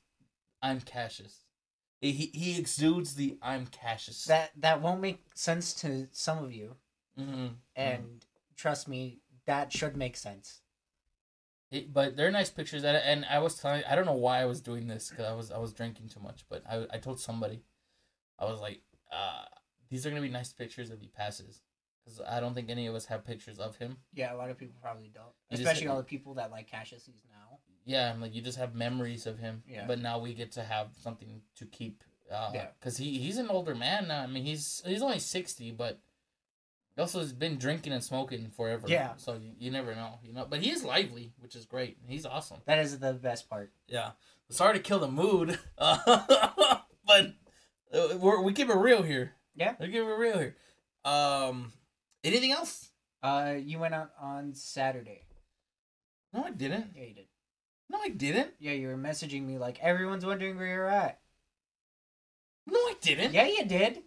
I'm 0.62 0.82
Cassius. 0.82 1.46
He 2.02 2.12
he- 2.14 2.58
exudes 2.60 3.16
the 3.16 3.38
I'm 3.42 3.68
Cassius. 3.68 4.26
that 4.26 4.52
that 4.58 4.82
won't 4.82 5.02
make 5.02 5.22
sense 5.36 5.74
to 5.82 6.08
some 6.12 6.44
of 6.44 6.54
you, 6.54 6.76
hmm 7.18 7.48
and 7.76 8.26
trust 8.56 8.88
me, 8.88 9.20
that 9.46 9.72
should 9.74 9.98
make 9.98 10.16
sense. 10.16 10.62
It- 11.72 11.94
but 11.94 12.16
they're 12.16 12.32
nice 12.32 12.50
pictures. 12.50 12.84
And, 12.84 12.98
and 12.98 13.26
I 13.26 13.40
was 13.40 13.56
telling, 13.60 13.84
I 13.84 13.96
don't 13.96 14.06
know 14.06 14.14
why 14.14 14.42
I 14.42 14.46
was 14.46 14.62
doing 14.62 14.88
this 14.88 15.10
because 15.10 15.26
I 15.26 15.34
was 15.34 15.52
I 15.52 15.58
was 15.58 15.74
drinking 15.74 16.10
too 16.10 16.20
much. 16.22 16.46
But 16.50 16.64
I 16.70 16.86
I 16.92 16.98
told 17.00 17.20
somebody, 17.20 17.64
I 18.40 18.46
was 18.46 18.60
like, 18.62 18.82
uh, 19.12 19.44
these 19.90 20.06
are 20.06 20.10
gonna 20.10 20.22
be 20.22 20.30
nice 20.30 20.54
pictures 20.54 20.90
if 20.90 21.02
he 21.02 21.08
passes, 21.10 21.62
because 22.10 22.26
I 22.28 22.40
don't 22.40 22.54
think 22.54 22.70
any 22.70 22.88
of 22.88 22.96
us 22.96 23.06
have 23.06 23.26
pictures 23.26 23.60
of 23.60 23.76
him. 23.78 23.98
Yeah, 24.14 24.34
a 24.34 24.38
lot 24.38 24.50
of 24.50 24.58
people 24.58 24.76
probably 24.82 25.12
don't, 25.14 25.26
You 25.50 25.58
just 25.58 25.62
especially 25.62 25.88
all 25.88 25.98
the 25.98 26.04
people 26.04 26.34
that 26.36 26.52
like 26.52 26.68
Cassius 26.70 27.04
sees 27.06 27.22
now. 27.30 27.60
Yeah, 27.86 28.12
I'm 28.12 28.22
like 28.22 28.34
you 28.36 28.42
just 28.42 28.58
have 28.58 28.76
memories 28.76 29.26
of 29.26 29.40
him. 29.40 29.64
Yeah. 29.68 29.86
But 29.88 30.00
now 30.00 30.20
we 30.20 30.34
get 30.34 30.52
to 30.54 30.64
have 30.64 30.88
something 31.00 31.42
to 31.58 31.66
keep. 31.66 32.04
Uh, 32.32 32.52
Yeah. 32.54 32.68
Because 32.80 32.98
he 32.98 33.18
he's 33.20 33.38
an 33.38 33.50
older 33.50 33.76
man 33.76 34.08
now. 34.08 34.22
I 34.22 34.28
mean 34.28 34.44
he's 34.44 34.82
he's 34.86 35.02
only 35.02 35.20
sixty, 35.20 35.72
but. 35.72 36.00
He 36.96 37.02
also 37.02 37.20
has 37.20 37.32
been 37.32 37.58
drinking 37.58 37.94
and 37.94 38.04
smoking 38.04 38.50
forever. 38.50 38.86
Yeah. 38.90 39.12
So 39.16 39.36
you, 39.36 39.52
you 39.58 39.72
never 39.72 39.96
know, 39.96 40.20
you 40.22 40.34
know. 40.34 40.46
But 40.50 40.60
he 40.60 40.70
is 40.70 40.84
lively, 40.84 41.32
which 41.40 41.56
is 41.56 41.66
great. 41.66 41.98
He's 42.06 42.26
awesome. 42.26 42.58
That 42.66 42.80
is 42.80 43.00
the 43.00 43.14
best 43.14 43.50
part. 43.50 43.72
Yeah. 43.88 44.12
Sorry 44.50 44.74
to 44.74 44.80
kill 44.82 45.00
the 45.00 45.08
mood, 45.08 45.58
but 45.78 47.34
uh, 47.94 48.18
we're, 48.20 48.42
we 48.42 48.52
keep 48.52 48.68
it 48.70 48.76
real 48.76 49.02
here. 49.04 49.32
Yeah. 49.56 49.76
We 49.80 49.86
keep 49.88 49.96
it 49.96 50.04
real 50.04 50.40
here. 50.40 50.56
Um, 51.06 51.72
anything 52.24 52.52
else? 52.52 52.90
Uh, 53.22 53.56
you 53.62 53.80
went 53.80 53.94
out 53.94 54.12
on 54.22 54.54
Saturday. 54.54 55.26
No, 56.34 56.44
I 56.44 56.52
didn't. 56.52 56.88
Yeah, 56.96 57.04
you 57.04 57.14
did. 57.14 57.26
No, 57.90 58.00
I 58.02 58.10
didn't. 58.10 58.52
Yeah, 58.60 58.74
you 58.74 58.88
were 58.88 58.98
messaging 58.98 59.46
me 59.46 59.58
like 59.58 59.80
everyone's 59.80 60.26
wondering 60.26 60.58
where 60.58 60.68
you're 60.68 60.86
at. 60.88 61.20
No, 62.68 62.78
I 62.78 62.96
didn't. 63.02 63.34
Yeah, 63.34 63.48
you 63.48 63.66
did. 63.66 64.04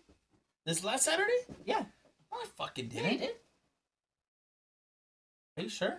This 0.65 0.85
last 0.85 1.05
Saturday? 1.05 1.33
Yeah. 1.65 1.81
No, 2.31 2.39
I 2.39 2.47
fucking 2.57 2.89
didn't. 2.89 3.13
you 3.13 3.19
did. 3.19 3.31
Are 5.57 5.63
you 5.65 5.69
sure? 5.69 5.99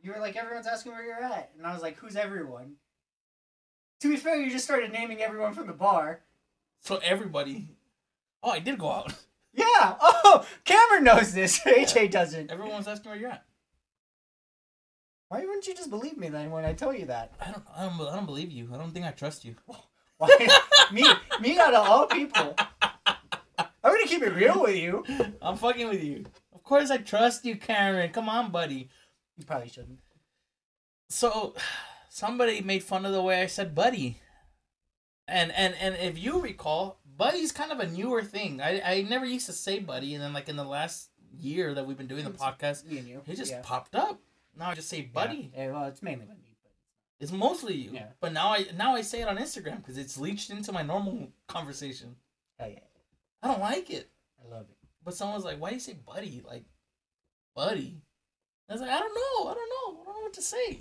You 0.00 0.12
were 0.12 0.20
like 0.20 0.36
everyone's 0.36 0.66
asking 0.66 0.92
where 0.92 1.04
you're 1.04 1.22
at, 1.22 1.50
and 1.56 1.66
I 1.66 1.72
was 1.72 1.82
like, 1.82 1.96
who's 1.96 2.16
everyone? 2.16 2.74
To 4.00 4.08
be 4.08 4.16
fair, 4.16 4.36
you 4.36 4.50
just 4.50 4.64
started 4.64 4.92
naming 4.92 5.22
everyone 5.22 5.54
from 5.54 5.66
the 5.66 5.72
bar. 5.72 6.20
So 6.80 7.00
everybody. 7.02 7.68
Oh, 8.42 8.50
I 8.50 8.58
did 8.58 8.78
go 8.78 8.90
out. 8.90 9.14
Yeah. 9.54 9.96
Oh, 10.26 10.44
Cameron 10.64 11.04
knows 11.04 11.32
this. 11.34 11.60
AJ 11.66 12.10
doesn't. 12.10 12.50
Everyone's 12.50 12.88
asking 12.88 13.10
where 13.10 13.20
you're 13.20 13.30
at. 13.30 13.44
Why 15.28 15.40
wouldn't 15.40 15.66
you 15.66 15.74
just 15.74 15.90
believe 15.90 16.16
me 16.16 16.28
then 16.28 16.50
when 16.50 16.64
I 16.64 16.72
tell 16.72 16.94
you 16.94 17.06
that? 17.06 17.34
I 17.40 17.50
don't. 17.50 17.62
I 17.76 17.84
don't. 17.84 18.00
I 18.08 18.16
don't 18.16 18.26
believe 18.26 18.50
you. 18.50 18.70
I 18.72 18.78
don't 18.78 18.90
think 18.92 19.04
I 19.04 19.10
trust 19.10 19.44
you. 19.44 19.54
Why? 20.18 20.48
me, 20.92 21.06
me 21.40 21.58
out 21.58 21.74
of 21.74 21.88
all 21.88 22.06
people. 22.06 22.54
I'm 23.58 23.66
gonna 23.82 24.06
keep 24.06 24.22
it 24.22 24.34
real 24.34 24.62
with 24.62 24.76
you. 24.76 25.04
I'm 25.42 25.56
fucking 25.56 25.88
with 25.88 26.02
you. 26.02 26.24
Of 26.54 26.62
course, 26.62 26.90
I 26.90 26.96
trust 26.98 27.44
you, 27.44 27.56
Cameron. 27.56 28.10
Come 28.10 28.28
on, 28.28 28.50
buddy. 28.50 28.88
You 29.36 29.44
probably 29.44 29.68
shouldn't. 29.68 29.98
So, 31.08 31.54
somebody 32.08 32.60
made 32.60 32.82
fun 32.82 33.04
of 33.04 33.12
the 33.12 33.22
way 33.22 33.42
I 33.42 33.46
said 33.46 33.74
buddy. 33.74 34.20
And 35.26 35.52
and 35.52 35.74
and 35.80 35.96
if 35.96 36.18
you 36.18 36.40
recall, 36.40 37.00
buddy's 37.16 37.52
kind 37.52 37.72
of 37.72 37.80
a 37.80 37.86
newer 37.86 38.22
thing. 38.22 38.60
I 38.60 38.80
I 38.80 39.02
never 39.02 39.24
used 39.26 39.46
to 39.46 39.52
say 39.52 39.78
buddy, 39.78 40.14
and 40.14 40.22
then 40.22 40.32
like 40.32 40.48
in 40.48 40.56
the 40.56 40.64
last 40.64 41.10
year 41.36 41.74
that 41.74 41.86
we've 41.86 41.96
been 41.98 42.06
doing 42.06 42.24
the 42.24 42.30
podcast, 42.30 42.84
Me 42.84 42.98
and 42.98 43.08
you. 43.08 43.22
it 43.26 43.36
just 43.36 43.50
yeah. 43.50 43.60
popped 43.62 43.94
up. 43.94 44.20
Now 44.56 44.70
I 44.70 44.74
just 44.74 44.88
say 44.88 45.02
buddy. 45.02 45.50
Yeah. 45.54 45.72
Well, 45.72 45.84
it's 45.84 46.02
mainly 46.02 46.26
me, 46.26 46.34
It's 47.20 47.32
mostly 47.32 47.74
you. 47.74 47.90
Yeah. 47.92 48.06
But 48.20 48.32
now 48.32 48.50
I 48.52 48.66
now 48.76 48.94
I 48.94 49.02
say 49.02 49.22
it 49.22 49.28
on 49.28 49.36
Instagram 49.38 49.78
because 49.78 49.98
it's 49.98 50.18
leached 50.18 50.50
into 50.50 50.72
my 50.72 50.82
normal 50.82 51.28
conversation. 51.48 52.16
hell 52.58 52.70
yeah, 52.70 52.78
I 53.42 53.48
don't 53.48 53.60
like 53.60 53.90
it. 53.90 54.10
I 54.44 54.48
love 54.54 54.66
it. 54.70 54.76
But 55.04 55.14
someone's 55.14 55.44
like, 55.44 55.58
"Why 55.60 55.70
do 55.70 55.74
you 55.74 55.80
say 55.80 55.94
buddy?" 55.94 56.42
Like, 56.46 56.64
buddy. 57.54 58.00
I 58.68 58.72
was 58.72 58.80
like, 58.80 58.90
"I 58.90 58.98
don't 58.98 59.14
know. 59.14 59.50
I 59.50 59.54
don't 59.54 59.68
know. 59.96 60.00
I 60.02 60.04
don't 60.06 60.14
know 60.16 60.22
what 60.22 60.32
to 60.34 60.42
say." 60.42 60.80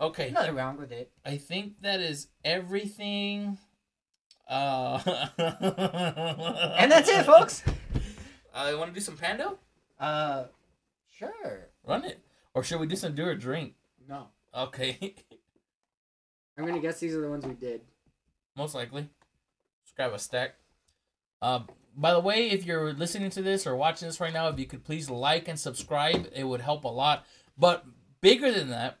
Okay. 0.00 0.30
Nothing 0.30 0.54
wrong 0.54 0.76
with 0.78 0.92
it. 0.92 1.10
I 1.24 1.36
think 1.38 1.80
that 1.82 2.00
is 2.00 2.28
everything. 2.44 3.58
Uh, 4.48 4.98
And 6.78 6.90
that's 6.90 7.08
it, 7.08 7.24
folks. 7.26 7.62
Uh, 8.54 8.68
you 8.70 8.78
want 8.78 8.90
to 8.90 8.94
do 8.94 9.00
some 9.00 9.16
Pando? 9.16 9.58
Uh, 10.00 10.44
sure. 11.16 11.68
Run 11.86 12.04
it. 12.04 12.20
Or 12.54 12.62
should 12.64 12.80
we 12.80 12.86
do 12.86 12.96
some 12.96 13.14
do 13.14 13.26
or 13.26 13.34
drink? 13.34 13.74
No, 14.08 14.28
Okay. 14.54 15.14
I'm 16.58 16.66
gonna 16.66 16.80
guess 16.80 16.98
these 16.98 17.14
are 17.14 17.20
the 17.20 17.28
ones 17.30 17.46
we 17.46 17.54
did. 17.54 17.82
Most 18.56 18.74
likely. 18.74 19.02
Let's 19.02 19.92
grab 19.94 20.12
a 20.12 20.18
stack. 20.18 20.54
Uh, 21.40 21.60
by 21.96 22.12
the 22.12 22.18
way, 22.20 22.50
if 22.50 22.66
you're 22.66 22.92
listening 22.92 23.30
to 23.30 23.42
this 23.42 23.64
or 23.64 23.76
watching 23.76 24.08
this 24.08 24.18
right 24.20 24.32
now, 24.32 24.48
if 24.48 24.58
you 24.58 24.66
could 24.66 24.82
please 24.82 25.08
like 25.08 25.46
and 25.46 25.58
subscribe, 25.58 26.28
it 26.34 26.42
would 26.44 26.60
help 26.60 26.82
a 26.82 26.88
lot. 26.88 27.24
But 27.56 27.84
bigger 28.20 28.50
than 28.50 28.70
that, 28.70 28.98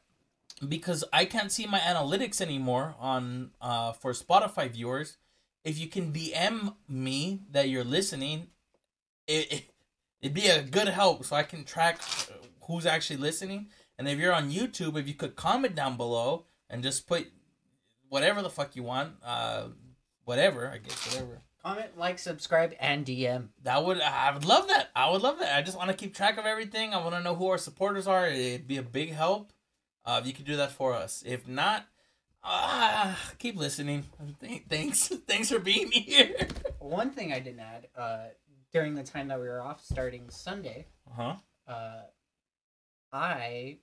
because 0.68 1.02
I 1.12 1.24
can't 1.24 1.50
see 1.50 1.66
my 1.66 1.80
analytics 1.80 2.40
anymore 2.40 2.94
on 3.00 3.50
uh, 3.60 3.90
for 3.92 4.12
Spotify 4.12 4.70
viewers, 4.70 5.16
if 5.68 5.78
you 5.78 5.86
can 5.86 6.12
DM 6.12 6.74
me 6.88 7.42
that 7.50 7.68
you're 7.68 7.84
listening, 7.84 8.46
it, 9.26 9.52
it 9.52 9.64
it'd 10.22 10.34
be 10.34 10.48
a 10.48 10.62
good 10.62 10.88
help 10.88 11.26
so 11.26 11.36
I 11.36 11.42
can 11.42 11.62
track 11.64 12.00
who's 12.62 12.86
actually 12.86 13.18
listening. 13.18 13.68
And 13.98 14.08
if 14.08 14.18
you're 14.18 14.32
on 14.32 14.50
YouTube, 14.50 14.98
if 14.98 15.06
you 15.06 15.12
could 15.12 15.36
comment 15.36 15.74
down 15.74 15.98
below 15.98 16.46
and 16.70 16.82
just 16.82 17.06
put 17.06 17.26
whatever 18.08 18.40
the 18.40 18.48
fuck 18.48 18.76
you 18.76 18.82
want, 18.82 19.12
uh, 19.22 19.64
whatever 20.24 20.70
I 20.72 20.78
guess 20.78 21.06
whatever. 21.06 21.42
Comment, 21.62 21.98
like, 21.98 22.18
subscribe, 22.18 22.72
and 22.80 23.04
DM. 23.04 23.48
That 23.64 23.84
would 23.84 24.00
I 24.00 24.32
would 24.32 24.46
love 24.46 24.68
that. 24.68 24.88
I 24.96 25.10
would 25.10 25.20
love 25.20 25.38
that. 25.40 25.54
I 25.54 25.60
just 25.60 25.76
want 25.76 25.90
to 25.90 25.96
keep 25.96 26.14
track 26.14 26.38
of 26.38 26.46
everything. 26.46 26.94
I 26.94 27.02
want 27.02 27.14
to 27.14 27.22
know 27.22 27.34
who 27.34 27.48
our 27.48 27.58
supporters 27.58 28.06
are. 28.06 28.26
It'd 28.26 28.66
be 28.66 28.78
a 28.78 28.82
big 28.82 29.12
help. 29.12 29.52
Uh, 30.02 30.18
if 30.22 30.26
you 30.26 30.32
could 30.32 30.46
do 30.46 30.56
that 30.56 30.72
for 30.72 30.94
us. 30.94 31.22
If 31.26 31.46
not, 31.46 31.84
uh, 32.48 33.14
keep 33.38 33.56
listening. 33.56 34.04
Thanks, 34.68 35.08
thanks 35.28 35.50
for 35.50 35.58
being 35.58 35.90
here. 35.90 36.48
One 36.78 37.10
thing 37.10 37.32
I 37.32 37.38
didn't 37.38 37.60
add, 37.60 37.88
uh, 37.96 38.26
during 38.72 38.94
the 38.94 39.02
time 39.02 39.28
that 39.28 39.40
we 39.40 39.46
were 39.46 39.60
off, 39.60 39.84
starting 39.84 40.28
Sunday, 40.30 40.86
uh-huh. 41.10 41.34
uh, 41.66 42.02
I 43.12 43.78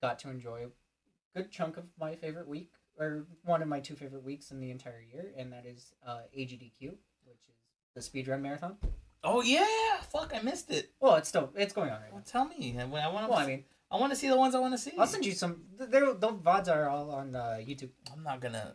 got 0.00 0.18
to 0.20 0.30
enjoy 0.30 0.66
a 0.66 1.38
good 1.38 1.50
chunk 1.50 1.76
of 1.76 1.84
my 1.98 2.14
favorite 2.14 2.48
week, 2.48 2.72
or 2.98 3.26
one 3.44 3.62
of 3.62 3.68
my 3.68 3.80
two 3.80 3.94
favorite 3.94 4.24
weeks 4.24 4.50
in 4.50 4.60
the 4.60 4.70
entire 4.70 5.02
year, 5.12 5.32
and 5.36 5.52
that 5.52 5.66
is 5.66 5.92
uh, 6.06 6.20
AGDQ, 6.36 6.94
which 7.24 7.48
is 7.48 7.56
the 7.94 8.00
speedrun 8.00 8.40
marathon. 8.40 8.76
Oh 9.24 9.40
yeah. 9.42 10.00
Fuck, 10.10 10.32
I 10.34 10.42
missed 10.42 10.70
it. 10.70 10.90
Well, 11.00 11.16
it's 11.16 11.28
still 11.28 11.52
it's 11.56 11.72
going 11.72 11.90
on 11.90 12.00
right 12.00 12.12
now. 12.12 12.22
Tell 12.26 12.44
me. 12.44 12.76
I 12.78 12.84
want. 12.84 13.30
Well, 13.30 13.38
I 13.38 13.46
mean, 13.46 13.64
I 13.92 13.96
want 14.00 14.10
to 14.12 14.16
see 14.16 14.28
the 14.28 14.36
ones 14.36 14.54
I 14.54 14.58
want 14.60 14.72
to 14.74 14.78
see. 14.78 14.92
I'll 14.98 15.06
send 15.06 15.24
you 15.26 15.32
some. 15.32 15.62
They're, 15.78 16.14
the 16.14 16.28
vods 16.28 16.68
are 16.68 16.88
all 16.88 17.10
on 17.10 17.36
uh, 17.36 17.58
YouTube. 17.60 17.90
I'm 18.12 18.22
not 18.24 18.40
gonna. 18.40 18.74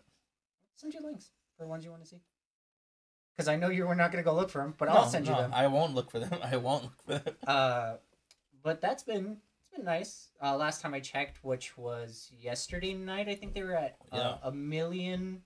Send 0.76 0.94
you 0.94 1.02
links 1.04 1.32
for 1.58 1.64
the 1.64 1.70
ones 1.70 1.84
you 1.84 1.90
want 1.92 2.04
to 2.04 2.08
see. 2.10 2.22
Because 3.36 3.48
I 3.48 3.56
know 3.56 3.70
you 3.70 3.86
were 3.88 3.96
not 3.96 4.12
going 4.12 4.24
to 4.24 4.28
go 4.28 4.36
look 4.36 4.50
for 4.50 4.62
them, 4.62 4.74
but 4.78 4.90
I'll 4.90 5.06
No, 5.06 5.10
send 5.10 5.28
you 5.28 5.34
them. 5.36 5.52
I 5.54 5.68
won't 5.68 5.94
look 5.96 6.10
for 6.12 6.20
them. 6.20 6.38
I 6.44 6.56
won't 6.58 6.84
look 6.84 6.94
for 7.06 7.14
them. 7.20 7.36
Uh, 7.46 7.94
but 8.64 8.80
that's 8.82 9.04
been 9.04 9.38
it's 9.60 9.70
been 9.76 9.86
nice. 9.86 10.30
Uh, 10.42 10.56
last 10.56 10.82
time 10.82 10.94
I 10.94 11.00
checked, 11.00 11.44
which 11.44 11.78
was 11.78 12.32
yesterday 12.40 12.94
night, 12.94 13.28
I 13.28 13.36
think 13.36 13.54
they 13.54 13.64
were 13.64 13.76
at 13.76 13.98
uh, 14.12 14.18
Yeah. 14.18 14.36
a 14.44 14.52
million 14.52 15.42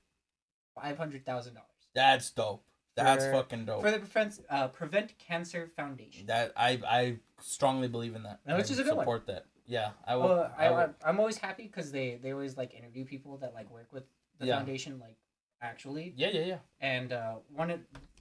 five 0.76 0.98
hundred 0.98 1.26
thousand 1.26 1.54
dollars 1.56 1.68
That's 1.96 2.30
dope. 2.32 2.64
That's 2.96 3.24
For- 3.26 3.32
fucking 3.34 3.66
dope. 3.66 3.82
for 3.82 3.92
the 3.92 4.00
prevent 4.00 4.40
uh, 4.50 4.68
Prevent 4.68 5.18
Cancer 5.18 5.70
Foundation. 5.78 6.26
That 6.28 6.52
I 6.58 6.80
I 6.88 7.18
strongly 7.42 7.88
believe 7.88 8.16
in 8.16 8.24
that. 8.24 8.40
No, 8.46 8.58
which 8.58 8.70
is 8.72 8.80
a 8.80 8.84
good 8.84 8.96
one. 8.96 9.04
Support 9.04 9.28
that. 9.28 9.46
Yeah, 9.72 9.92
I 10.06 10.16
will. 10.18 10.24
Well, 10.26 10.54
I, 10.58 10.68
I 10.68 10.90
I'm 11.06 11.20
always 11.20 11.38
happy 11.38 11.64
because 11.64 11.92
they 11.94 12.20
they 12.22 12.32
always 12.34 12.58
like 12.58 12.74
interview 12.74 13.06
people 13.06 13.38
that 13.38 13.54
like 13.54 13.72
work 13.72 13.90
with 13.94 14.04
the 14.38 14.46
Yeah. 14.48 14.58
foundation, 14.58 15.00
like 15.00 15.16
actually, 15.62 16.14
Yeah, 16.18 16.32
yeah, 16.34 16.46
yeah. 16.46 16.58
and 16.82 17.14
uh, 17.14 17.36
one 17.48 17.72
of 17.72 17.80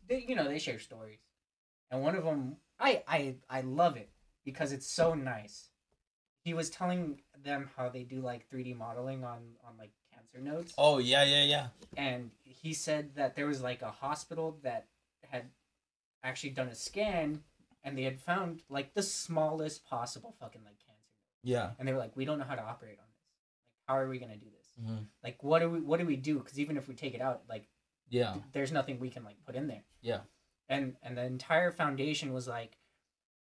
they 0.08 0.24
you 0.28 0.36
know 0.36 0.46
they 0.46 0.60
share 0.60 0.78
stories, 0.78 1.18
and 1.90 2.02
one 2.02 2.14
of 2.14 2.22
them 2.24 2.56
I 2.78 3.02
I 3.08 3.34
I 3.48 3.60
love 3.62 3.96
it 3.96 4.10
because 4.44 4.70
it's 4.70 4.86
so 4.86 5.14
nice. 5.14 5.70
He 6.44 6.54
was 6.54 6.70
telling 6.70 7.20
them 7.42 7.68
how 7.76 7.88
they 7.88 8.04
do 8.04 8.20
like 8.20 8.48
3D 8.48 8.76
modeling 8.76 9.24
on 9.24 9.40
on 9.66 9.76
like 9.76 9.90
cancer 10.14 10.38
nodes, 10.40 10.72
Oh 10.78 10.98
yeah, 10.98 11.24
yeah, 11.24 11.44
yeah. 11.44 11.66
and 11.96 12.30
he 12.44 12.72
said 12.74 13.16
that 13.16 13.34
there 13.34 13.46
was 13.46 13.60
like 13.60 13.82
a 13.82 13.90
hospital 13.90 14.58
that 14.62 14.86
had 15.28 15.46
actually 16.22 16.50
done 16.50 16.68
a 16.68 16.74
scan 16.74 17.42
and 17.82 17.96
they 17.98 18.02
had 18.02 18.20
found 18.20 18.62
like 18.68 18.94
the 18.94 19.02
smallest 19.02 19.84
possible 19.84 20.34
fucking 20.38 20.62
like 20.64 20.78
cancer 20.78 20.89
Yeah. 21.42 21.70
and 21.78 21.86
they 21.88 21.92
were 21.92 21.98
like 21.98 22.16
we 22.16 22.24
don't 22.24 22.38
know 22.38 22.44
how 22.44 22.54
to 22.56 22.62
operate 22.62 22.98
on 22.98 23.06
this 23.12 23.22
like 23.26 23.88
how 23.88 23.96
are 23.98 24.08
we 24.08 24.18
going 24.18 24.32
to 24.32 24.36
do 24.38 24.50
this 24.56 24.68
hmm 24.84 24.98
like 25.24 25.42
what 25.42 25.60
do 25.60 25.70
we 25.70 25.80
what 25.80 25.98
do 26.00 26.06
we 26.06 26.16
do 26.16 26.38
because 26.38 26.58
even 26.58 26.76
if 26.76 26.88
we 26.88 26.94
take 26.94 27.14
it 27.14 27.20
out 27.20 27.42
like 27.48 27.68
Yeah. 28.08 28.32
th- 28.34 28.44
there's 28.52 28.72
nothing 28.72 28.98
we 29.00 29.10
can 29.10 29.24
like 29.24 29.36
put 29.46 29.54
in 29.54 29.66
there 29.68 29.84
Yeah. 30.02 30.20
and 30.68 30.96
and 31.02 31.16
the 31.18 31.24
entire 31.24 31.70
foundation 31.72 32.32
was 32.32 32.46
like 32.48 32.76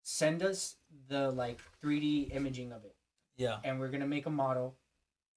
send 0.01 0.41
us 0.43 0.75
the 1.07 1.29
like 1.31 1.59
3d 1.83 2.33
imaging 2.35 2.71
of 2.71 2.83
it 2.85 2.95
Yeah. 3.37 3.57
and 3.63 3.79
we're 3.79 3.89
going 3.89 4.01
to 4.01 4.07
make 4.07 4.25
a 4.25 4.29
model 4.31 4.77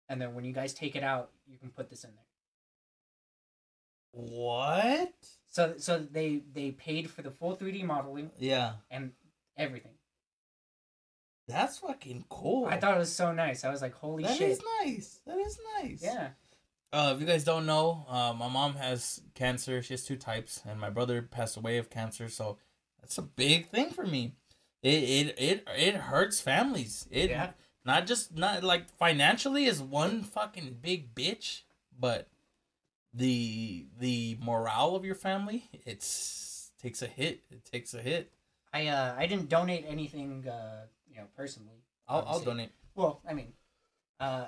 and 0.09 0.21
then 0.21 0.35
when 0.35 0.45
you 0.45 0.53
guys 0.53 0.73
take 0.75 0.95
it 0.97 1.03
out 1.03 1.31
you 1.47 1.59
can 1.59 1.71
put 1.71 1.89
this 1.91 2.05
in 2.05 2.11
there 2.15 2.27
What? 4.13 5.13
so 5.49 5.75
so 5.79 5.99
they 5.99 6.43
they 6.53 6.71
paid 6.71 7.11
for 7.11 7.23
the 7.23 7.31
full 7.31 7.57
3d 7.57 7.85
modeling 7.85 8.31
Yeah. 8.39 8.75
and 8.91 9.13
everything 9.57 9.93
That's 11.49 11.79
fucking 11.79 12.25
cool. 12.29 12.67
I 12.67 12.79
thought 12.79 12.95
it 12.95 12.99
was 12.99 13.13
so 13.15 13.33
nice. 13.33 13.65
I 13.65 13.71
was 13.71 13.83
like, 13.83 13.95
holy 13.95 14.23
That 14.25 14.37
shit. 14.37 14.51
is 14.51 14.63
nice. 14.83 15.21
That 15.27 15.39
is 15.39 15.59
nice. 15.81 16.01
Yeah. 16.03 16.29
Uh, 16.93 17.13
if 17.15 17.21
you 17.21 17.27
guys 17.27 17.43
don't 17.45 17.67
know, 17.67 18.05
uh, 18.09 18.33
my 18.39 18.49
mom 18.49 18.75
has 18.77 19.23
cancer. 19.35 19.83
She 19.83 19.95
has 19.95 20.05
two 20.05 20.17
types, 20.17 20.63
and 20.69 20.79
my 20.79 20.91
brother 20.91 21.23
passed 21.23 21.57
away 21.57 21.79
of 21.79 21.89
cancer. 21.91 22.29
So 22.29 22.59
that's 23.01 23.17
a 23.19 23.23
big 23.23 23.69
thing 23.69 23.91
for 23.91 24.07
me. 24.07 24.35
It 24.83 25.03
it 25.03 25.35
it 25.39 25.69
it 25.77 25.95
hurts 25.95 26.41
families. 26.41 27.07
It 27.11 27.31
Yeah. 27.31 27.51
not 27.85 28.07
just 28.07 28.37
not 28.37 28.63
like 28.63 28.89
financially 28.91 29.65
is 29.65 29.81
one 29.83 30.23
fucking 30.23 30.79
big 30.83 31.15
bitch, 31.15 31.63
but 31.99 32.29
the 33.15 33.87
the 33.99 34.39
morale 34.41 34.95
of 34.97 35.05
your 35.05 35.15
family 35.15 35.69
it's 35.87 36.71
takes 36.81 37.01
a 37.03 37.07
hit. 37.07 37.41
It 37.51 37.65
takes 37.65 37.95
a 37.95 38.03
hit. 38.03 38.33
I 38.73 38.89
uh 38.89 39.15
I 39.17 39.27
didn't 39.27 39.49
donate 39.49 39.85
anything 39.89 40.47
uh 40.49 40.87
you 41.13 41.21
know 41.21 41.27
personally. 41.37 41.85
I'll 42.09 42.25
I'll 42.27 42.41
donate. 42.41 42.71
Well, 42.95 43.23
I 43.29 43.35
mean, 43.35 43.53
uh, 44.21 44.47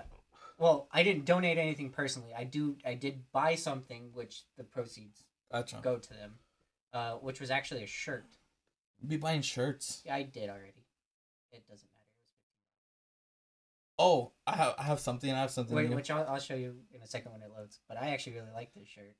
well, 0.58 0.88
I 0.92 1.02
didn't 1.02 1.24
donate 1.24 1.58
anything 1.58 1.90
personally. 1.90 2.32
I 2.36 2.44
do. 2.44 2.76
I 2.84 2.94
did 2.94 3.30
buy 3.32 3.54
something, 3.54 4.10
which 4.12 4.42
the 4.56 4.64
proceeds 4.64 5.24
Gotcha. 5.52 5.80
go 5.82 5.98
to 5.98 6.08
them, 6.10 6.34
uh, 6.92 7.12
which 7.14 7.40
was 7.40 7.50
actually 7.50 7.82
a 7.82 7.86
shirt. 7.86 8.26
Be 9.06 9.16
buying 9.16 9.42
shirts. 9.42 10.02
Yeah, 10.04 10.16
I 10.16 10.22
did 10.22 10.48
already. 10.48 10.84
It 11.52 11.66
doesn't 11.68 11.88
matter. 11.94 12.10
Oh, 13.98 14.32
I 14.46 14.56
have 14.56 14.74
I 14.78 14.82
have 14.84 15.00
something. 15.00 15.30
I 15.30 15.40
have 15.40 15.50
something. 15.50 15.74
Wait, 15.76 15.90
which 15.90 16.10
I'll, 16.10 16.26
I'll 16.28 16.40
show 16.40 16.54
you 16.54 16.76
in 16.92 17.02
a 17.02 17.06
second 17.06 17.32
when 17.32 17.42
it 17.42 17.50
loads. 17.56 17.80
But 17.88 18.00
I 18.00 18.08
actually 18.10 18.34
really 18.34 18.52
like 18.52 18.72
this 18.74 18.88
shirt. 18.88 19.14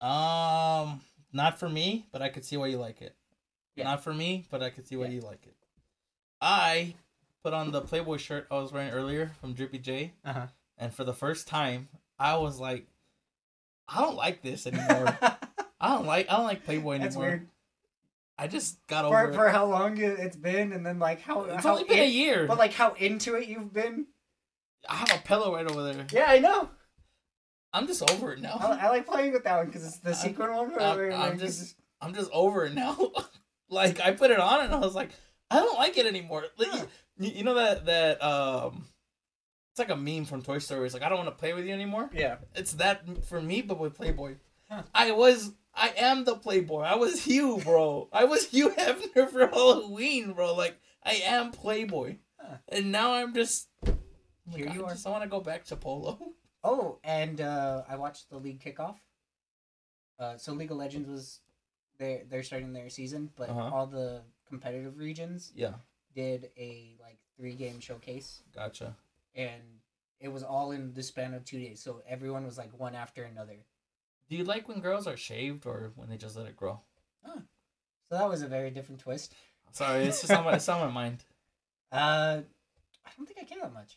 Um, 0.00 1.00
not 1.32 1.58
for 1.58 1.68
me, 1.68 2.06
but 2.10 2.22
I 2.22 2.30
could 2.30 2.44
see 2.44 2.56
why 2.56 2.68
you 2.68 2.78
like 2.78 3.02
it. 3.02 3.14
Yeah. 3.76 3.84
Not 3.84 4.02
for 4.02 4.14
me, 4.14 4.46
but 4.50 4.62
I 4.62 4.70
could 4.70 4.86
see 4.86 4.96
why 4.96 5.06
Yeah. 5.06 5.12
you 5.12 5.20
like 5.20 5.46
it. 5.46 5.54
I 6.40 6.94
put 7.42 7.52
on 7.54 7.70
the 7.70 7.80
Playboy 7.80 8.16
shirt 8.18 8.46
I 8.50 8.56
was 8.58 8.72
wearing 8.72 8.90
earlier 8.90 9.32
from 9.40 9.52
Drippy 9.54 9.78
J, 9.78 10.12
Uh 10.24 10.32
huh. 10.32 10.46
and 10.78 10.92
for 10.94 11.04
the 11.04 11.12
first 11.14 11.46
time, 11.48 11.88
I 12.18 12.36
was 12.36 12.58
like, 12.58 12.86
I 13.88 14.00
don't 14.00 14.16
like 14.16 14.42
this 14.42 14.66
anymore. 14.66 15.16
I 15.80 15.88
don't 15.94 16.06
like 16.06 16.30
I 16.30 16.36
don't 16.36 16.46
like 16.46 16.64
Playboy 16.64 16.92
anymore. 16.92 17.04
That's 17.06 17.16
weird. 17.16 17.48
I 18.38 18.46
just 18.46 18.78
got 18.86 19.04
over 19.04 19.32
For 19.34 19.48
it. 19.48 19.52
how 19.52 19.66
long 19.66 19.98
it- 19.98 20.18
it's 20.18 20.36
been, 20.36 20.72
and 20.72 20.84
then 20.86 20.98
like 20.98 21.20
how 21.20 21.42
it's 21.44 21.62
how 21.64 21.72
only 21.72 21.84
been 21.84 21.98
a 21.98 22.06
year. 22.06 22.46
but 22.46 22.58
like 22.58 22.72
how 22.72 22.92
into 22.94 23.34
it 23.34 23.48
you've 23.48 23.72
been. 23.72 24.06
I 24.88 24.94
have 24.96 25.10
a 25.14 25.18
pillow 25.26 25.54
right 25.54 25.66
over 25.70 25.82
there. 25.92 26.06
Yeah, 26.10 26.24
I 26.28 26.38
know. 26.38 26.70
I'm 27.72 27.86
just 27.86 28.08
over 28.10 28.32
it 28.32 28.40
now. 28.40 28.56
I, 28.60 28.86
I 28.86 28.88
like 28.88 29.06
playing 29.06 29.32
with 29.32 29.44
that 29.44 29.56
one 29.58 29.66
because 29.66 29.84
it's 29.86 29.98
the 29.98 30.14
sequin 30.14 30.52
one. 30.54 30.70
Where, 30.70 31.12
I'm- 31.12 31.32
I'm 31.32 31.38
just- 31.38 31.76
I'm 32.00 32.14
just 32.14 32.30
over 32.32 32.64
it 32.64 32.72
now. 32.74 32.96
like 33.68 34.00
I 34.00 34.12
put 34.12 34.30
it 34.30 34.40
on 34.40 34.64
and 34.64 34.74
I 34.74 34.78
was 34.78 34.94
like, 34.94 35.10
I 35.50 35.56
don't 35.56 35.78
like 35.78 35.96
it 35.98 36.06
anymore. 36.06 36.44
Huh. 36.58 36.86
you, 37.18 37.30
you 37.30 37.44
know 37.44 37.54
that 37.54 37.86
that 37.86 38.22
um, 38.22 38.86
it's 39.72 39.78
like 39.78 39.90
a 39.90 39.96
meme 39.96 40.24
from 40.24 40.42
Toy 40.42 40.58
Story. 40.58 40.84
It's 40.86 40.94
like 40.94 41.02
I 41.02 41.08
don't 41.08 41.18
want 41.18 41.28
to 41.30 41.34
play 41.40 41.52
with 41.52 41.66
you 41.66 41.72
anymore. 41.74 42.10
yeah. 42.12 42.36
It's 42.54 42.72
that 42.74 43.24
for 43.26 43.40
me, 43.40 43.62
but 43.62 43.78
with 43.78 43.94
Playboy. 43.96 44.36
Huh. 44.70 44.82
I 44.94 45.10
was, 45.12 45.52
I 45.74 45.92
am 45.96 46.24
the 46.24 46.36
Playboy. 46.36 46.82
I 46.82 46.94
was 46.94 47.24
Hugh, 47.24 47.58
bro. 47.64 48.08
I 48.12 48.24
was 48.24 48.46
Hugh 48.50 48.70
Hefner 48.70 49.28
for 49.28 49.46
Halloween, 49.48 50.32
bro. 50.32 50.54
Like 50.54 50.76
I 51.04 51.14
am 51.24 51.50
Playboy, 51.50 52.16
Huh. 52.38 52.56
and 52.68 52.92
now 52.92 53.14
I'm 53.14 53.34
just. 53.34 53.68
Here 54.54 54.66
God, 54.66 54.74
you 54.74 54.82
I 54.84 54.86
are. 54.88 54.90
just 54.94 55.06
want 55.06 55.22
to 55.22 55.28
go 55.28 55.40
back 55.40 55.64
to 55.66 55.76
Polo. 55.76 56.18
Oh, 56.62 56.98
and 57.04 57.40
uh, 57.40 57.82
I 57.88 57.96
watched 57.96 58.28
the 58.30 58.36
league 58.36 58.62
kickoff. 58.62 58.96
Uh, 60.18 60.36
so 60.36 60.52
League 60.52 60.70
of 60.70 60.76
Legends 60.76 61.08
was 61.08 61.40
they 61.98 62.22
they're 62.28 62.42
starting 62.42 62.72
their 62.72 62.90
season, 62.90 63.30
but 63.36 63.48
Uh-huh. 63.48 63.70
all 63.72 63.86
the 63.86 64.22
competitive 64.50 64.98
regions 64.98 65.52
Yeah, 65.54 65.74
did 66.14 66.50
a 66.58 66.96
like 67.00 67.18
three 67.38 67.54
game 67.54 67.80
showcase, 67.80 68.42
gotcha. 68.54 68.94
and 69.34 69.62
it 70.20 70.28
was 70.28 70.42
all 70.42 70.72
in 70.72 70.92
the 70.92 71.02
span 71.02 71.32
of 71.32 71.44
two 71.46 71.58
days. 71.58 71.80
So 71.82 72.02
everyone 72.06 72.44
was 72.44 72.58
like 72.58 72.78
one 72.78 72.94
after 72.94 73.22
another. 73.24 73.56
Do 74.28 74.36
you 74.36 74.44
like 74.44 74.68
when 74.68 74.80
girls 74.80 75.06
are 75.06 75.16
shaved 75.16 75.64
or 75.66 75.92
when 75.96 76.08
they 76.10 76.16
just 76.18 76.36
let 76.36 76.46
it 76.46 76.56
grow? 76.56 76.80
So 77.24 78.18
that 78.18 78.28
was 78.28 78.42
a 78.42 78.48
very 78.48 78.70
different 78.70 79.00
twist. 79.00 79.34
Sorry, 79.72 80.04
it's 80.04 80.20
just 80.20 80.32
on 80.32 80.44
my 80.44 80.54
it's 80.54 80.68
on 80.68 80.80
my 80.80 80.92
mind. 81.02 81.24
Uh, 81.92 82.42
I 83.06 83.10
don't 83.16 83.26
think 83.26 83.38
I 83.40 83.44
care 83.44 83.58
that 83.62 83.72
much. 83.72 83.96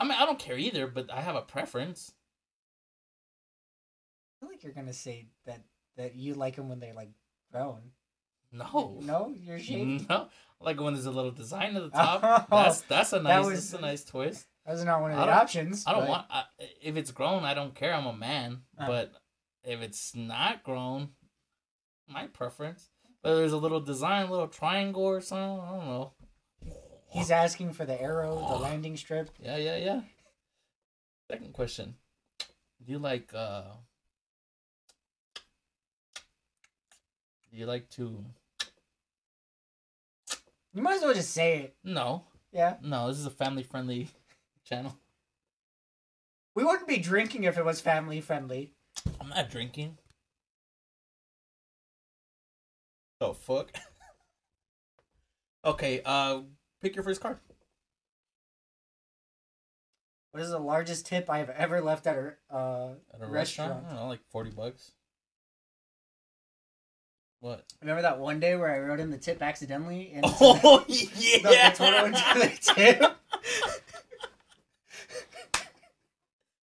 I 0.00 0.04
mean, 0.04 0.16
I 0.18 0.26
don't 0.26 0.38
care 0.38 0.58
either, 0.58 0.86
but 0.86 1.10
I 1.12 1.20
have 1.20 1.36
a 1.36 1.42
preference. 1.42 2.12
I 4.30 4.40
feel 4.40 4.48
like 4.50 4.62
you're 4.64 4.72
gonna 4.72 4.92
say 4.92 5.26
that 5.46 5.62
that 5.96 6.14
you 6.16 6.34
like 6.34 6.56
them 6.56 6.68
when 6.68 6.80
they're 6.80 6.94
like 6.94 7.10
grown. 7.52 7.80
No, 8.52 8.98
No, 9.02 9.34
you're 9.36 9.58
shaved. 9.58 10.08
no. 10.08 10.28
Like 10.60 10.80
when 10.80 10.94
there's 10.94 11.06
a 11.06 11.10
little 11.10 11.30
design 11.32 11.76
at 11.76 11.82
the 11.82 11.90
top. 11.96 12.46
Oh, 12.50 12.62
that's 12.62 12.80
that's 12.82 13.12
a 13.12 13.20
nice 13.22 13.44
was- 13.44 13.70
that's 13.70 13.72
a 13.78 13.84
nice 13.84 14.04
twist. 14.04 14.46
That's 14.64 14.82
not 14.82 15.00
one 15.00 15.12
of 15.12 15.18
the 15.18 15.32
options. 15.32 15.84
I 15.86 15.92
don't 15.92 16.02
but- 16.02 16.08
want 16.08 16.26
I, 16.30 16.44
if 16.82 16.96
it's 16.96 17.10
grown. 17.12 17.44
I 17.44 17.54
don't 17.54 17.74
care. 17.74 17.94
I'm 17.94 18.06
a 18.06 18.12
man, 18.12 18.62
Uh. 18.78 18.86
but 18.86 19.12
if 19.64 19.80
it's 19.82 20.14
not 20.14 20.62
grown, 20.64 21.10
my 22.08 22.26
preference. 22.28 22.88
But 23.22 23.34
there's 23.36 23.52
a 23.52 23.56
little 23.58 23.80
design, 23.80 24.26
a 24.26 24.30
little 24.30 24.48
triangle 24.48 25.02
or 25.02 25.20
something. 25.20 25.60
I 25.60 25.70
don't 25.76 25.86
know. 25.86 26.12
He's 27.10 27.30
asking 27.30 27.72
for 27.74 27.84
the 27.84 28.00
arrow, 28.00 28.36
the 28.36 28.56
landing 28.62 28.96
strip. 28.96 29.30
Yeah, 29.40 29.56
yeah, 29.56 29.76
yeah. 29.76 30.00
Second 31.30 31.52
question: 31.52 31.94
Do 32.84 32.92
you 32.92 32.98
like 32.98 33.32
uh? 33.34 33.62
Do 37.56 37.60
you 37.60 37.66
like 37.66 37.88
to? 37.92 38.22
You 40.74 40.82
might 40.82 40.96
as 40.96 41.02
well 41.02 41.14
just 41.14 41.30
say 41.30 41.56
it. 41.60 41.76
No, 41.82 42.24
Yeah. 42.52 42.76
no. 42.82 43.08
This 43.08 43.16
is 43.16 43.24
a 43.24 43.30
family-friendly 43.30 44.10
channel. 44.62 44.94
We 46.54 46.64
wouldn't 46.64 46.86
be 46.86 46.98
drinking 46.98 47.44
if 47.44 47.56
it 47.56 47.64
was 47.64 47.80
family 47.80 48.20
friendly. 48.20 48.74
I'm 49.18 49.30
not 49.30 49.48
drinking. 49.48 49.96
Oh 53.22 53.32
fuck. 53.32 53.74
okay, 55.64 56.02
uh, 56.04 56.42
pick 56.82 56.94
your 56.94 57.04
first 57.04 57.22
card. 57.22 57.38
What 60.32 60.42
is 60.42 60.50
the 60.50 60.58
largest 60.58 61.06
tip 61.06 61.30
I 61.30 61.38
have 61.38 61.48
ever 61.48 61.80
left 61.80 62.06
at 62.06 62.18
a 62.18 62.34
uh, 62.54 62.90
At 63.14 63.22
a 63.22 63.26
restaurant, 63.26 63.32
restaurant? 63.32 63.86
I 63.86 63.88
don't 63.88 63.96
know, 63.96 64.08
like 64.08 64.20
forty 64.28 64.50
bucks. 64.50 64.92
What? 67.46 67.64
Remember 67.80 68.02
that 68.02 68.18
one 68.18 68.40
day 68.40 68.56
where 68.56 68.74
I 68.74 68.80
wrote 68.80 68.98
in 68.98 69.10
the 69.10 69.18
tip 69.18 69.40
accidentally 69.40 70.10
and 70.14 70.24
Oh 70.40 70.84
the, 70.88 71.08
yeah. 71.44 71.70
the 71.70 71.76
total 71.76 72.06
into 72.06 72.20
the 72.40 72.58
tip? 72.74 73.16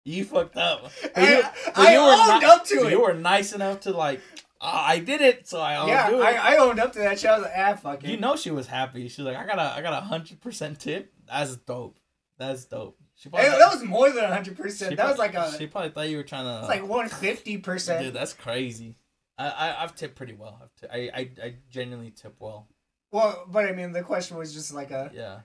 You 0.04 0.24
fucked 0.24 0.56
up. 0.56 0.90
I, 1.16 1.36
you- 1.36 1.42
I 1.76 1.92
you 1.92 1.98
owned 2.00 2.40
ni- 2.40 2.46
up 2.48 2.64
to 2.66 2.86
it. 2.86 2.90
You 2.90 3.00
were 3.02 3.14
nice 3.14 3.52
enough 3.52 3.80
to 3.82 3.92
like. 3.92 4.20
"Ah, 4.60 4.84
I 4.88 4.98
did 4.98 5.20
it, 5.20 5.46
so 5.46 5.60
I'll 5.60 5.86
yeah, 5.86 6.10
do 6.10 6.20
it. 6.20 6.24
I, 6.24 6.54
I 6.54 6.56
owned 6.56 6.80
up 6.80 6.92
to 6.94 6.98
that 6.98 7.20
shit. 7.20 7.30
I 7.30 7.34
was 7.38 7.42
like, 7.44 7.52
ah, 7.56 7.74
fuck 7.74 8.02
it. 8.02 8.10
you 8.10 8.16
know 8.16 8.34
she 8.34 8.50
was 8.50 8.66
happy. 8.66 9.06
She's 9.08 9.24
like, 9.24 9.36
I 9.36 9.46
got 9.46 9.58
a, 9.60 9.76
I 9.76 9.82
got 9.82 9.92
a 9.92 10.04
hundred 10.04 10.40
percent 10.40 10.80
tip. 10.80 11.12
That's 11.28 11.54
dope. 11.54 11.98
That's 12.38 12.64
dope. 12.64 12.98
She 13.14 13.28
Hey, 13.32 13.48
that 13.50 13.72
was 13.72 13.84
more 13.84 14.10
than 14.10 14.24
100%. 14.24 14.96
That 14.96 15.08
was 15.08 15.18
like 15.18 15.34
a, 15.34 15.56
She 15.56 15.68
probably 15.68 15.90
thought 15.90 16.08
you 16.08 16.16
were 16.16 16.24
trying 16.24 16.44
to. 16.44 16.58
it's 16.58 16.68
like 16.68 16.82
150%. 16.82 18.00
Dude, 18.02 18.12
that's 18.14 18.32
crazy. 18.32 18.96
I, 19.42 19.48
I 19.64 19.82
I've 19.82 19.94
tipped 19.94 20.16
pretty 20.16 20.34
well. 20.34 20.54
I've 20.62 20.90
I 20.90 21.30
I 21.42 21.54
genuinely 21.70 22.10
tip 22.10 22.36
well. 22.38 22.68
Well, 23.10 23.44
but 23.48 23.66
I 23.66 23.72
mean, 23.72 23.92
the 23.92 24.02
question 24.02 24.36
was 24.36 24.54
just 24.54 24.72
like 24.72 24.90
a. 24.90 25.10
Yeah. 25.14 25.40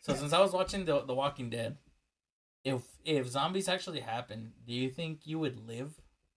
So 0.00 0.14
since 0.14 0.32
I 0.32 0.40
was 0.40 0.52
watching 0.52 0.84
the 0.84 1.00
The 1.04 1.14
Walking 1.14 1.50
Dead, 1.50 1.76
if 2.64 2.82
if 3.04 3.28
zombies 3.28 3.68
actually 3.68 4.00
happen, 4.00 4.52
do 4.66 4.72
you 4.72 4.88
think 4.90 5.20
you 5.24 5.38
would 5.38 5.58
live? 5.66 5.92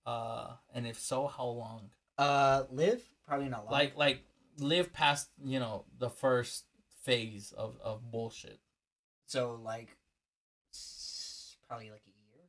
Uh, 0.06 0.54
and 0.74 0.86
if 0.86 1.00
so, 1.00 1.28
how 1.28 1.46
long? 1.46 1.90
Uh, 2.18 2.64
live 2.72 3.02
probably 3.28 3.50
not 3.50 3.66
long. 3.66 3.72
Like 3.72 3.98
like 3.98 4.20
live 4.60 4.94
past 4.94 5.30
you 5.44 5.60
know 5.60 5.86
the 5.98 6.10
first 6.10 6.66
phase 7.04 7.54
of 7.58 7.78
of 7.84 8.12
bullshit. 8.12 8.60
so, 9.28 9.60
like, 9.64 9.98
probably 11.68 11.90
like 11.90 12.04
a 12.06 12.16
year. 12.30 12.44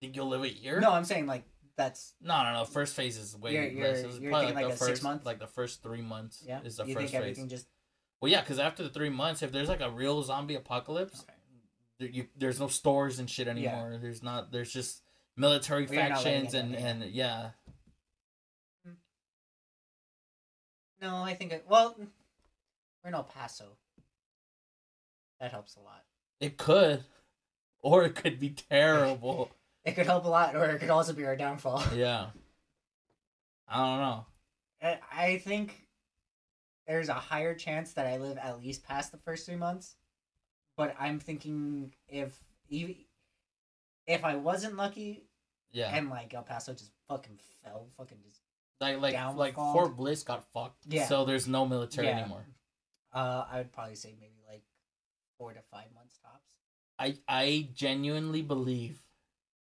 Think 0.00 0.16
you'll 0.16 0.28
live 0.28 0.42
a 0.44 0.52
year? 0.52 0.80
No, 0.80 0.92
I'm 0.92 1.04
saying 1.04 1.26
like 1.26 1.44
that's 1.78 2.14
No, 2.20 2.42
no, 2.42 2.52
no. 2.52 2.64
First 2.66 2.94
phase 2.94 3.16
is 3.16 3.34
way 3.36 3.54
You're- 3.54 3.70
you're- 3.70 3.88
less. 3.88 3.98
It's 4.04 4.18
you're 4.18 4.30
probably 4.30 4.48
like, 4.48 4.56
like 4.56 4.66
the 4.66 4.72
a 4.74 4.76
six 4.76 4.88
first, 4.90 5.02
months? 5.02 5.24
like 5.24 5.38
the 5.38 5.46
first 5.46 5.82
three 5.82 6.02
months. 6.02 6.42
yeah. 6.46 6.60
is 6.62 6.76
the 6.76 6.84
you 6.84 6.92
first 6.94 6.98
think 6.98 7.10
phase. 7.12 7.14
everything 7.18 7.48
just 7.48 7.66
Well, 8.20 8.30
yeah, 8.30 8.40
because 8.42 8.58
after 8.58 8.82
the 8.82 8.90
three 8.90 9.08
months, 9.08 9.42
if 9.42 9.50
there's 9.52 9.68
like 9.68 9.80
a 9.80 9.90
real 9.90 10.22
zombie 10.22 10.56
apocalypse, 10.56 11.22
Okay. 11.22 11.32
there, 12.00 12.08
you, 12.08 12.28
there's 12.36 12.60
no 12.60 12.68
stores 12.68 13.18
and 13.18 13.30
shit 13.30 13.46
Yeah. 13.46 13.52
anymore. 13.52 13.96
There's 14.02 14.22
not. 14.22 14.50
There's 14.52 14.72
just 14.72 15.02
military 15.36 15.84
Well, 15.86 15.94
you're 15.94 16.02
not 16.10 16.24
letting 16.24 16.42
factions 16.50 16.54
and 16.54 16.74
and 16.74 17.04
yeah. 17.12 17.50
Mm. 18.86 18.96
No, 21.00 21.16
I 21.22 21.34
think 21.34 21.52
it. 21.52 21.64
Well, 21.68 21.94
mm, 21.94 22.08
we're 23.02 23.08
in 23.08 23.14
El 23.14 23.22
Paso. 23.24 23.76
That 25.40 25.52
helps 25.52 25.76
a 25.76 25.80
lot. 25.80 26.04
It 26.40 26.56
could, 26.56 27.04
or 27.80 28.02
it 28.04 28.16
could 28.16 28.40
be 28.40 28.50
terrible. 28.50 29.50
It 29.88 29.94
could 29.94 30.06
help 30.06 30.24
a 30.24 30.28
lot, 30.28 30.54
or 30.54 30.64
it 30.66 30.78
could 30.80 30.90
also 30.90 31.12
be 31.14 31.24
our 31.24 31.34
downfall. 31.36 31.82
yeah. 31.94 32.26
I 33.66 33.76
don't 33.86 33.98
know. 34.00 34.26
I 34.82 34.98
I 35.26 35.38
think 35.38 35.86
there's 36.86 37.08
a 37.08 37.14
higher 37.14 37.54
chance 37.54 37.92
that 37.94 38.06
I 38.06 38.16
live 38.18 38.38
at 38.38 38.60
least 38.60 38.84
past 38.84 39.12
the 39.12 39.18
first 39.18 39.46
three 39.46 39.56
months. 39.56 39.96
But 40.76 40.94
I'm 40.98 41.18
thinking 41.20 41.92
if 42.08 42.38
if 42.70 44.24
I 44.24 44.36
wasn't 44.36 44.76
lucky 44.76 45.24
Yeah. 45.72 45.94
and 45.94 46.08
like 46.10 46.32
El 46.34 46.42
Paso 46.42 46.72
just 46.72 46.92
fucking 47.08 47.38
fell, 47.64 47.88
fucking 47.96 48.18
just 48.24 48.40
like 48.80 49.00
like 49.00 49.14
like. 49.36 49.54
Fort 49.54 49.96
Bliss 49.96 50.22
got 50.22 50.44
fucked. 50.52 50.84
Yeah. 50.86 51.06
So 51.06 51.24
there's 51.24 51.48
no 51.48 51.66
military 51.66 52.08
Yeah. 52.08 52.18
anymore. 52.20 52.46
uh, 53.12 53.44
I 53.50 53.58
would 53.58 53.72
probably 53.72 53.96
say 53.96 54.14
maybe 54.20 54.42
like 54.46 54.64
four 55.38 55.52
to 55.54 55.60
five 55.70 55.92
months 55.94 56.18
tops. 56.22 56.52
I 56.98 57.16
I 57.26 57.68
genuinely 57.74 58.42
believe 58.42 59.00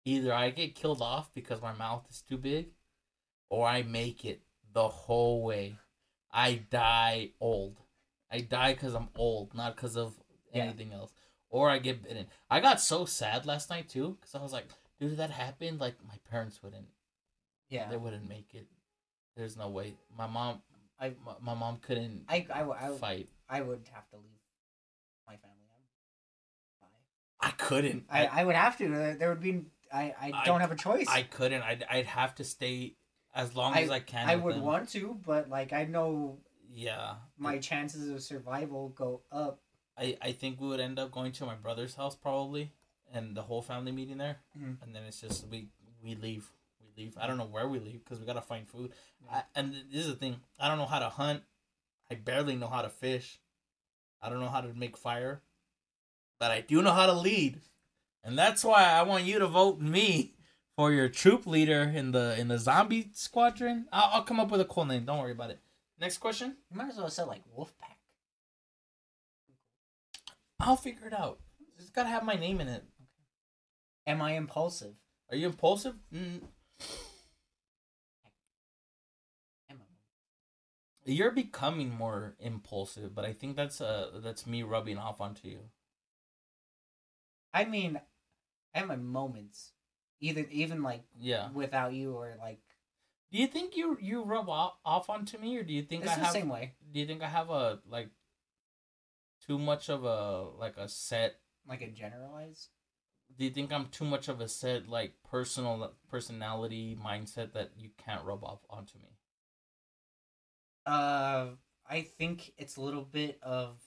either 0.05 0.33
I 0.33 0.51
get 0.51 0.75
killed 0.75 1.03
off 1.03 1.33
because 1.35 1.61
my 1.63 1.73
mouth 1.73 2.07
is 2.11 2.23
too 2.23 2.39
big, 2.39 2.69
or 3.51 3.67
I 3.67 3.83
make 3.83 4.25
it 4.25 4.43
the 4.73 4.89
whole 4.89 5.43
way. 5.43 5.79
I 6.33 6.55
die 6.71 7.31
old. 7.41 7.81
I 8.31 8.41
die 8.41 8.75
because 8.75 8.95
I'm 8.95 9.09
old, 9.17 9.55
not 9.55 9.75
because 9.77 9.97
of 9.97 10.15
Yeah. 10.53 10.65
anything 10.65 10.93
else. 10.93 11.13
Or 11.51 11.71
I 11.71 11.79
get 11.79 12.03
bitten. 12.03 12.27
I 12.51 12.61
got 12.61 12.81
so 12.81 13.05
sad 13.07 13.47
last 13.47 13.71
night 13.71 13.89
too, 13.89 14.19
because 14.21 14.35
I 14.35 14.43
was 14.43 14.53
like, 14.53 14.69
dude, 15.01 15.13
if 15.13 15.17
that 15.19 15.31
happened, 15.31 15.81
like 15.81 15.95
my 16.07 16.17
parents 16.31 16.63
wouldn't. 16.63 16.89
Yeah, 17.71 17.89
They 17.89 17.97
wouldn't 17.97 18.29
make 18.29 18.55
it. 18.55 18.67
There's 19.37 19.57
no 19.57 19.69
way. 19.69 19.95
My 20.17 20.27
mom, 20.27 20.63
I 21.01 21.15
my, 21.25 21.35
my 21.41 21.55
mom 21.55 21.79
couldn't 21.79 22.25
I 22.29 22.47
I, 22.53 22.63
would- 22.63 22.77
I, 22.77 22.91
fight. 22.97 23.29
I 23.49 23.61
would 23.63 23.87
have 23.93 24.09
to 24.11 24.17
leave 24.17 24.41
my 25.27 25.37
family. 25.37 25.55
I'm- 27.41 27.53
couldn't. 27.57 28.05
I, 28.11 28.27
I 28.27 28.45
would 28.45 28.57
have 28.57 28.77
to. 28.79 29.15
There 29.19 29.29
would 29.31 29.41
be. 29.41 29.65
I, 29.93 30.15
I 30.21 30.33
I- 30.35 30.45
don't 30.45 30.61
have 30.61 30.73
a 30.73 30.77
choice. 30.77 31.07
I 31.09 31.23
couldn't. 31.23 31.63
I'd, 31.63 31.85
I'd 31.91 32.07
have 32.07 32.35
to 32.37 32.45
stay 32.45 32.97
as 33.35 33.55
long 33.55 33.75
I- 33.75 33.83
as 33.83 33.91
I 33.91 34.01
can. 34.01 34.29
I 34.29 34.37
would 34.37 34.57
them. 34.57 34.63
want 34.63 34.89
to, 34.91 35.19
but 35.25 35.49
like 35.49 35.73
I 35.73 35.85
know 35.85 36.39
Yeah. 36.73 37.15
my 37.39 37.59
chances 37.59 38.09
of 38.09 38.23
survival 38.23 38.91
go 38.91 39.23
up. 39.33 39.61
I, 39.97 40.17
I 40.23 40.33
think 40.33 40.61
we 40.61 40.69
would 40.69 40.81
end 40.81 40.99
up 40.99 41.11
going 41.11 41.33
to 41.33 41.47
my 41.47 41.55
brother's 41.57 41.95
house 41.97 42.15
probably, 42.15 42.73
and 43.13 43.37
the 43.37 43.43
whole 43.43 43.63
family 43.63 43.91
meeting 43.93 44.19
there, 44.19 44.37
Mhm. 44.57 44.83
and 44.83 44.95
then 44.95 45.03
it's 45.05 45.21
just 45.21 45.47
we 45.49 45.69
we 46.03 46.15
leave. 46.15 46.49
We 46.81 47.05
leave. 47.05 47.17
I 47.21 47.27
don't 47.27 47.37
know 47.37 47.47
where 47.47 47.67
we 47.69 47.81
leave 47.81 48.05
because 48.05 48.21
we 48.21 48.27
gotta 48.27 48.41
find 48.41 48.69
food. 48.69 48.93
I, 49.31 49.43
and 49.57 49.73
this 49.93 50.03
is 50.07 50.09
the 50.09 50.15
thing. 50.17 50.41
I 50.61 50.69
don't 50.69 50.79
know 50.79 50.87
how 50.87 51.01
to 51.01 51.09
hunt. 51.09 51.43
I 52.11 52.15
barely 52.15 52.55
know 52.57 52.69
how 52.69 52.83
to 52.83 52.89
fish. 52.89 53.41
I 54.23 54.29
don't 54.31 54.41
know 54.41 54.49
how 54.49 54.61
to 54.61 54.73
make 54.73 54.97
fire, 54.97 55.43
but 56.39 56.51
I 56.51 56.61
do 56.61 56.81
know 56.83 56.93
how 56.93 57.07
to 57.07 57.13
lead, 57.13 57.61
and 58.29 58.39
that's 58.39 58.63
why 58.63 58.85
I 58.85 59.03
want 59.03 59.25
you 59.25 59.39
to 59.39 59.47
vote 59.47 59.81
me 59.81 60.35
for 60.77 60.93
your 60.93 61.09
troop 61.09 61.47
leader 61.47 61.83
in 61.83 62.13
the 62.13 62.39
in 62.39 62.49
the 62.49 62.59
zombie 62.59 63.11
squadron. 63.15 63.87
I'll, 63.91 64.11
I'll 64.13 64.23
come 64.23 64.39
up 64.39 64.51
with 64.51 64.61
a 64.61 64.67
cool 64.67 64.85
name. 64.85 65.07
Don't 65.07 65.19
worry 65.19 65.33
about 65.33 65.51
it. 65.51 65.61
Next 65.99 66.19
question. 66.19 66.57
You 66.71 66.77
might 66.77 66.91
as 66.91 66.99
well 66.99 67.09
say 67.09 67.25
like 67.25 67.43
Wolfpack. 67.57 67.97
I'll 70.61 70.77
figure 70.77 71.07
it 71.07 71.15
out. 71.15 71.41
It's 71.79 71.91
gotta 71.91 72.11
have 72.11 72.23
my 72.23 72.35
name 72.35 72.61
in 72.61 72.69
it. 72.69 72.85
Am 74.07 74.21
I 74.21 74.33
impulsive? 74.33 74.95
Are 75.31 75.37
you 75.37 75.47
impulsive? 75.47 75.95
Mm, 76.15 76.43
you're 81.07 81.31
becoming 81.31 81.91
more 81.91 82.37
impulsive, 82.39 83.15
but 83.15 83.25
I 83.25 83.33
think 83.33 83.57
that's 83.57 83.81
uh 83.81 84.21
that's 84.23 84.47
me 84.47 84.63
rubbing 84.63 84.99
off 84.99 85.21
onto 85.21 85.49
you. 85.49 85.61
I 87.55 87.65
mean, 87.65 88.01
I 88.79 88.83
have 88.83 88.89
my 88.89 88.97
moments, 88.97 89.73
either 90.21 90.47
even 90.51 90.83
like 90.85 91.03
Yeah. 91.19 91.49
without 91.53 91.93
you 91.93 92.15
or 92.15 92.37
like 92.39 92.61
Do 93.33 93.39
you 93.39 93.49
think 93.49 93.77
you 93.77 93.99
you 94.01 94.23
rub 94.23 94.49
off, 94.49 94.75
off 94.85 95.11
onto 95.11 95.37
me, 95.37 95.57
or 95.57 95.65
do 95.65 95.73
you 95.73 95.83
think 95.83 96.05
it's 96.05 96.13
I 96.13 96.19
the 96.19 96.25
have? 96.27 96.33
same 96.33 96.49
way, 96.49 96.75
Do 96.93 97.01
you 97.01 97.07
think 97.07 97.23
I 97.23 97.29
have 97.29 97.51
a 97.51 97.81
like 97.87 98.09
too 99.45 99.59
much 99.59 99.89
of 99.89 100.05
a 100.05 100.43
like 100.57 100.77
a 100.77 100.89
set? 100.89 101.41
like 101.67 101.83
a 101.83 101.89
generalized. 101.89 102.69
Do 103.37 103.45
you 103.45 103.51
think 103.51 103.73
I'm 103.73 103.89
too 103.89 104.05
much 104.05 104.29
of 104.29 104.41
a 104.41 104.49
set 104.49 104.89
like 104.89 105.13
personal 105.29 105.93
personality 106.09 106.97
mindset 106.97 107.53
that 107.55 107.73
you 107.77 107.91
can't 107.99 108.25
rub 108.25 108.45
off 108.45 108.61
onto 108.71 108.99
me? 108.99 109.19
Uh, 110.87 111.49
I 111.91 112.03
think 112.03 112.53
it's 112.57 112.77
a 112.77 112.81
little 112.81 113.05
bit 113.05 113.39
of 113.43 113.81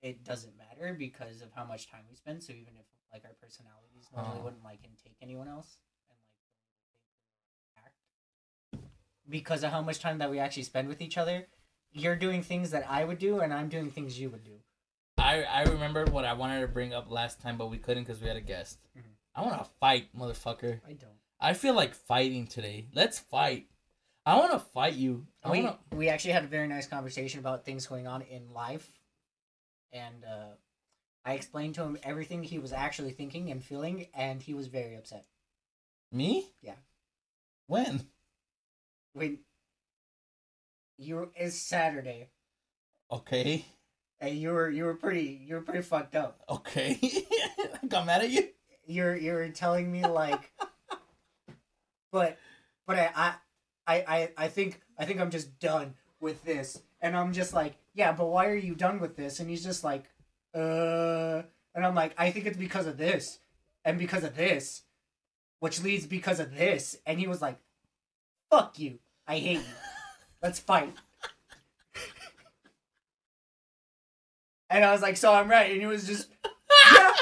it 0.00 0.24
doesn't 0.24 0.56
matter 0.56 0.94
because 0.94 1.42
of 1.42 1.52
how 1.54 1.64
much 1.64 1.90
time 1.90 2.04
we 2.08 2.16
spend. 2.16 2.42
So 2.42 2.52
even 2.52 2.74
if 2.80 2.86
like 3.12 3.24
our 3.24 3.34
personalities 3.40 4.08
normally 4.14 4.38
Oh. 4.40 4.44
wouldn't 4.44 4.64
like 4.64 4.80
intake 4.84 5.16
anyone 5.20 5.48
else, 5.48 5.78
and 6.10 6.18
like 6.18 7.86
act 7.86 8.84
because 9.28 9.62
of 9.62 9.70
how 9.70 9.82
much 9.82 10.00
time 10.00 10.18
that 10.18 10.30
we 10.30 10.38
actually 10.38 10.62
spend 10.64 10.88
with 10.88 11.00
each 11.00 11.16
other, 11.18 11.46
you're 11.92 12.16
doing 12.16 12.42
things 12.42 12.70
that 12.70 12.88
I 12.88 13.04
would 13.04 13.18
do, 13.18 13.40
and 13.40 13.52
I'm 13.52 13.68
doing 13.68 13.90
things 13.90 14.18
you 14.18 14.30
would 14.30 14.44
do. 14.44 14.58
I 15.18 15.42
I 15.44 15.62
remember 15.64 16.04
what 16.06 16.24
I 16.24 16.32
wanted 16.32 16.60
to 16.62 16.68
bring 16.68 16.92
up 16.94 17.10
last 17.10 17.40
time, 17.40 17.56
but 17.58 17.68
we 17.70 17.78
couldn't 17.78 18.04
because 18.04 18.20
we 18.20 18.28
had 18.28 18.36
a 18.36 18.40
guest. 18.40 18.78
Mhm. 18.96 19.02
I 19.34 19.42
want 19.42 19.58
to 19.64 19.70
fight, 19.80 20.14
motherfucker. 20.16 20.80
I 20.86 20.92
don't. 20.94 21.18
I 21.40 21.54
feel 21.54 21.74
like 21.74 21.94
fighting 21.94 22.46
today. 22.46 22.86
Let's 22.94 23.18
fight. 23.18 23.68
I 24.24 24.38
want 24.38 24.52
to 24.52 24.58
fight 24.60 24.94
you. 24.94 25.26
I 25.42 25.50
we 25.50 25.62
want 25.62 25.80
we 25.92 26.08
actually 26.08 26.32
had 26.32 26.44
a 26.44 26.48
very 26.48 26.68
nice 26.68 26.86
conversation 26.86 27.40
about 27.40 27.64
things 27.64 27.86
going 27.86 28.06
on 28.06 28.22
in 28.22 28.48
life, 28.52 29.00
and 29.92 30.24
uh, 30.24 30.54
I 31.24 31.34
explained 31.34 31.74
to 31.76 31.82
him 31.82 31.98
everything 32.02 32.42
he 32.42 32.58
was 32.58 32.72
actually 32.72 33.12
thinking 33.12 33.50
and 33.50 33.62
feeling, 33.64 34.06
and 34.14 34.42
he 34.42 34.54
was 34.54 34.66
very 34.66 34.96
upset. 34.96 35.26
me. 36.10 36.50
Yeah. 36.60 36.74
When? 37.66 38.06
When 39.14 39.38
you 40.98 41.30
it's 41.36 41.56
Saturday, 41.56 42.28
Okay. 43.10 43.64
and 44.20 44.36
you 44.36 44.50
were 44.50 44.70
you 44.70 44.84
were 44.84 44.94
pretty 44.94 45.40
you 45.46 45.54
were 45.56 45.60
pretty 45.62 45.82
fucked 45.82 46.14
up. 46.16 46.42
Okay. 46.48 46.98
I 47.82 47.86
got 47.86 48.06
mad 48.06 48.22
at 48.22 48.30
you. 48.30 48.48
You're 48.86 49.16
you're 49.16 49.48
telling 49.50 49.90
me 49.90 50.04
like, 50.06 50.52
but 52.12 52.38
but 52.86 52.98
I 52.98 53.10
I 53.16 53.34
I 53.86 53.96
I 54.16 54.30
I 54.36 54.48
think 54.48 54.80
I 54.98 55.04
think 55.04 55.20
I'm 55.20 55.30
just 55.30 55.58
done 55.58 55.94
with 56.20 56.44
this, 56.44 56.82
and 57.00 57.16
I'm 57.16 57.32
just 57.32 57.52
like, 57.54 57.76
yeah, 57.94 58.12
but 58.12 58.26
why 58.26 58.46
are 58.48 58.54
you 58.56 58.74
done 58.74 59.00
with 59.00 59.16
this? 59.16 59.40
And 59.40 59.48
he's 59.50 59.64
just 59.64 59.82
like, 59.84 60.04
uh, 60.54 61.42
and 61.74 61.86
I'm 61.86 61.94
like, 61.94 62.14
I 62.18 62.30
think 62.30 62.46
it's 62.46 62.56
because 62.56 62.86
of 62.86 62.96
this, 62.96 63.38
and 63.84 63.98
because 63.98 64.24
of 64.24 64.36
this, 64.36 64.82
which 65.60 65.82
leads 65.82 66.06
because 66.06 66.40
of 66.40 66.54
this, 66.56 66.96
and 67.06 67.18
he 67.18 67.26
was 67.26 67.40
like, 67.40 67.58
fuck 68.50 68.78
you, 68.78 68.98
I 69.26 69.38
hate 69.38 69.58
you, 69.58 69.74
let's 70.42 70.58
fight. 70.58 70.94
And 74.68 74.84
I 74.84 74.92
was 74.92 75.02
like, 75.02 75.16
so 75.16 75.32
I'm 75.32 75.50
right, 75.50 75.70
and 75.70 75.80
he 75.80 75.86
was 75.86 76.06
just, 76.06 76.28
yeah. 76.92 77.12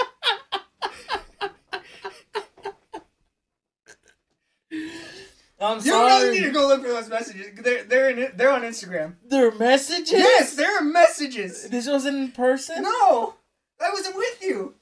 I'm 5.60 5.84
You 5.84 5.92
really 5.92 6.40
need 6.40 6.46
to 6.46 6.52
go 6.52 6.66
look 6.68 6.82
for 6.82 6.88
those 6.88 7.08
messages. 7.08 7.48
They're 7.62 7.84
they're 7.84 8.10
in, 8.10 8.32
they're 8.36 8.52
on 8.52 8.62
Instagram. 8.62 9.16
Their 9.26 9.52
messages. 9.52 10.12
Yes, 10.12 10.54
there 10.54 10.78
are 10.78 10.82
messages. 10.82 11.68
This 11.68 11.86
wasn't 11.86 12.16
in 12.16 12.32
person. 12.32 12.82
No, 12.82 13.34
I 13.80 13.90
wasn't 13.92 14.16
with 14.16 14.42
you. 14.42 14.74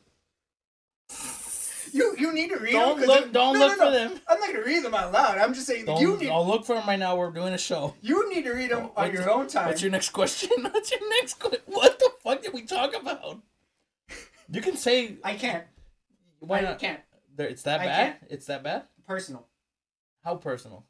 You 1.93 2.15
you 2.19 2.33
need 2.33 2.51
to 2.51 2.59
read 2.59 2.75
them. 2.75 2.81
Don't 2.81 3.01
them. 3.01 3.09
look. 3.09 3.33
Don't 3.33 3.55
no, 3.55 3.67
look 3.67 3.79
no, 3.79 3.87
for 3.87 3.91
them. 3.91 4.21
I'm 4.29 4.39
not 4.39 4.53
gonna 4.53 4.65
read 4.65 4.85
them 4.85 4.95
out 4.95 5.13
loud. 5.13 5.39
I'm 5.39 5.55
just 5.55 5.67
saying 5.67 5.87
Don't. 5.87 6.01
you 6.01 6.17
need 6.17 6.29
I'll 6.29 6.47
look 6.47 6.65
for 6.65 6.75
them 6.75 6.87
right 6.87 6.99
now. 6.99 7.17
We're 7.17 7.31
doing 7.31 7.55
a 7.55 7.59
show. 7.59 7.95
you 8.03 8.29
need 8.33 8.45
to 8.45 8.53
read 8.53 8.71
them 8.71 8.91
on 8.97 9.13
your 9.13 9.31
own 9.31 9.49
time. 9.49 9.67
What's 9.67 9.83
your 9.83 9.91
next 9.91 10.11
question? 10.11 10.51
What's 10.71 10.91
your 10.91 11.09
next 11.09 11.39
question? 11.39 11.63
What 11.67 11.99
the 11.99 12.11
fuck 12.23 12.43
did 12.43 12.53
we 12.53 12.63
talk 12.63 12.95
about? 12.95 13.41
You 14.51 14.61
can 14.61 14.77
say. 14.77 15.17
I 15.25 15.35
can't. 15.35 15.65
Why 16.41 16.59
I 16.59 16.63
not? 16.63 16.79
can't. 16.79 17.01
There, 17.37 17.47
it's 17.49 17.63
that 17.63 17.81
I 17.81 17.87
bad. 17.87 18.07
can't. 18.07 18.17
It's 18.31 18.47
that 18.47 18.63
bad. 18.63 18.85
Personal. 19.07 19.47
How 20.25 20.37
personal? 20.37 20.85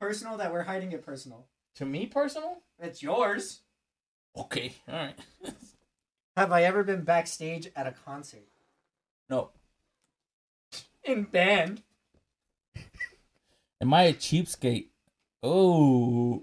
Personal 0.00 0.36
that 0.36 0.52
we're 0.52 0.62
hiding 0.62 0.92
it 0.92 1.04
personal. 1.04 1.46
To 1.76 1.84
me, 1.86 2.06
personal. 2.06 2.58
It's 2.78 3.02
yours. 3.02 3.60
Okay. 4.36 4.74
All 4.88 4.94
right. 4.94 5.18
Have 6.36 6.52
I 6.52 6.62
ever 6.62 6.84
been 6.84 7.02
backstage 7.02 7.70
at 7.74 7.86
a 7.86 7.92
concert? 7.92 8.46
no. 9.28 9.50
In 11.04 11.24
band. 11.24 11.82
Am 13.80 13.94
I 13.94 14.02
a 14.04 14.12
cheapskate? 14.12 14.88
Oh. 15.42 16.40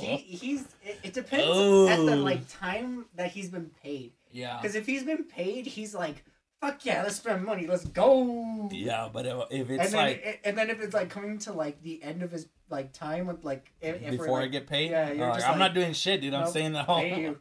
He, 0.00 0.16
he's. 0.16 0.62
It, 0.82 0.98
it 1.02 1.12
depends 1.12 1.44
Oh. 1.48 1.88
at 1.88 1.96
the 1.98 2.16
like 2.16 2.48
time 2.48 3.04
that 3.16 3.30
he's 3.32 3.50
been 3.50 3.70
paid. 3.82 4.12
yeah. 4.32 4.56
Because 4.60 4.76
if 4.76 4.86
he's 4.86 5.02
been 5.04 5.24
paid, 5.24 5.66
he's 5.66 5.94
like, 5.94 6.24
"Fuck 6.60 6.84
yeah, 6.84 7.02
let's 7.02 7.16
spend 7.16 7.44
money, 7.44 7.66
let's 7.66 7.84
go." 7.84 8.68
Yeah, 8.72 9.08
but 9.12 9.26
if- 9.50 9.70
it's 9.70 9.84
and 9.84 9.92
then, 9.92 9.92
like 9.94 10.40
and 10.44 10.58
then 10.58 10.70
if 10.70 10.80
it's 10.80 10.94
like 10.94 11.10
coming 11.10 11.38
to 11.40 11.52
like 11.52 11.82
the 11.82 12.02
end 12.02 12.22
of 12.22 12.30
his 12.30 12.48
like 12.70 12.92
time 12.92 13.26
with 13.26 13.44
like 13.44 13.72
if, 13.80 14.02
if 14.02 14.10
before 14.12 14.40
I 14.40 14.46
get 14.46 14.66
paid, 14.66 14.90
Yeah, 14.90 15.12
you're 15.12 15.34
just 15.34 15.46
I'm 15.46 15.52
like, 15.52 15.58
not 15.58 15.74
doing 15.74 15.92
shit, 15.92 16.20
dude. 16.20 16.34
I'm 16.34 16.48
staying 16.48 16.76
at 16.76 16.86
home. 16.86 17.38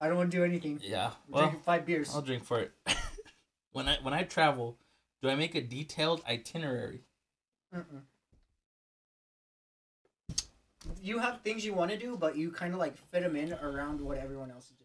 I 0.00 0.08
don't 0.08 0.16
want 0.18 0.30
to 0.30 0.36
do 0.36 0.44
anything. 0.44 0.80
Yeah. 0.82 1.12
We're 1.28 1.32
Well, 1.34 1.42
drinking 1.44 1.60
five 1.62 1.86
beers. 1.86 2.14
I'll 2.14 2.20
drink 2.22 2.44
for 2.44 2.60
it. 2.60 2.72
when 3.72 3.88
I 3.88 3.96
when 4.02 4.12
I 4.12 4.22
travel, 4.24 4.76
do 5.22 5.28
I 5.30 5.34
make 5.34 5.54
a 5.54 5.60
detailed 5.62 6.22
itinerary? 6.28 7.00
Mm-mm. 7.74 8.02
you 11.00 11.18
have 11.18 11.40
things 11.40 11.64
you 11.64 11.72
want 11.74 11.90
to 11.90 11.96
do, 11.96 12.16
but 12.16 12.36
you 12.36 12.50
kind 12.50 12.74
of 12.74 12.80
like 12.80 12.96
fit 13.10 13.22
them 13.22 13.36
in 13.36 13.52
around 13.54 14.00
what 14.00 14.18
everyone 14.18 14.50
else 14.50 14.66
is 14.66 14.76
doing, 14.76 14.83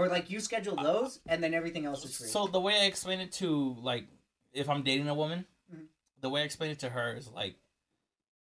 or 0.00 0.08
like 0.08 0.30
you 0.30 0.40
schedule 0.40 0.76
those 0.76 1.20
and 1.26 1.42
then 1.42 1.52
everything 1.54 1.84
else 1.86 2.04
is 2.04 2.16
free. 2.16 2.28
So 2.28 2.46
the 2.46 2.60
way 2.60 2.74
I 2.80 2.84
explain 2.84 3.20
it 3.20 3.32
to 3.32 3.76
like 3.82 4.06
if 4.52 4.68
I'm 4.68 4.82
dating 4.82 5.08
a 5.08 5.14
woman, 5.14 5.44
Mhm. 5.72 5.86
the 6.20 6.30
way 6.30 6.40
I 6.42 6.44
explain 6.44 6.70
it 6.70 6.78
to 6.80 6.88
her 6.90 7.14
is 7.14 7.28
like 7.28 7.56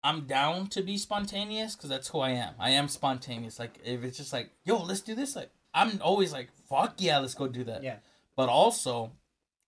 I'm 0.03 0.27
down 0.27 0.67
to 0.69 0.83
be 0.83 0.99
spontaneous 0.99 1.75
because 1.77 1.89
that's 1.89 2.09
who 2.09 2.21
I 2.21 2.31
am. 2.31 2.55
I 2.59 2.71
am 2.71 2.89
spontaneous. 2.89 3.59
Like 3.59 3.79
if 3.85 4.05
it's 4.05 4.19
just 4.19 4.33
like, 4.33 4.51
yo, 4.65 4.83
let's 4.83 5.01
do 5.01 5.15
this. 5.15 5.35
Like 5.37 5.51
I'm 5.73 6.01
always 6.03 6.33
like, 6.33 6.49
fuck 6.69 6.95
yeah, 6.99 7.19
let's 7.19 7.35
go 7.35 7.49
do 7.49 7.65
that. 7.65 7.83
Yeah. 7.83 7.97
But 8.37 8.49
also, 8.49 9.13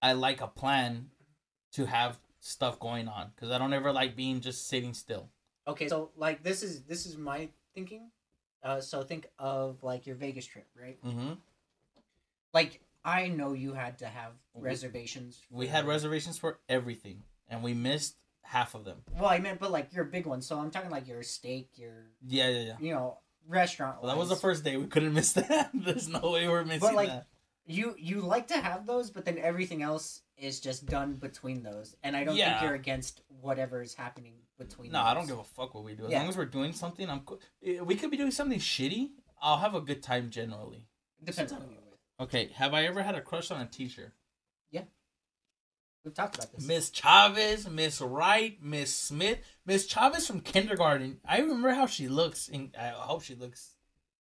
I 0.03 0.13
like 0.13 0.41
a 0.41 0.47
plan 0.49 1.11
to 1.73 1.87
have 1.87 2.19
stuff 2.41 2.79
going 2.79 3.09
on 3.09 3.33
because 3.35 3.51
I 3.51 3.59
don't 3.59 3.73
ever 3.73 3.93
like 3.93 4.15
being 4.17 4.41
just 4.41 4.69
sitting 4.69 4.95
still. 4.95 5.29
okay, 5.69 5.89
so 5.89 6.11
like 6.17 6.43
this 6.45 6.63
is 6.63 6.83
this 6.85 7.07
is 7.07 7.17
my 7.17 7.49
thinking. 7.75 8.11
Uh, 8.63 8.81
so 8.81 9.03
think 9.05 9.29
of 9.39 9.83
like 9.83 10.07
your 10.07 10.17
Vegas 10.17 10.47
trip, 10.47 10.67
right? 10.81 10.99
Mm-hmm. 11.05 11.35
Like 12.53 12.81
I 13.05 13.29
know 13.29 13.53
you 13.53 13.73
had 13.73 13.99
to 13.99 14.07
have 14.07 14.33
reservations. 14.55 15.41
We 15.51 15.67
had 15.69 15.87
reservations 15.87 16.39
for 16.39 16.59
everything, 16.69 17.23
and 17.49 17.63
we 17.63 17.73
missed 17.75 18.17
half 18.43 18.75
of 18.75 18.85
them. 18.85 18.99
Well, 19.15 19.27
I 19.29 19.39
meant, 19.39 19.59
but 19.61 19.71
like 19.71 19.93
your 19.93 20.05
big 20.05 20.27
ones. 20.27 20.47
So 20.47 20.59
I'm 20.59 20.71
talking 20.71 20.91
like 20.91 21.07
your 21.09 21.23
steak, 21.23 21.71
your 21.77 22.07
Yeah, 22.27 22.49
yeah, 22.49 22.61
yeah. 22.61 22.77
you 22.81 22.93
know 22.93 23.19
restaurant. 23.49 24.03
Well, 24.03 24.13
that 24.13 24.19
was 24.19 24.29
the 24.29 24.37
first 24.37 24.65
day. 24.65 24.77
We 24.77 24.87
couldn't 24.87 25.15
miss 25.21 25.33
that. 25.35 25.71
There's 25.75 26.09
no 26.09 26.31
way 26.33 26.49
we're 26.49 26.65
missing 26.65 26.81
but, 26.81 26.95
like, 26.95 27.09
that. 27.09 27.27
you 27.67 27.95
you 27.99 28.21
like 28.21 28.49
to 28.49 28.59
have 28.59 28.87
those, 28.87 29.11
but 29.11 29.25
then 29.25 29.39
everything 29.39 29.83
else 29.83 30.23
is 30.37 30.61
just 30.61 30.87
done 30.87 31.15
between 31.15 31.63
those, 31.63 31.97
and 32.03 32.17
I 32.17 32.25
don't 32.25 32.37
Yeah. 32.37 32.59
think 32.59 32.63
you're 32.63 32.75
against 32.75 33.23
whatever 33.41 33.83
is 33.83 33.95
happening 33.95 34.35
between. 34.59 34.91
No, 34.93 35.01
I 35.03 35.15
don't 35.15 35.27
give 35.27 35.39
a 35.39 35.45
fuck 35.45 35.75
what 35.75 35.85
we 35.85 35.95
do. 35.95 36.05
As 36.07 36.11
Yeah. 36.11 36.21
long 36.21 36.29
as 36.29 36.37
we're 36.37 36.45
doing 36.47 36.73
something, 36.73 37.09
I'm 37.09 37.21
cool. 37.21 37.41
Eh, 37.65 37.81
We 37.81 37.95
could 37.97 38.11
be 38.11 38.17
doing 38.17 38.31
something 38.31 38.59
shitty. 38.59 39.11
I'll 39.41 39.59
have 39.59 39.75
a 39.75 39.81
good 39.81 40.03
time 40.03 40.31
generally. 40.31 40.87
Depends 41.23 41.53
on 41.53 41.61
you're 41.61 41.69
with. 41.71 41.86
Okay, 42.19 42.51
have 42.55 42.73
I 42.73 42.85
ever 42.85 43.03
had 43.03 43.15
a 43.15 43.21
crush 43.21 43.51
on 43.51 43.61
a 43.61 43.67
teacher? 43.67 44.15
Yeah. 44.71 44.85
We've 46.05 46.15
talked 46.15 46.37
about 46.37 46.53
this. 46.53 46.67
Miss 46.67 46.91
Chavez, 46.91 47.69
Miss 47.69 48.01
Wright, 48.01 48.57
Miss 48.63 48.95
Smith, 48.95 49.39
Miss 49.67 49.87
Chavez 49.87 50.27
from 50.27 50.41
kindergarten. 50.41 51.19
I 51.29 51.41
remember 51.41 51.71
how 51.71 51.87
she 51.87 52.09
looks. 52.09 52.49
And 52.49 52.75
I 52.79 52.89
hope 52.89 53.23
she 53.23 53.35
looks 53.35 53.73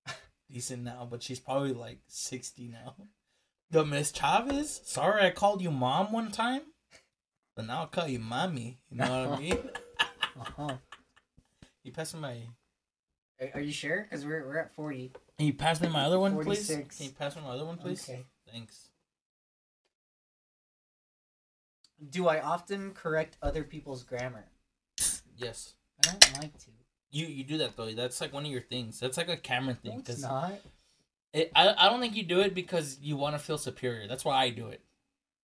decent 0.51 0.82
now, 0.82 1.07
but 1.11 1.22
she's 1.22 1.40
probably 1.40 1.72
like 1.72 2.01
sixty 2.07 2.68
now. 2.68 2.97
The 3.70 3.84
Miss 3.84 4.12
Chavez. 4.12 4.80
Sorry, 4.84 5.24
I 5.24 5.30
called 5.30 5.62
you 5.62 5.70
mom 5.70 6.12
one 6.12 6.30
time, 6.30 6.62
but 7.55 7.66
now 7.66 7.80
I'll 7.80 7.86
call 7.86 8.09
you 8.09 8.18
mommy. 8.18 8.78
You 8.90 8.99
know 8.99 9.26
what 9.28 9.38
I 9.38 9.40
mean? 9.40 9.59
Uh-huh. 10.38 10.76
You 11.82 11.92
pass 11.92 12.12
me 12.12 12.20
my. 12.20 12.36
Are, 13.40 13.51
are 13.55 13.61
you 13.61 13.72
sure? 13.72 14.03
Because 14.03 14.26
we're 14.26 14.47
we're 14.47 14.59
at 14.59 14.74
forty. 14.74 15.12
Can 15.39 15.47
you 15.47 15.55
pass 15.55 15.80
me 15.80 15.89
my 15.89 16.05
other 16.05 16.18
one, 16.18 16.43
please? 16.43 16.66
Can 16.68 16.87
you 16.99 17.11
pass 17.11 17.37
me 17.37 17.43
my 17.43 17.51
other 17.51 17.64
one, 17.64 17.76
please? 17.76 18.09
Okay. 18.09 18.24
Thanks. 18.51 18.89
Do 22.11 22.28
I 22.28 22.41
often 22.41 22.93
correct 22.93 23.37
other 23.43 23.62
people's 23.62 24.03
grammar? 24.03 24.47
Yes. 25.37 25.74
I 26.05 26.11
don't 26.11 26.43
like 26.43 26.59
to. 26.59 26.66
You 27.11 27.26
you 27.26 27.45
do 27.45 27.59
that 27.59 27.76
though. 27.76 27.93
That's 27.93 28.20
like 28.20 28.32
one 28.32 28.45
of 28.45 28.51
your 28.51 28.61
things. 28.61 28.99
That's 29.01 29.16
like 29.16 29.28
a 29.28 29.37
Cameron 29.37 29.76
thing. 29.76 29.93
No, 29.93 30.03
it's 30.07 30.22
not. 30.22 30.53
It, 31.32 31.53
I, 31.55 31.74
I 31.76 31.89
don't 31.89 32.01
think 32.01 32.16
you 32.16 32.22
do 32.22 32.41
it 32.41 32.55
because 32.55 32.99
you 33.01 33.16
want 33.16 33.34
to 33.34 33.39
feel 33.39 33.59
superior. 33.59 34.09
That's 34.09 34.24
why 34.24 34.37
I 34.37 34.51
do 34.51 34.68
it. 34.68 34.80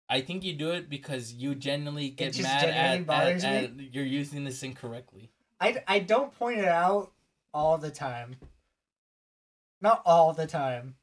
I 0.09 0.21
think 0.21 0.43
you 0.43 0.53
do 0.53 0.71
it 0.71 0.89
because 0.89 1.33
you 1.33 1.55
genuinely 1.55 2.09
get 2.09 2.39
mad 2.41 2.69
at, 2.69 3.09
at, 3.09 3.43
at 3.43 3.93
you're 3.93 4.05
using 4.05 4.43
this 4.43 4.63
incorrectly. 4.63 5.31
I, 5.59 5.81
I 5.87 5.99
don't 5.99 6.37
point 6.37 6.59
it 6.59 6.67
out 6.67 7.11
all 7.53 7.77
the 7.77 7.89
time. 7.89 8.35
Not 9.83 10.01
all 10.05 10.31
the 10.33 10.47
time. 10.47 10.95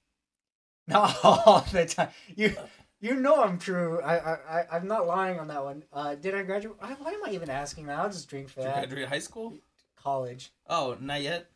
Not 0.88 1.16
all 1.22 1.64
the 1.70 1.84
time. 1.86 2.08
You 2.34 2.56
you 3.00 3.14
know 3.14 3.42
I'm 3.44 3.58
true. 3.58 4.00
I 4.00 4.16
I 4.32 4.64
I'm 4.72 4.88
not 4.88 5.06
lying 5.06 5.38
on 5.38 5.48
that 5.48 5.62
one. 5.62 5.84
Uh, 5.92 6.14
did 6.16 6.34
I 6.34 6.42
graduate? 6.42 6.76
I- 6.80 6.94
Why 6.94 7.12
am 7.12 7.24
I 7.24 7.30
even 7.30 7.50
asking 7.50 7.86
that? 7.86 7.98
I'll 8.00 8.08
just 8.10 8.28
drink 8.28 8.48
for 8.48 8.60
Did 8.60 8.66
you 8.68 8.72
that. 8.72 8.88
graduate 8.88 9.08
high 9.08 9.18
school? 9.20 9.54
College. 9.96 10.50
Oh, 10.66 10.96
not 10.98 11.20
yet. 11.20 11.50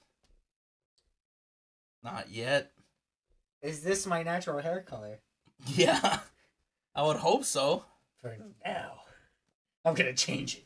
Not 2.03 2.31
yet. 2.31 2.71
Is 3.63 3.83
this 3.83 4.07
my 4.07 4.23
natural 4.23 4.61
hair 4.61 4.81
color? 4.87 5.19
Yeah, 5.67 6.19
I 6.95 7.03
would 7.05 7.17
hope 7.17 7.45
so. 7.45 7.85
For 8.21 8.37
now, 8.67 9.01
I'm 9.85 9.95
gonna 9.95 10.13
change 10.13 10.57
it 10.57 10.65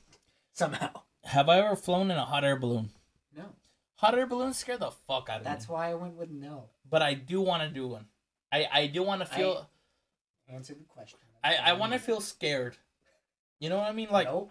somehow. 0.55 0.91
Have 1.25 1.49
I 1.49 1.59
ever 1.61 1.77
flown 1.77 2.11
in 2.11 2.17
a 2.17 2.25
hot 2.25 2.43
air 2.43 2.57
balloon? 2.57 2.91
Hot 3.99 4.17
air 4.17 4.27
balloons 4.27 4.57
scare 4.57 4.79
the 4.79 4.91
fuck 4.91 5.29
out 5.29 5.39
of 5.39 5.45
that's 5.45 5.45
me. 5.45 5.51
That's 5.51 5.69
why 5.69 5.91
I 5.91 5.95
went 5.95 6.15
with 6.15 6.31
no. 6.31 6.65
But 6.89 7.03
I 7.03 7.15
do 7.15 7.41
want 7.41 7.63
to 7.65 7.69
do 7.69 7.87
one. 7.89 8.07
I 8.53 8.67
I 8.73 8.87
do 8.87 9.03
want 9.03 9.21
to 9.23 9.27
feel. 9.27 9.69
Answer 10.49 10.75
the 10.75 10.85
question. 10.85 11.19
I 11.45 11.57
I, 11.57 11.73
want 11.75 11.93
to 11.93 11.99
feel 11.99 12.21
scared. 12.21 12.77
You 13.61 13.69
know 13.69 13.77
what 13.79 13.89
I 13.89 13.93
mean? 13.93 14.09
Like, 14.11 14.27
nope. 14.29 14.51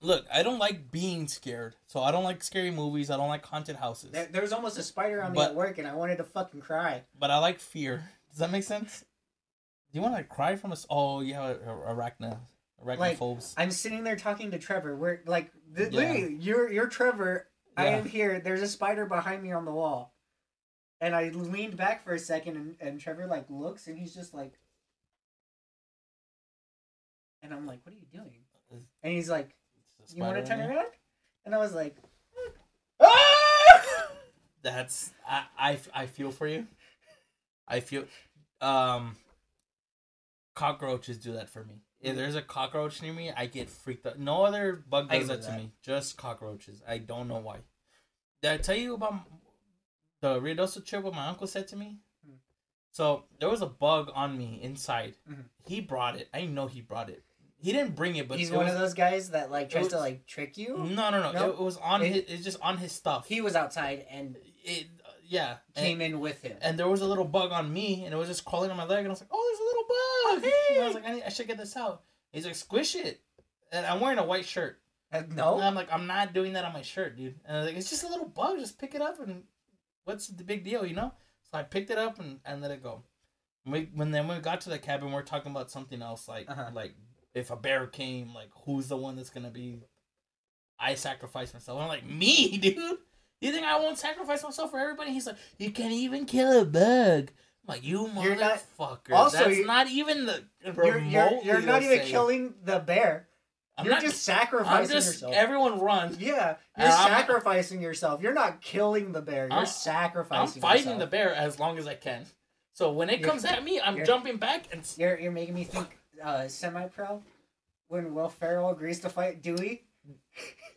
look, 0.00 0.26
I 0.32 0.42
don't 0.42 0.58
like 0.58 0.90
being 0.92 1.28
scared. 1.28 1.74
So 1.86 2.00
I 2.02 2.12
don't 2.12 2.24
like 2.24 2.42
scary 2.44 2.70
movies. 2.70 3.10
I 3.10 3.16
don't 3.16 3.28
like 3.28 3.44
haunted 3.44 3.76
houses. 3.76 4.10
There, 4.12 4.26
there 4.30 4.42
was 4.42 4.52
almost 4.52 4.78
a 4.78 4.82
spider 4.82 5.22
on 5.22 5.32
me 5.32 5.36
But- 5.36 5.50
at 5.50 5.54
work, 5.56 5.78
and 5.78 5.88
I 5.88 5.94
wanted 5.94 6.18
to 6.18 6.24
fucking 6.24 6.60
cry. 6.60 7.02
But 7.18 7.30
I 7.30 7.38
like 7.38 7.58
fear. 7.60 8.04
Does 8.30 8.38
that 8.38 8.50
make 8.50 8.64
sense? 8.64 9.00
Do 9.92 9.98
you 9.98 10.02
want 10.02 10.16
to 10.16 10.24
cry 10.24 10.56
from 10.56 10.72
us? 10.72 10.86
Oh, 10.90 11.20
you 11.20 11.34
have 11.34 11.56
arachna, 11.62 12.38
arachnophobes. 12.84 13.54
I'm 13.56 13.70
sitting 13.70 14.04
there 14.04 14.16
talking 14.16 14.50
to 14.50 14.58
Trevor. 14.58 14.94
We're 14.94 15.20
like, 15.26 15.50
th- 15.74 15.90
Yeah. 15.92 15.98
literally, 16.00 16.36
you're 16.40 16.70
you're 16.70 16.88
Trevor. 16.88 17.46
I 17.76 17.86
am 17.86 18.04
here. 18.06 18.40
There's 18.40 18.62
a 18.62 18.68
spider 18.68 19.06
behind 19.06 19.42
me 19.42 19.52
on 19.52 19.64
the 19.64 19.72
wall, 19.72 20.14
and 21.00 21.14
I 21.14 21.28
leaned 21.30 21.76
back 21.76 22.04
for 22.04 22.14
a 22.14 22.18
second, 22.18 22.56
and, 22.56 22.76
and 22.80 23.00
Trevor 23.00 23.26
like 23.26 23.46
looks, 23.48 23.86
and 23.86 23.98
he's 23.98 24.14
just 24.14 24.34
like, 24.34 24.52
and 27.42 27.52
I'm 27.52 27.66
like, 27.66 27.80
what 27.84 27.94
are 27.94 27.98
you 27.98 28.06
doing? 28.12 28.40
And 29.02 29.12
he's 29.12 29.30
like, 29.30 29.54
you 30.14 30.22
want 30.22 30.36
to 30.36 30.44
turn 30.44 30.60
around? 30.60 30.86
And 31.44 31.54
I 31.54 31.58
was 31.58 31.74
like, 31.74 31.96
ah! 33.00 34.06
That's 34.62 35.12
I, 35.28 35.44
I 35.58 35.78
I 35.94 36.06
feel 36.06 36.30
for 36.30 36.46
you. 36.46 36.66
I 37.68 37.80
feel 37.80 38.04
um 38.60 39.16
cockroaches 40.54 41.18
do 41.18 41.32
that 41.34 41.50
for 41.50 41.64
me. 41.64 41.82
If 42.10 42.16
there's 42.16 42.34
a 42.34 42.42
cockroach 42.42 43.00
near 43.02 43.12
me, 43.12 43.30
I 43.30 43.46
get 43.46 43.68
freaked 43.70 44.06
out. 44.06 44.18
No 44.18 44.44
other 44.44 44.74
bug 44.88 45.10
does 45.10 45.28
know 45.28 45.34
that 45.36 45.42
to 45.42 45.50
that. 45.50 45.58
me. 45.58 45.72
Just 45.82 46.16
cockroaches. 46.16 46.82
I 46.86 46.98
don't 46.98 47.28
know 47.28 47.38
why. 47.38 47.58
Did 48.42 48.50
I 48.52 48.56
tell 48.58 48.76
you 48.76 48.94
about 48.94 49.20
the 50.20 50.40
Ruidoso 50.40 50.84
trip 50.84 51.02
what 51.02 51.14
my 51.14 51.26
uncle 51.28 51.46
said 51.46 51.68
to 51.68 51.76
me? 51.76 51.98
Hmm. 52.26 52.34
So 52.92 53.24
there 53.40 53.48
was 53.48 53.62
a 53.62 53.66
bug 53.66 54.10
on 54.14 54.36
me 54.36 54.60
inside. 54.62 55.14
Mhm. 55.30 55.44
He 55.66 55.80
brought 55.80 56.16
it. 56.16 56.28
I 56.32 56.44
know 56.46 56.66
he 56.66 56.80
brought 56.80 57.08
it. 57.10 57.24
He 57.62 57.72
didn't 57.72 57.94
bring 57.94 58.16
it, 58.16 58.28
but 58.28 58.38
he's 58.38 58.50
it 58.50 58.56
one 58.56 58.66
was, 58.66 58.74
of 58.74 58.80
those 58.80 58.92
guys 58.94 59.30
that 59.30 59.50
like 59.50 59.70
tries 59.70 59.84
was- 59.84 59.92
to 59.94 59.98
like 59.98 60.26
trick 60.26 60.58
you. 60.58 60.76
No, 60.78 61.08
no, 61.10 61.22
no. 61.22 61.32
No? 61.32 61.46
It, 61.46 61.52
it 61.54 61.58
was 61.60 61.76
on 61.78 62.02
It- 62.02 62.12
his. 62.12 62.24
It's 62.36 62.44
just 62.44 62.60
on 62.60 62.76
his 62.78 62.92
stuff. 62.92 63.26
He 63.26 63.40
was 63.40 63.54
outside 63.56 64.06
and 64.10 64.36
it, 64.62 64.86
uh, 65.06 65.10
yeah. 65.26 65.56
And- 65.74 65.86
came 65.86 66.00
in 66.02 66.20
with 66.20 66.42
him. 66.42 66.58
and 66.60 66.78
there 66.78 66.88
was 66.88 67.00
a 67.00 67.06
little 67.06 67.24
bug 67.24 67.52
on 67.52 67.72
me, 67.72 68.04
and 68.04 68.12
it 68.12 68.16
was 68.18 68.28
just 68.28 68.44
crawling 68.44 68.70
on 68.70 68.76
my 68.76 68.84
leg, 68.84 68.98
and 68.98 69.06
I 69.08 69.10
was 69.10 69.20
like, 69.22 69.30
"Oh, 69.32 69.42
there's 69.48 69.60
a 69.60 69.64
little 69.64 69.84
bug!" 69.88 70.13
Hey. 70.42 70.74
And 70.76 70.82
I 70.82 70.86
was 70.86 70.94
like, 70.94 71.04
I, 71.06 71.14
need, 71.14 71.22
"I 71.24 71.28
should 71.28 71.46
get 71.46 71.58
this 71.58 71.76
out." 71.76 72.02
He's 72.32 72.44
like, 72.46 72.54
"Squish 72.54 72.94
it," 72.96 73.20
and 73.72 73.84
I'm 73.86 74.00
wearing 74.00 74.18
a 74.18 74.24
white 74.24 74.44
shirt. 74.44 74.80
Uh, 75.12 75.18
And 75.18 75.36
no, 75.36 75.60
I'm 75.60 75.74
like, 75.74 75.92
"I'm 75.92 76.06
not 76.06 76.32
doing 76.34 76.54
that 76.54 76.64
on 76.64 76.72
my 76.72 76.82
shirt, 76.82 77.16
dude." 77.16 77.34
And 77.44 77.56
I 77.56 77.60
was 77.60 77.68
like, 77.68 77.76
"It's 77.76 77.90
just 77.90 78.04
a 78.04 78.08
little 78.08 78.26
bug. 78.28 78.58
Just 78.58 78.78
pick 78.78 78.94
it 78.94 79.00
up, 79.02 79.20
and 79.20 79.44
what's 80.04 80.26
the 80.28 80.44
big 80.44 80.64
deal, 80.64 80.84
you 80.84 80.94
know?" 80.94 81.12
So 81.50 81.58
I 81.58 81.62
picked 81.62 81.90
it 81.90 81.98
up 81.98 82.18
and, 82.18 82.40
and 82.44 82.60
let 82.62 82.70
it 82.70 82.82
go. 82.82 83.02
When 83.64 83.72
we, 83.80 83.88
when 83.94 84.10
then 84.10 84.26
when 84.28 84.36
we 84.38 84.42
got 84.42 84.60
to 84.62 84.70
the 84.70 84.78
cabin, 84.78 85.08
we 85.08 85.14
are 85.14 85.22
talking 85.22 85.52
about 85.52 85.70
something 85.70 86.02
else, 86.02 86.26
like 86.28 86.50
Uh-huh. 86.50 86.70
like 86.74 86.94
if 87.34 87.50
a 87.50 87.56
bear 87.56 87.86
came, 87.86 88.34
like 88.34 88.50
who's 88.64 88.88
the 88.88 88.96
one 88.96 89.16
that's 89.16 89.30
gonna 89.30 89.50
be? 89.50 89.82
I 90.78 90.94
sacrifice 90.96 91.52
myself. 91.54 91.80
I'm 91.80 91.88
like, 91.88 92.04
me, 92.06 92.56
dude. 92.58 92.98
You 93.40 93.52
think 93.52 93.66
I 93.66 93.78
won't 93.78 93.98
sacrifice 93.98 94.42
myself 94.42 94.70
for 94.70 94.78
everybody? 94.78 95.12
He's 95.12 95.26
like, 95.26 95.36
you 95.58 95.70
can 95.70 95.92
even 95.92 96.24
kill 96.24 96.62
a 96.62 96.64
bug. 96.64 97.30
I'm 97.66 97.74
like, 97.74 97.84
you 97.84 98.10
You're 98.20 98.36
not- 98.36 98.62
motherfucker. 98.78 99.12
Also, 99.12 99.38
That's 99.38 99.56
you- 99.58 99.66
not 99.66 99.88
even 99.88 100.26
the 100.26 100.44
you're 100.64 100.74
you're, 100.74 100.94
remotely 100.96 101.46
you're 101.46 101.60
not 101.62 101.80
the 101.80 101.86
even 101.86 101.98
same. 102.00 102.08
killing 102.08 102.54
the 102.64 102.78
bear. 102.78 103.28
I'm 103.76 103.86
you're 103.86 103.94
not 103.94 104.02
just 104.02 104.28
I'm 104.28 104.36
sacrificing 104.38 104.94
just 104.94 105.06
yourself. 105.14 105.34
everyone 105.34 105.80
runs. 105.80 106.18
Yeah, 106.18 106.56
you're 106.78 106.86
I'm- 106.88 107.08
sacrificing 107.10 107.80
yourself. 107.80 108.22
You're 108.22 108.34
not 108.34 108.60
killing 108.60 109.12
the 109.12 109.22
bear. 109.22 109.44
You're 109.46 109.52
I'm- 109.54 109.66
sacrificing. 109.66 110.62
I'm 110.62 110.68
fighting 110.68 110.82
yourself. 110.84 111.00
the 111.00 111.06
bear 111.06 111.34
as 111.34 111.58
long 111.58 111.78
as 111.78 111.86
I 111.88 111.94
can. 111.94 112.26
So 112.74 112.92
when 112.92 113.08
it 113.08 113.20
You're- 113.20 113.30
comes 113.30 113.44
at 113.44 113.64
me, 113.64 113.80
I'm 113.80 113.94
you're- 113.96 114.06
jumping 114.06 114.36
back 114.36 114.66
and 114.72 114.82
s- 114.82 114.98
You're 114.98 115.18
you're 115.18 115.32
making 115.32 115.54
me 115.54 115.64
think 115.64 115.98
uh, 116.22 116.46
semi-pro 116.48 117.22
when 117.88 118.14
Will 118.14 118.28
Ferrell 118.28 118.70
agrees 118.70 119.00
to 119.00 119.08
fight 119.08 119.42
Dewey. 119.42 119.84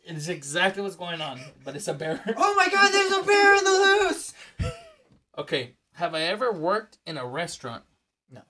it's 0.04 0.28
exactly 0.28 0.82
what's 0.82 0.96
going 0.96 1.20
on. 1.20 1.38
But 1.64 1.76
it's 1.76 1.86
a 1.88 1.94
bear. 1.94 2.20
Oh 2.36 2.54
my 2.54 2.68
God! 2.68 2.90
There's 2.92 3.12
a 3.12 3.22
bear 3.22 3.54
in 3.56 3.64
the 3.64 3.70
loose. 4.08 4.32
okay, 5.38 5.74
have 5.98 6.14
I 6.14 6.22
ever 6.22 6.52
worked 6.52 6.98
in 7.06 7.18
a 7.18 7.26
restaurant? 7.26 7.82
No. 8.30 8.42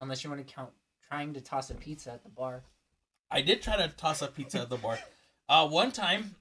Unless 0.00 0.24
you 0.24 0.30
want 0.30 0.46
to 0.46 0.54
count 0.54 0.70
trying 1.08 1.34
to 1.34 1.40
toss 1.40 1.70
a 1.70 1.74
pizza 1.74 2.12
at 2.12 2.22
the 2.22 2.28
bar. 2.28 2.62
I 3.30 3.40
did 3.42 3.62
try 3.62 3.76
to 3.76 3.88
toss 3.88 4.22
a 4.22 4.28
pizza 4.28 4.60
at 4.62 4.70
the 4.70 4.76
bar. 4.76 4.98
Uh, 5.48 5.64
one 5.68 5.92
time, 5.92 6.34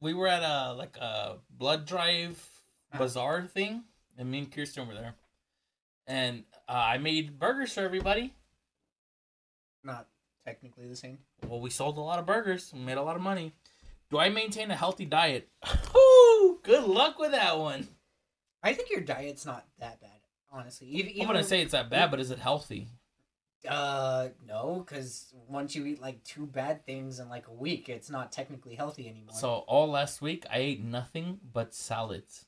we 0.00 0.12
were 0.12 0.26
at 0.26 0.42
a 0.42 0.72
like 0.72 0.96
a 0.96 1.36
blood 1.48 1.86
drive 1.86 2.44
Uh-huh. 2.92 2.98
bazaar 3.04 3.46
thing, 3.46 3.84
and 4.18 4.28
me 4.28 4.38
and 4.40 4.50
Kirsten 4.52 4.88
were 4.88 4.94
there, 4.94 5.14
and 6.08 6.42
uh, 6.68 6.72
I 6.72 6.98
made 6.98 7.38
burgers 7.38 7.72
for 7.74 7.82
everybody. 7.82 8.34
Not 9.84 10.08
technically 10.44 10.88
the 10.88 10.96
same. 10.96 11.18
Well, 11.46 11.60
we 11.60 11.70
sold 11.70 11.98
a 11.98 12.00
lot 12.00 12.18
of 12.18 12.26
burgers, 12.26 12.72
and 12.72 12.84
made 12.84 12.96
a 12.98 13.02
lot 13.04 13.14
of 13.14 13.22
money. 13.22 13.52
Do 14.10 14.18
I 14.18 14.28
maintain 14.28 14.72
a 14.72 14.76
healthy 14.76 15.04
diet? 15.04 15.48
Whew, 15.92 16.58
good 16.64 16.82
luck 16.82 17.20
with 17.20 17.30
that 17.30 17.60
one. 17.60 17.86
I 18.62 18.74
think 18.74 18.90
your 18.90 19.00
diet's 19.00 19.44
not 19.44 19.66
that 19.80 20.00
bad, 20.00 20.10
honestly. 20.50 20.88
Even, 20.88 21.10
I'm 21.10 21.16
even 21.16 21.26
gonna 21.28 21.44
say 21.44 21.62
it's 21.62 21.72
that 21.72 21.90
bad, 21.90 22.10
but 22.10 22.20
is 22.20 22.30
it 22.30 22.38
healthy? 22.38 22.88
uh 23.68 24.28
no, 24.46 24.84
because 24.84 25.32
once 25.48 25.76
you 25.76 25.86
eat 25.86 26.00
like 26.00 26.22
two 26.24 26.46
bad 26.46 26.84
things 26.84 27.20
in 27.20 27.28
like 27.28 27.46
a 27.48 27.52
week, 27.52 27.88
it's 27.88 28.10
not 28.10 28.32
technically 28.32 28.74
healthy 28.74 29.08
anymore. 29.08 29.34
So 29.34 29.64
all 29.68 29.88
last 29.88 30.20
week 30.20 30.44
I 30.50 30.58
ate 30.58 30.84
nothing 30.84 31.38
but 31.52 31.74
salads. 31.74 32.46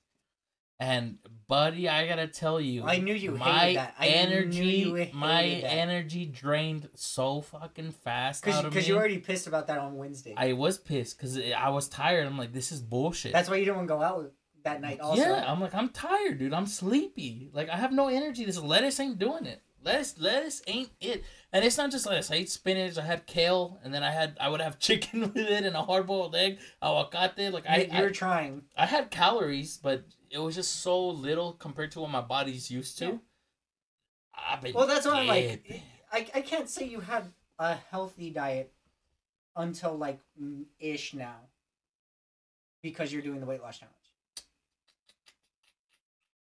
And 0.80 1.18
buddy, 1.46 1.88
I 1.88 2.08
gotta 2.08 2.26
tell 2.26 2.60
you, 2.60 2.82
I 2.82 2.98
knew 2.98 3.14
you 3.14 3.30
my 3.32 3.58
hated 3.58 3.76
that. 3.76 3.94
I 3.96 4.06
knew 4.06 4.12
energy, 4.12 5.10
my 5.14 5.60
that. 5.62 5.72
energy 5.72 6.26
drained 6.26 6.88
so 6.94 7.42
fucking 7.42 7.92
fast 7.92 8.46
out 8.48 8.64
of 8.64 8.72
because 8.72 8.88
you 8.88 8.96
already 8.96 9.18
pissed 9.18 9.46
about 9.46 9.68
that 9.68 9.78
on 9.78 9.96
Wednesday. 9.96 10.34
I 10.36 10.52
was 10.54 10.78
pissed 10.78 11.16
because 11.16 11.38
I 11.56 11.68
was 11.68 11.88
tired. 11.88 12.26
I'm 12.26 12.36
like, 12.36 12.52
this 12.52 12.72
is 12.72 12.80
bullshit. 12.82 13.32
That's 13.32 13.48
why 13.48 13.56
you 13.56 13.64
didn't 13.64 13.76
want 13.76 13.88
to 13.88 13.94
go 13.94 14.02
out 14.02 14.32
that 14.64 14.80
night. 14.80 15.00
Also, 15.00 15.22
yeah, 15.22 15.44
I'm 15.46 15.60
like, 15.60 15.74
I'm 15.74 15.90
tired, 15.90 16.38
dude. 16.38 16.52
I'm 16.52 16.66
sleepy. 16.66 17.50
Like, 17.52 17.68
I 17.68 17.76
have 17.76 17.92
no 17.92 18.08
energy. 18.08 18.44
This 18.44 18.58
lettuce 18.58 18.98
ain't 19.00 19.18
doing 19.18 19.46
it. 19.46 19.62
Lettuce, 19.82 20.18
lettuce 20.18 20.62
ain't 20.66 20.90
it. 21.00 21.24
And 21.52 21.64
it's 21.64 21.76
not 21.76 21.90
just 21.90 22.06
lettuce. 22.06 22.30
I 22.30 22.36
ate 22.36 22.50
spinach. 22.50 22.98
I 22.98 23.02
had 23.02 23.26
kale, 23.26 23.78
and 23.84 23.94
then 23.94 24.02
I 24.02 24.10
had 24.10 24.36
I 24.40 24.48
would 24.48 24.60
have 24.60 24.78
chicken 24.80 25.20
with 25.20 25.36
it 25.36 25.64
and 25.64 25.76
a 25.76 25.82
hard 25.82 26.06
boiled 26.06 26.34
egg, 26.34 26.58
aguacate. 26.82 27.52
Like 27.52 27.68
I, 27.68 27.82
you, 27.82 27.98
you're 27.98 28.08
I, 28.08 28.12
trying. 28.12 28.62
I 28.76 28.86
had 28.86 29.10
calories, 29.10 29.76
but 29.76 30.04
it 30.30 30.38
was 30.38 30.54
just 30.54 30.80
so 30.80 31.08
little 31.08 31.52
compared 31.52 31.92
to 31.92 32.00
what 32.00 32.10
my 32.10 32.22
body's 32.22 32.70
used 32.70 32.98
to. 32.98 33.20
Yeah. 34.64 34.72
Well, 34.74 34.86
that's 34.86 35.06
what 35.06 35.14
I'm 35.14 35.28
like. 35.28 35.82
I, 36.12 36.26
I 36.34 36.40
can't 36.40 36.68
say 36.68 36.86
you 36.86 37.00
had 37.00 37.24
a 37.58 37.74
healthy 37.74 38.30
diet 38.30 38.72
until 39.56 39.96
like 39.96 40.20
ish 40.80 41.14
now 41.14 41.36
because 42.82 43.12
you're 43.12 43.22
doing 43.22 43.40
the 43.40 43.46
weight 43.46 43.62
loss 43.62 43.78
challenge. 43.78 43.94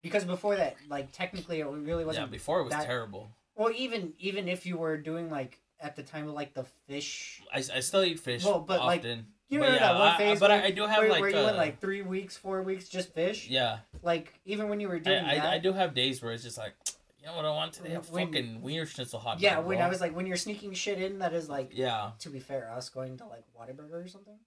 Because 0.07 0.25
before 0.25 0.55
that, 0.55 0.75
like 0.89 1.11
technically, 1.11 1.59
it 1.59 1.65
really 1.67 2.05
wasn't. 2.05 2.27
Yeah, 2.27 2.31
before 2.31 2.61
it 2.61 2.63
was 2.63 2.73
that- 2.73 2.85
terrible. 2.85 3.29
Well, 3.55 3.71
even 3.75 4.13
even 4.19 4.47
if 4.47 4.65
you 4.65 4.77
were 4.77 4.97
doing 4.97 5.29
like 5.31 5.59
at 5.79 5.95
the 5.95 6.03
time 6.03 6.27
of 6.27 6.33
like 6.35 6.53
the 6.53 6.63
fish, 6.87 7.41
I, 7.53 7.57
I 7.57 7.79
still 7.81 8.03
eat 8.03 8.19
fish 8.19 8.45
Well, 8.45 8.59
but, 8.59 8.83
like, 8.83 9.03
you 9.03 9.23
remember 9.51 9.75
yeah, 9.75 9.79
that 9.93 9.93
one 9.99 10.07
I- 10.09 10.13
I- 10.13 10.17
phase 10.17 10.39
but 10.39 10.49
where, 10.49 10.61
I, 10.61 10.65
I 10.65 10.71
do 10.71 10.85
have 10.85 10.99
where, 10.99 11.09
like 11.09 11.21
where 11.21 11.29
you 11.29 11.37
uh, 11.37 11.43
went 11.45 11.57
like 11.57 11.79
three 11.81 12.01
weeks, 12.01 12.35
four 12.37 12.61
weeks, 12.63 12.87
just 12.87 13.13
fish. 13.13 13.47
yeah. 13.49 13.79
Like 14.03 14.33
even 14.45 14.69
when 14.69 14.79
you 14.79 14.87
were 14.87 14.95
I, 14.95 14.99
doing 14.99 15.23
that, 15.25 15.45
I, 15.45 15.55
I 15.55 15.57
do 15.59 15.73
have 15.73 15.93
days 15.93 16.21
where 16.21 16.31
it's 16.33 16.43
just 16.43 16.57
like, 16.57 16.73
you 17.19 17.25
know 17.27 17.35
what 17.35 17.45
I 17.45 17.49
want 17.49 17.73
today? 17.73 17.93
A 17.95 17.99
When- 18.01 18.27
fucking 18.27 18.61
wiener 18.61 18.85
schnitzel 18.85 19.19
hot 19.19 19.39
yeah. 19.39 19.59
When. 19.59 19.81
I 19.81 19.89
was 19.89 20.01
like, 20.01 20.15
when 20.15 20.25
you're 20.27 20.37
sneaking 20.37 20.73
shit 20.73 21.01
in, 21.01 21.19
that 21.19 21.33
is 21.33 21.49
like. 21.49 21.71
yeah. 21.73 22.11
To 22.19 22.29
be 22.29 22.39
fair, 22.39 22.71
us 22.71 22.89
going 22.89 23.17
to 23.17 23.25
like 23.25 23.43
Whataburger 23.59 24.05
or 24.05 24.07
something. 24.07 24.37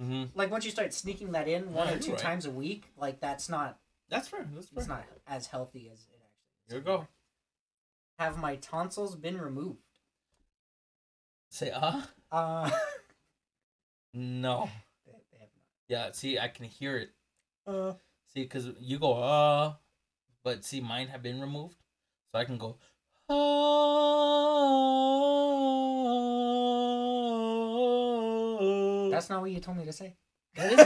Mm-hmm. 0.00 0.38
Like 0.38 0.50
once 0.50 0.64
you 0.66 0.70
start 0.70 0.92
sneaking 0.92 1.32
that 1.32 1.48
in 1.48 1.72
one 1.72 1.88
Yeah, 1.88 1.94
or 1.94 1.98
two 1.98 2.10
right. 2.12 2.20
times 2.20 2.44
a 2.44 2.50
week, 2.50 2.84
like 2.98 3.20
that's 3.20 3.48
not 3.48 3.78
That's 4.08 4.28
fair. 4.28 4.46
That's 4.54 4.68
fair. 4.68 4.78
it's 4.78 4.88
not 4.88 5.04
as 5.26 5.46
healthy 5.46 5.90
as 5.92 6.00
it 6.00 6.20
actually. 6.22 6.68
Here 6.68 6.78
is. 6.78 6.84
we 6.84 6.86
go. 6.86 7.06
Have 8.18 8.38
my 8.38 8.56
tonsils 8.56 9.16
been 9.16 9.38
removed? 9.40 9.80
Say 11.50 11.70
uh 11.70 12.02
Uh, 12.30 12.70
no. 14.14 14.68
they, 15.06 15.12
they 15.32 15.38
have 15.38 15.48
Yeah. 15.88 16.10
See, 16.12 16.38
I 16.38 16.48
can 16.48 16.66
hear 16.66 16.96
it. 16.96 17.10
Uh, 17.66 17.92
See, 18.32 18.42
because 18.42 18.68
you 18.80 18.98
go 18.98 19.14
uh, 19.14 19.74
but 20.44 20.64
see, 20.64 20.80
mine 20.80 21.08
have 21.08 21.22
been 21.22 21.40
removed, 21.40 21.76
so 22.32 22.38
I 22.38 22.44
can 22.44 22.58
go 22.58 22.76
uh. 23.28 23.34
that's 29.10 29.30
not 29.30 29.40
what 29.40 29.50
you 29.50 29.60
told 29.60 29.76
me 29.78 29.84
to 29.84 29.92
say. 29.92 30.14
That 30.54 30.72
is 30.72 30.78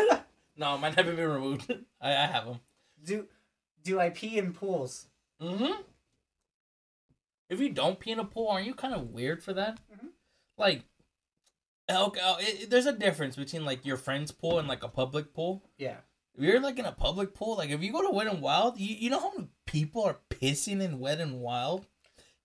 what- 0.00 0.18
no, 0.56 0.76
mine 0.78 0.92
haven't 0.94 1.16
been 1.16 1.28
removed. 1.28 1.72
I, 2.00 2.10
I 2.10 2.26
have 2.26 2.46
them. 2.46 2.60
Do 3.04 3.26
do 3.82 3.98
I 4.00 4.10
pee 4.10 4.38
in 4.38 4.52
pools? 4.52 5.06
Mm-hmm. 5.40 5.82
If 7.48 7.60
you 7.60 7.70
don't 7.70 7.98
pee 8.00 8.12
in 8.12 8.18
a 8.18 8.24
pool, 8.24 8.48
aren't 8.48 8.66
you 8.66 8.74
kind 8.74 8.94
of 8.94 9.10
weird 9.10 9.42
for 9.42 9.52
that? 9.54 9.78
Mhm. 9.92 10.08
Like, 10.56 10.84
okay, 11.90 12.20
oh, 12.22 12.36
it- 12.40 12.70
there's 12.70 12.86
a 12.86 12.92
difference 12.92 13.36
between 13.36 13.64
like 13.64 13.84
your 13.84 13.96
friend's 13.96 14.32
pool 14.32 14.58
and 14.58 14.68
like 14.68 14.82
a 14.82 14.88
public 14.88 15.34
pool. 15.34 15.62
Yeah. 15.78 15.96
If 16.34 16.42
you're 16.44 16.60
like 16.60 16.78
in 16.78 16.86
a 16.86 16.92
public 16.92 17.34
pool, 17.34 17.56
like 17.58 17.68
if 17.70 17.82
you 17.82 17.92
go 17.92 18.00
to 18.02 18.10
Wet 18.10 18.26
and 18.26 18.40
Wild, 18.40 18.78
you, 18.78 18.94
you 18.96 19.10
know 19.10 19.20
how 19.20 19.32
many 19.36 19.48
people 19.66 20.02
are 20.04 20.18
pissing 20.30 20.80
in 20.80 20.98
Wet 20.98 21.20
and 21.20 21.40
Wild? 21.40 21.86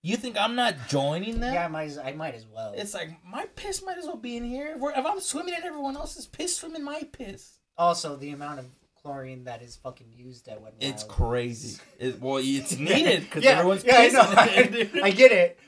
You 0.02 0.16
think 0.16 0.36
I'm 0.38 0.54
not 0.54 0.74
joining 0.88 1.40
them? 1.40 1.54
Yeah, 1.54 1.64
I 1.64 1.68
might 1.68 1.84
as, 1.88 1.98
I 1.98 2.12
might 2.12 2.34
as 2.34 2.46
well. 2.46 2.72
It's 2.76 2.94
like 2.94 3.10
my 3.24 3.46
piss 3.56 3.82
might 3.82 3.98
as 3.98 4.04
well 4.04 4.16
be 4.16 4.36
in 4.36 4.44
here. 4.44 4.74
If, 4.76 4.98
if 4.98 5.06
I'm 5.06 5.20
swimming 5.20 5.54
in 5.54 5.64
everyone 5.64 5.96
else's 5.96 6.26
piss, 6.26 6.56
swim 6.56 6.76
in 6.76 6.84
my 6.84 7.02
piss. 7.12 7.57
Also 7.78 8.16
the 8.16 8.30
amount 8.30 8.58
of 8.60 8.66
chlorine 9.00 9.44
that 9.44 9.62
is 9.62 9.76
fucking 9.76 10.12
used 10.12 10.48
at 10.48 10.60
Wet 10.60 10.74
n 10.80 10.90
It's 10.90 11.04
crazy. 11.04 11.80
It, 11.98 12.20
well, 12.20 12.38
it's 12.42 12.76
needed 12.78 13.22
because 13.22 13.44
Yeah, 13.44 13.58
everyone's 13.58 13.84
yeah, 13.84 13.96
I 13.98 14.08
know. 14.08 14.20
pissing 14.22 14.66
in 14.66 14.74
it. 14.98 15.02
I 15.04 15.10
get 15.10 15.32
it. 15.32 15.58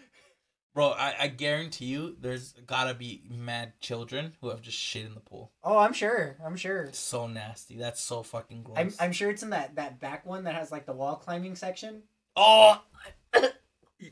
Bro, 0.73 0.91
I, 0.91 1.15
I 1.23 1.27
guarantee 1.27 1.87
you, 1.87 2.17
there's 2.21 2.53
gotta 2.67 2.95
be 2.95 3.23
mad 3.29 3.73
children 3.81 4.35
who 4.41 4.51
have 4.51 4.63
just 4.63 4.79
shit 4.79 5.05
in 5.05 5.15
the 5.15 5.21
pool. 5.21 5.51
Oh, 5.65 5.77
I'm 5.79 5.93
sure. 5.93 6.37
I'm 6.45 6.55
sure. 6.57 6.83
It's 6.85 6.99
so 6.99 7.27
nasty. 7.27 7.77
That's 7.77 8.01
so 8.01 8.23
fucking 8.23 8.63
gross. 8.63 8.79
I'm, 8.79 8.93
I'm 9.01 9.13
sure 9.13 9.31
it's 9.31 9.43
in 9.43 9.51
that, 9.51 9.75
that 9.77 9.99
back 10.01 10.25
one 10.25 10.45
that 10.45 10.55
has 10.55 10.71
like 10.71 10.87
the 10.87 10.93
wall 10.93 11.17
climbing 11.17 11.57
section. 11.57 12.03
oh, 12.37 12.81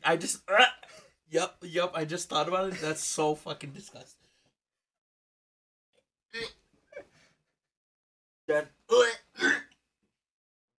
I 0.04 0.16
just. 0.16 0.42
Uh, 0.50 0.64
yep, 1.30 1.56
yep. 1.62 1.92
I 1.94 2.04
just 2.06 2.28
thought 2.30 2.48
about 2.48 2.72
it. 2.72 2.80
That's 2.80 3.04
so 3.04 3.34
fucking 3.34 3.70
disgusting. 3.72 4.28
That. 8.48 8.70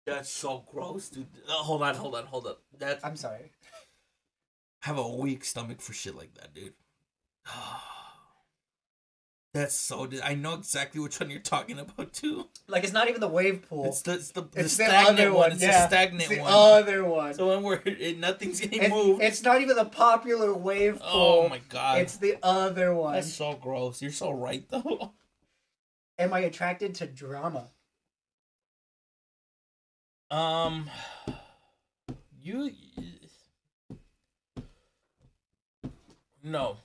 That's 0.07 0.31
so 0.31 0.65
gross, 0.71 1.11
dude. 1.11 1.27
Uh, 1.47 1.53
hold 1.53 1.83
on, 1.83 1.95
hold 1.95 2.15
on, 2.15 2.25
hold 2.25 2.47
on. 2.47 2.55
That 2.79 2.99
I'm 3.05 3.15
sorry. 3.17 3.53
I 4.83 4.87
have 4.89 4.97
a 4.99 5.07
weak 5.09 5.45
stomach 5.45 5.81
for 5.83 5.93
shit 5.93 6.15
like 6.17 6.33
that, 6.35 6.55
dude. 6.55 6.73
That's 9.55 9.75
so. 9.75 10.09
I 10.23 10.35
know 10.35 10.55
exactly 10.55 11.01
which 11.01 11.19
one 11.21 11.31
you're 11.31 11.41
talking 11.41 11.79
about 11.79 12.13
too. 12.13 12.49
Like 12.69 12.85
it's 12.85 12.93
not 12.93 13.09
even 13.09 13.21
the 13.21 13.29
wave 13.29 13.67
pool. 13.69 13.87
It's 13.87 14.03
the 14.03 14.15
it's 14.15 14.31
the, 14.31 14.43
It's 14.55 14.77
the 14.77 14.85
stagnant 14.85 15.19
other 15.21 15.31
one. 15.33 15.41
one, 15.41 15.53
It's 15.53 15.63
yeah. 15.63 15.81
the 15.83 15.87
stagnant 15.89 16.21
It's 16.23 16.31
the 16.31 16.41
one. 16.41 16.53
other 16.53 17.05
one. 17.05 17.35
So 17.35 17.49
when 17.49 17.63
we're 17.63 17.81
it, 17.85 18.19
nothing's 18.19 18.61
getting 18.61 18.91
moved. 18.91 19.23
it's 19.23 19.43
not 19.43 19.61
even 19.61 19.77
the 19.77 19.87
popular 19.87 20.55
wave 20.55 21.01
pool. 21.01 21.09
oh 21.11 21.49
my 21.49 21.61
god, 21.71 21.99
It's 22.01 22.17
the 22.19 22.37
other 22.43 22.95
one. 22.95 23.15
that's 23.15 23.33
so 23.33 23.55
gross. 23.55 24.01
You're 24.03 24.13
so 24.13 24.31
right 24.31 24.65
though. 24.71 25.13
Am 26.19 26.35
I 26.35 26.41
attracted 26.41 26.97
to 26.97 27.07
drama? 27.07 27.69
Um, 30.31 30.91
you. 32.43 32.73
No, 36.43 36.77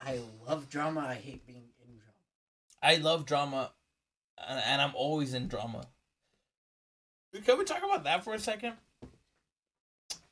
I 0.00 0.20
love 0.46 0.68
drama. 0.68 1.00
I 1.00 1.14
hate 1.14 1.46
being 1.46 1.68
in 1.80 1.98
drama. 1.98 2.12
I 2.82 2.96
love 3.02 3.26
drama, 3.26 3.72
and 4.38 4.60
and 4.66 4.82
I'm 4.82 4.94
always 4.94 5.34
in 5.34 5.48
drama. 5.48 5.86
Can 7.44 7.58
we 7.58 7.64
talk 7.64 7.82
about 7.82 8.04
that 8.04 8.24
for 8.24 8.34
a 8.34 8.38
second? 8.38 8.74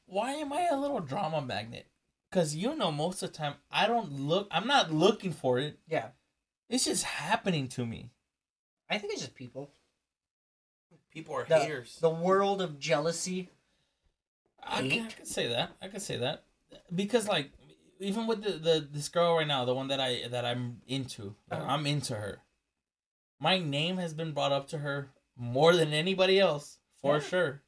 Why 0.07 0.33
am 0.33 0.53
I 0.53 0.69
a 0.71 0.79
little 0.79 1.01
drama 1.01 1.41
magnet? 1.41 1.87
Because 2.31 2.55
you 2.55 2.77
know, 2.77 2.93
most 2.93 3.23
of 3.23 3.33
the 3.33 3.39
time, 3.39 3.55
I 3.71 3.87
don't 3.87 4.13
look. 4.13 4.49
I'm 4.51 4.67
not 4.67 4.93
looking 4.93 5.33
for 5.33 5.59
it. 5.59 5.79
Yeah. 5.89 6.09
It's 6.71 6.85
just 6.87 7.05
happening 7.05 7.69
to 7.69 7.85
me. 7.85 8.11
I 8.89 8.97
think 8.99 9.13
it's 9.13 9.21
just 9.23 9.35
people. 9.35 9.71
People 11.11 11.35
are 11.35 11.45
The, 11.45 11.59
haters. 11.59 11.99
the 12.01 12.09
world 12.11 12.63
of 12.63 12.79
jealousy. 12.79 13.51
I 14.63 14.89
can, 14.89 15.07
I 15.07 15.11
can 15.11 15.27
say 15.27 15.49
that. 15.49 15.71
I 15.83 15.89
can 15.89 16.01
say 16.01 16.17
that 16.19 16.45
because 16.95 17.27
like 17.27 17.51
even 17.99 18.27
with 18.27 18.43
the, 18.45 18.53
the 18.53 18.89
this 18.91 19.09
girl 19.09 19.37
right 19.37 19.47
now, 19.47 19.65
the 19.65 19.75
one 19.75 19.89
that 19.89 20.01
I 20.01 20.29
that 20.29 20.45
I'm 20.45 20.81
into, 20.87 21.35
like, 21.51 21.61
Uh-huh. 21.61 21.71
I'm 21.73 21.87
into 21.87 22.15
her. 22.15 22.39
My 23.41 23.59
name 23.59 23.97
has 23.97 24.13
been 24.15 24.33
brought 24.33 24.53
up 24.53 24.69
to 24.69 24.79
her 24.79 25.11
more 25.37 25.75
than 25.75 25.93
anybody 25.93 26.39
else 26.39 26.79
for 27.01 27.15
Yeah. 27.17 27.21
sure, 27.23 27.63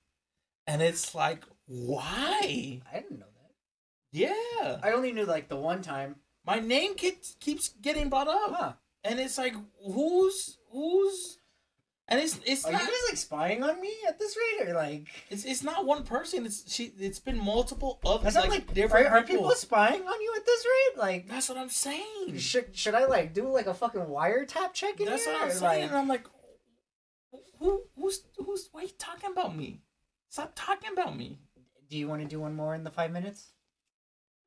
and 0.67 0.81
it's 0.83 1.15
like 1.15 1.45
why? 1.67 2.81
I 2.93 3.01
didn't 3.01 3.19
know 3.19 3.27
that. 3.27 3.53
Yeah, 4.13 4.79
I 4.83 4.93
only 4.93 5.13
knew 5.13 5.25
like 5.25 5.49
the 5.49 5.57
one 5.57 5.81
time. 5.83 6.17
my 6.47 6.61
name 6.61 6.95
keeps 6.95 7.37
keeps 7.41 7.71
getting 7.81 8.09
brought 8.11 8.29
up, 8.29 8.53
Huh. 8.55 8.73
And 9.05 9.19
it's 9.21 9.39
like 9.39 9.55
who's 9.85 10.59
who's. 10.71 11.39
and 12.09 12.21
it's 12.21 12.39
it's 12.45 12.65
Are 12.65 12.73
not 12.73 12.83
you 12.83 12.87
guys 12.89 13.09
like 13.11 13.17
spying 13.17 13.63
on 13.63 13.81
me 13.81 13.93
at 14.09 14.19
this 14.19 14.37
rate, 14.37 14.69
or 14.69 14.75
like? 14.75 15.07
it's, 15.31 15.45
it's 15.45 15.63
not 15.63 15.85
one 15.87 16.05
person. 16.05 16.47
It's 16.47 16.73
she. 16.73 16.93
It's 16.99 17.19
been 17.21 17.39
multiple 17.39 18.01
other 18.05 18.25
That's 18.25 18.37
like, 18.37 18.45
not 18.49 18.51
like 18.53 18.75
different 18.75 19.07
are, 19.09 19.19
are 19.19 19.23
people. 19.23 19.43
people 19.43 19.55
spying 19.57 20.03
on 20.03 20.21
you 20.21 20.33
at 20.37 20.45
this 20.47 20.65
rate? 20.67 20.99
Like, 21.01 21.29
That's 21.29 21.49
what 21.49 21.59
I'm 21.59 21.69
saying. 21.71 22.37
should 22.39 22.77
should 22.77 22.95
I 22.95 23.07
like 23.07 23.33
do 23.35 23.49
like 23.49 23.67
a 23.67 23.75
fucking 23.75 24.03
wiretap 24.03 24.73
check 24.75 25.01
in 25.01 25.07
That's 25.07 25.25
here? 25.25 25.35
what 25.35 25.43
I'm 25.45 25.51
saying. 25.51 25.63
like- 25.83 25.89
and 25.91 25.97
I'm 25.97 26.09
like, 26.09 26.27
who 27.59 27.83
who's 27.97 28.23
who's 28.45 28.69
why 28.73 28.81
are 28.83 28.85
you 28.85 28.91
talking 28.99 29.31
about 29.31 29.57
me? 29.57 29.81
Stop 30.29 30.53
talking 30.55 30.91
about 30.93 31.17
me. 31.17 31.39
do 31.91 31.99
you 31.99 32.09
want 32.09 32.23
to 32.23 32.29
do 32.29 32.41
one 32.41 32.55
more 32.55 32.75
in 32.75 32.85
the 32.85 32.91
five 32.91 33.11
minutes? 33.13 33.53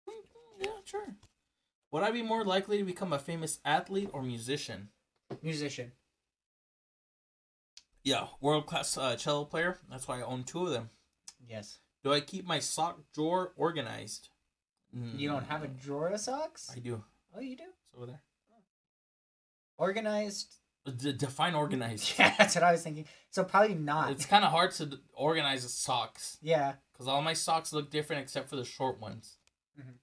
Mm, 0.10 0.14
mm, 0.14 0.66
yeah, 0.66 0.72
sure. 0.84 1.16
Would 1.92 2.04
I 2.04 2.12
be 2.12 2.22
more 2.22 2.44
likely 2.44 2.78
to 2.78 2.84
become 2.84 3.14
a 3.14 3.20
famous 3.20 3.60
athlete 3.64 4.10
or 4.12 4.22
musician? 4.22 4.90
Musician. 5.42 5.92
Yeah, 8.04 8.28
world 8.42 8.68
class 8.68 8.98
uh, 8.98 9.16
cello 9.16 9.46
player. 9.46 9.80
That's 9.90 10.08
why 10.08 10.20
I 10.20 10.24
own 10.24 10.44
two 10.44 10.66
of 10.66 10.72
them. 10.72 10.90
Yes. 11.48 11.80
Do 12.04 12.14
I 12.14 12.20
keep 12.20 12.46
my 12.46 12.60
sock 12.60 13.00
drawer 13.14 13.54
organized? 13.56 14.30
You 15.18 15.28
don't 15.28 15.46
have 15.48 15.62
a 15.64 15.68
drawer 15.68 16.08
of 16.08 16.20
socks? 16.22 16.72
I 16.74 16.80
do. 16.80 17.04
Oh, 17.36 17.42
you 17.42 17.58
do. 17.58 17.64
It's 17.64 17.96
over 17.98 18.06
there. 18.06 18.22
Organized. 19.78 20.56
D- 20.86 21.14
define 21.14 21.56
organized. 21.56 22.14
Yeah, 22.20 22.34
that's 22.38 22.56
what 22.56 22.64
I 22.64 22.72
was 22.72 22.82
thinking. 22.84 23.06
So 23.32 23.44
probably 23.44 23.76
not. 23.76 24.12
It's 24.12 24.26
kind 24.26 24.46
of 24.46 24.52
hard 24.52 24.72
to 24.74 24.86
d- 24.86 24.98
organize 25.14 25.64
the 25.64 25.70
socks 25.70 26.38
yeah. 26.42 26.74
because 26.94 27.08
all 27.08 27.22
my 27.22 27.34
socks 27.34 27.74
look 27.74 27.90
different 27.90 28.22
except 28.22 28.50
for 28.50 28.56
the 28.56 28.64
short 28.64 29.02
ones. 29.02 29.38
Mhm. 29.78 29.96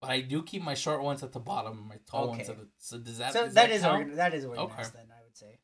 But 0.00 0.10
I 0.10 0.20
do 0.20 0.42
keep 0.42 0.62
my 0.62 0.74
short 0.74 1.02
ones 1.02 1.22
at 1.22 1.32
the 1.32 1.40
bottom, 1.40 1.78
and 1.78 1.88
my 1.88 1.96
tall 2.10 2.28
ones 2.28 2.48
at 2.48 2.58
the. 2.58 2.66
So 2.78 2.98
does 2.98 3.18
that? 3.18 3.32
so 3.32 3.44
does 3.44 3.54
that 3.54 3.70
is 3.70 3.82
count? 3.82 3.98
organ- 4.00 4.16
that 4.16 4.34
is 4.34 4.44
organized 4.44 4.72
Okay. 4.72 4.88
then 4.94 5.06
I 5.10 5.22
would 5.24 5.36
say. 5.36 5.58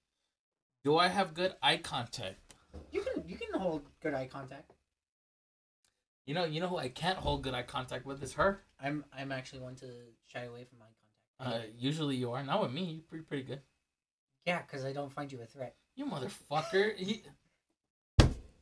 Do 0.84 0.96
I 0.96 1.08
have 1.08 1.34
good 1.34 1.54
eye 1.62 1.76
contact? 1.76 2.54
You 2.90 3.02
can 3.02 3.28
you 3.28 3.36
can 3.36 3.60
hold 3.60 3.82
good 4.02 4.14
eye 4.14 4.26
contact. 4.26 4.72
You 6.26 6.34
know, 6.34 6.44
you 6.44 6.60
know 6.60 6.68
who 6.68 6.78
I 6.78 6.88
can't 6.88 7.18
hold 7.18 7.42
good 7.42 7.52
eye 7.54 7.62
contact 7.64 8.06
with 8.06 8.22
is 8.22 8.32
her. 8.34 8.62
I'm 8.80 9.04
I'm 9.12 9.32
actually 9.32 9.60
one 9.60 9.74
to 9.76 9.86
shy 10.26 10.44
away 10.44 10.64
from 10.64 10.78
eye 10.82 10.94
contact. 11.44 11.64
Uh, 11.64 11.66
usually 11.76 12.16
you 12.16 12.30
are. 12.32 12.42
Not 12.42 12.62
with 12.62 12.72
me. 12.72 12.84
You're 12.84 13.02
pretty 13.08 13.24
pretty 13.24 13.42
good. 13.44 13.60
yeah, 14.46 14.62
because 14.62 14.84
I 14.84 14.92
don't 14.92 15.12
find 15.12 15.30
you 15.30 15.40
a 15.42 15.46
threat 15.46 15.74
You 15.94 16.06
motherfucker. 16.06 16.96
He, 17.06 17.22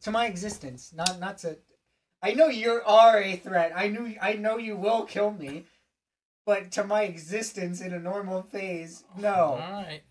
to 0.02 0.10
my 0.10 0.26
existence. 0.26 0.92
Not 0.94 1.20
not 1.20 1.38
to. 1.38 1.58
I 2.22 2.32
know 2.32 2.48
you 2.48 2.82
are 2.84 3.20
a 3.20 3.36
threat. 3.36 3.72
I 3.74 3.88
knew 3.88 4.14
I 4.20 4.34
know 4.34 4.58
you 4.58 4.76
will 4.76 5.04
kill 5.04 5.32
me, 5.32 5.64
but 6.44 6.70
to 6.72 6.84
my 6.84 7.02
existence 7.02 7.80
in 7.80 7.94
a 7.94 7.98
normal 7.98 8.42
phase, 8.42 9.04
no. 9.16 9.56
right. 9.58 10.02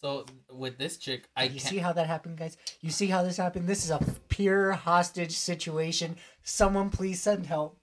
So 0.00 0.26
with 0.52 0.76
this 0.76 0.98
chick, 0.98 1.28
I 1.34 1.44
you 1.44 1.60
can't. 1.60 1.62
see 1.62 1.78
how 1.78 1.92
that 1.94 2.06
happened, 2.06 2.36
guys? 2.36 2.58
You 2.82 2.90
see 2.90 3.06
how 3.06 3.22
this 3.22 3.38
happened? 3.38 3.66
This 3.66 3.84
is 3.84 3.90
a 3.90 4.00
pure 4.28 4.72
hostage 4.72 5.32
situation. 5.32 6.16
Someone 6.42 6.90
please 6.90 7.22
send 7.22 7.46
help. 7.46 7.78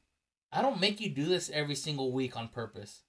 I 0.51 0.61
don't 0.61 0.79
make 0.79 1.01
you 1.01 1.09
do 1.09 1.25
this 1.25 1.49
every 1.51 1.75
single 1.75 2.11
week 2.11 2.37
on 2.37 2.49
purpose. 2.49 3.01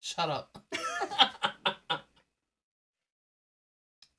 Shut 0.00 0.30
up. 0.30 0.62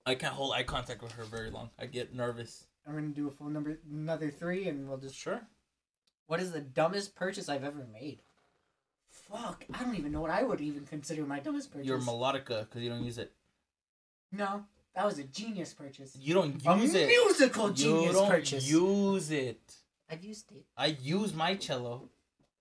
I 0.05 0.15
can't 0.15 0.33
hold 0.33 0.53
eye 0.53 0.63
contact 0.63 1.01
with 1.01 1.13
her 1.13 1.23
very 1.23 1.49
long. 1.49 1.69
I 1.79 1.85
get 1.85 2.13
nervous. 2.13 2.65
I'm 2.87 2.93
gonna 2.95 3.07
do 3.07 3.27
a 3.27 3.31
full 3.31 3.49
number, 3.49 3.77
another 3.91 4.29
three, 4.29 4.67
and 4.67 4.87
we'll 4.87 4.97
just. 4.97 5.15
Sure. 5.15 5.41
What 6.27 6.39
is 6.39 6.51
the 6.51 6.61
dumbest 6.61 7.15
purchase 7.15 7.49
I've 7.49 7.63
ever 7.63 7.85
made? 7.91 8.21
Fuck, 9.09 9.65
I 9.73 9.83
don't 9.83 9.95
even 9.95 10.11
know 10.11 10.21
what 10.21 10.31
I 10.31 10.43
would 10.43 10.59
even 10.61 10.85
consider 10.85 11.25
my 11.25 11.39
dumbest 11.39 11.71
purchase. 11.71 11.87
Your 11.87 11.99
melodica 11.99 12.61
because 12.61 12.81
you 12.81 12.89
don't 12.89 13.03
use 13.03 13.17
it. 13.17 13.31
no, 14.31 14.63
that 14.95 15.05
was 15.05 15.17
a 15.19 15.23
genius 15.23 15.73
purchase. 15.73 16.15
You 16.19 16.33
don't 16.33 16.65
A 16.65 16.77
use 16.77 16.93
it. 16.95 17.07
musical 17.07 17.69
genius 17.69 18.07
You 18.07 18.13
don't 18.13 18.29
purchase. 18.29 18.69
use 18.69 19.31
it. 19.31 19.75
I've 20.09 20.23
used 20.23 20.51
it. 20.51 20.65
I 20.77 20.87
use 20.87 21.33
my 21.33 21.55
cello 21.55 22.09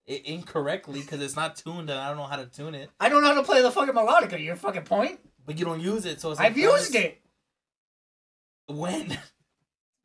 i- 0.09 0.23
incorrectly 0.25 1.01
because 1.01 1.21
it's 1.21 1.37
not 1.37 1.57
tuned 1.57 1.91
and 1.91 1.99
I 1.99 2.09
don't 2.09 2.17
know 2.17 2.25
how 2.25 2.37
to 2.37 2.47
tune 2.47 2.75
it. 2.75 2.91
I 3.01 3.09
don't 3.09 3.23
know 3.23 3.29
how 3.29 3.41
to 3.41 3.43
play 3.43 3.61
the 3.63 3.71
fucking 3.71 3.95
melodica. 3.95 4.43
Your 4.43 4.57
fucking 4.57 4.85
point. 4.85 5.21
But 5.45 5.59
you 5.59 5.65
don't 5.65 5.81
use 5.81 6.07
it, 6.07 6.21
so 6.21 6.31
it's. 6.31 6.41
I've 6.41 6.55
like, 6.57 6.63
used 6.63 6.95
it. 6.95 7.21
When? 8.67 9.19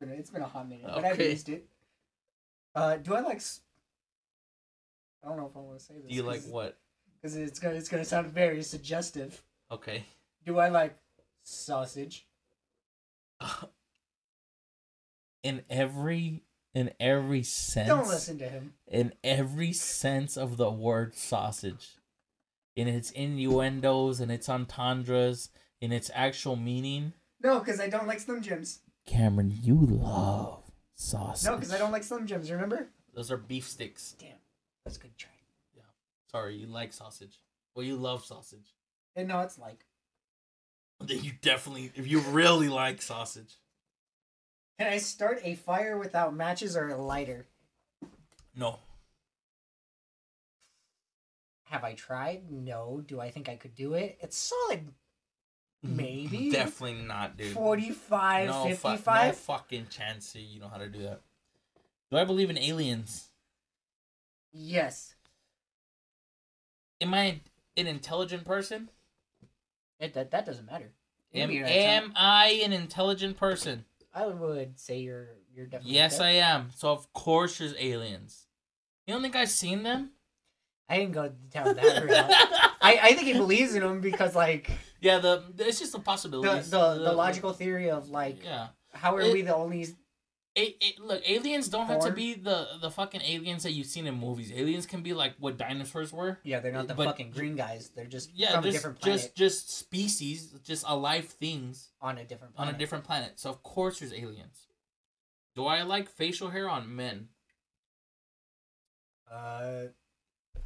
It's 0.00 0.08
been, 0.08 0.18
it's 0.18 0.30
been 0.30 0.42
a 0.42 0.46
hot 0.48 0.68
minute, 0.68 0.84
but 0.86 1.04
I've 1.04 1.14
Okay. 1.14 1.30
used 1.30 1.48
it. 1.48 1.66
Uh, 2.74 2.96
do 2.98 3.14
I 3.14 3.20
like? 3.20 3.36
s- 3.38 3.62
I 5.24 5.28
don't 5.28 5.36
know 5.38 5.46
if 5.46 5.56
I 5.56 5.60
want 5.60 5.78
to 5.80 5.84
say 5.84 5.94
this. 5.94 6.08
Do 6.08 6.14
you 6.14 6.22
like 6.22 6.42
what? 6.44 6.78
Because 7.20 7.34
it's 7.36 7.58
gonna 7.58 7.74
it's 7.74 7.88
gonna 7.88 8.04
sound 8.04 8.28
very 8.28 8.62
suggestive. 8.62 9.42
Okay. 9.72 10.04
Do 10.44 10.58
I 10.60 10.68
like 10.68 10.96
sausage? 11.42 12.26
in 15.42 15.62
every 15.68 16.44
in 16.74 16.92
every 17.00 17.42
sense 17.42 17.88
Don't 17.88 18.06
listen 18.08 18.38
to 18.38 18.48
him. 18.48 18.74
in 18.86 19.12
every 19.24 19.72
sense 19.72 20.36
of 20.36 20.56
the 20.56 20.70
word 20.70 21.14
sausage 21.14 21.96
in 22.76 22.86
its 22.86 23.10
innuendos 23.12 24.20
and 24.20 24.30
its 24.30 24.48
entendres 24.48 25.50
in 25.80 25.90
its 25.92 26.10
actual 26.14 26.54
meaning 26.56 27.12
No, 27.42 27.58
because 27.60 27.80
I 27.80 27.88
don't 27.88 28.06
like 28.06 28.20
Slim 28.20 28.42
Jims. 28.42 28.80
Cameron 29.08 29.50
you 29.62 29.74
love 29.74 30.62
sausage 30.94 31.48
No, 31.48 31.56
because 31.56 31.72
I 31.72 31.78
don't 31.78 31.92
like 31.92 32.04
Slim 32.04 32.26
Jims. 32.26 32.50
Remember? 32.50 32.88
those 33.14 33.30
are 33.30 33.36
beef 33.36 33.66
sticks 33.68 34.14
Damn, 34.18 34.36
that's 34.84 34.96
a 34.96 35.00
good 35.00 35.16
try. 35.16 35.30
Yeah. 35.74 35.82
Sorry 36.30 36.56
you 36.56 36.66
like 36.66 36.92
sausage 36.92 37.40
well 37.74 37.84
you 37.84 37.96
love 37.96 38.24
sausage 38.24 38.74
And 39.16 39.28
no, 39.28 39.40
it's 39.40 39.58
like. 39.58 39.84
then 41.00 41.22
you 41.22 41.32
definitely 41.40 41.90
if 41.94 42.06
you 42.06 42.20
really 42.20 42.68
like 42.68 43.00
sausage 43.02 43.54
Can 44.78 44.88
I 44.88 44.98
start 44.98 45.40
a 45.42 45.54
fire 45.54 45.96
without 45.96 46.34
matches 46.34 46.76
or 46.76 46.88
a 46.88 46.96
lighter? 46.96 47.46
no 48.54 48.78
Have 51.64 51.84
I 51.84 51.94
tried? 51.94 52.50
No. 52.50 53.02
Do 53.06 53.20
I 53.20 53.30
think 53.30 53.48
I 53.48 53.56
could 53.56 53.74
do 53.74 53.94
it? 53.94 54.18
It's 54.20 54.36
solid. 54.38 54.88
Maybe. 55.82 56.50
definitely 56.50 57.02
not 57.06 57.36
dude 57.36 57.52
45, 57.52 58.48
no, 58.48 58.74
fu- 58.74 58.88
no 58.88 59.32
fucking 59.32 59.86
chance 59.90 60.34
you 60.34 60.60
know 60.60 60.68
how 60.68 60.78
to 60.78 60.88
do 60.88 61.02
that 61.02 61.20
do 62.10 62.16
i 62.16 62.24
believe 62.24 62.50
in 62.50 62.58
aliens 62.58 63.28
Yes. 64.52 65.14
am 67.00 67.14
I 67.14 67.40
an 67.76 67.86
intelligent 67.86 68.44
person? 68.44 68.90
It, 70.00 70.14
that, 70.14 70.30
that 70.30 70.46
doesn't 70.46 70.66
matter. 70.66 70.92
Am, 71.34 71.48
Maybe 71.48 71.54
you're 71.54 71.64
not 71.64 71.72
am 71.72 72.12
I 72.16 72.60
an 72.64 72.72
intelligent 72.72 73.36
person? 73.36 73.84
I 74.14 74.26
would 74.26 74.78
say 74.78 75.00
you're 75.00 75.28
you're 75.54 75.66
definitely. 75.66 75.94
Yes, 75.94 76.18
good. 76.18 76.24
I 76.24 76.30
am. 76.30 76.70
So 76.74 76.90
of 76.90 77.12
course 77.12 77.58
there's 77.58 77.74
aliens. 77.78 78.46
You 79.06 79.14
don't 79.14 79.22
think 79.22 79.36
I've 79.36 79.50
seen 79.50 79.82
them? 79.82 80.10
I 80.88 80.98
didn't 80.98 81.12
go 81.12 81.30
down 81.50 81.76
that 81.76 82.02
route. 82.02 82.10
I, 82.80 82.98
I 83.02 83.12
think 83.12 83.26
he 83.26 83.34
believes 83.34 83.74
in 83.74 83.82
them 83.82 84.00
because 84.00 84.34
like 84.34 84.70
yeah, 85.00 85.18
the 85.18 85.42
it's 85.58 85.78
just 85.78 85.94
a 85.94 85.98
the 85.98 86.02
possibility. 86.04 86.68
the, 86.70 86.94
the 86.94 87.12
logical 87.12 87.52
theory 87.52 87.90
of 87.90 88.08
like 88.10 88.42
Yeah. 88.44 88.68
how 88.92 89.14
are 89.16 89.20
It- 89.22 89.32
we 89.32 89.42
the 89.42 89.54
only 89.54 89.86
A, 90.56 90.74
a- 90.82 90.96
look, 91.00 91.22
aliens 91.28 91.68
don't 91.68 91.86
have 91.86 92.02
to 92.02 92.10
be 92.10 92.34
the 92.34 92.66
the 92.80 92.90
fucking 92.90 93.20
aliens 93.22 93.62
that 93.62 93.72
you've 93.72 93.86
seen 93.86 94.06
in 94.08 94.14
movies. 94.14 94.50
Aliens 94.50 94.86
can 94.86 95.02
be 95.02 95.12
like 95.14 95.34
what 95.38 95.56
dinosaurs 95.56 96.12
were. 96.12 96.40
yeah 96.42 96.58
they're 96.60 96.72
not 96.72 96.88
the 96.88 96.94
But- 96.94 97.06
fucking 97.10 97.30
green 97.30 97.54
guys 97.54 97.90
they're 97.94 98.06
just 98.16 98.28
Yeah, 98.34 98.52
from 98.54 98.64
a 98.64 98.70
different 98.72 98.98
planet 99.00 99.20
just 99.20 99.36
just 99.36 99.70
species, 99.70 100.38
just 100.64 100.84
alive 100.88 101.26
things 101.26 101.90
on 102.00 102.18
a 102.18 102.24
different 102.24 102.54
on 102.56 102.64
planet. 102.64 102.74
a 102.74 102.78
different 102.78 103.04
planet. 103.04 103.32
So 103.38 103.50
of 103.50 103.62
course 103.62 104.00
there's 104.00 104.12
aliens. 104.12 104.66
Do 105.54 105.66
I 105.66 105.82
like 105.82 106.08
facial 106.08 106.50
hair 106.50 106.68
on 106.68 106.82
men? 106.96 107.28
Uh, 109.30 109.88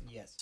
yes. 0.09 0.37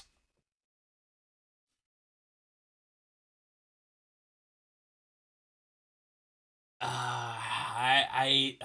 Uh, 6.80 6.86
I 6.86 8.04
I 8.12 8.58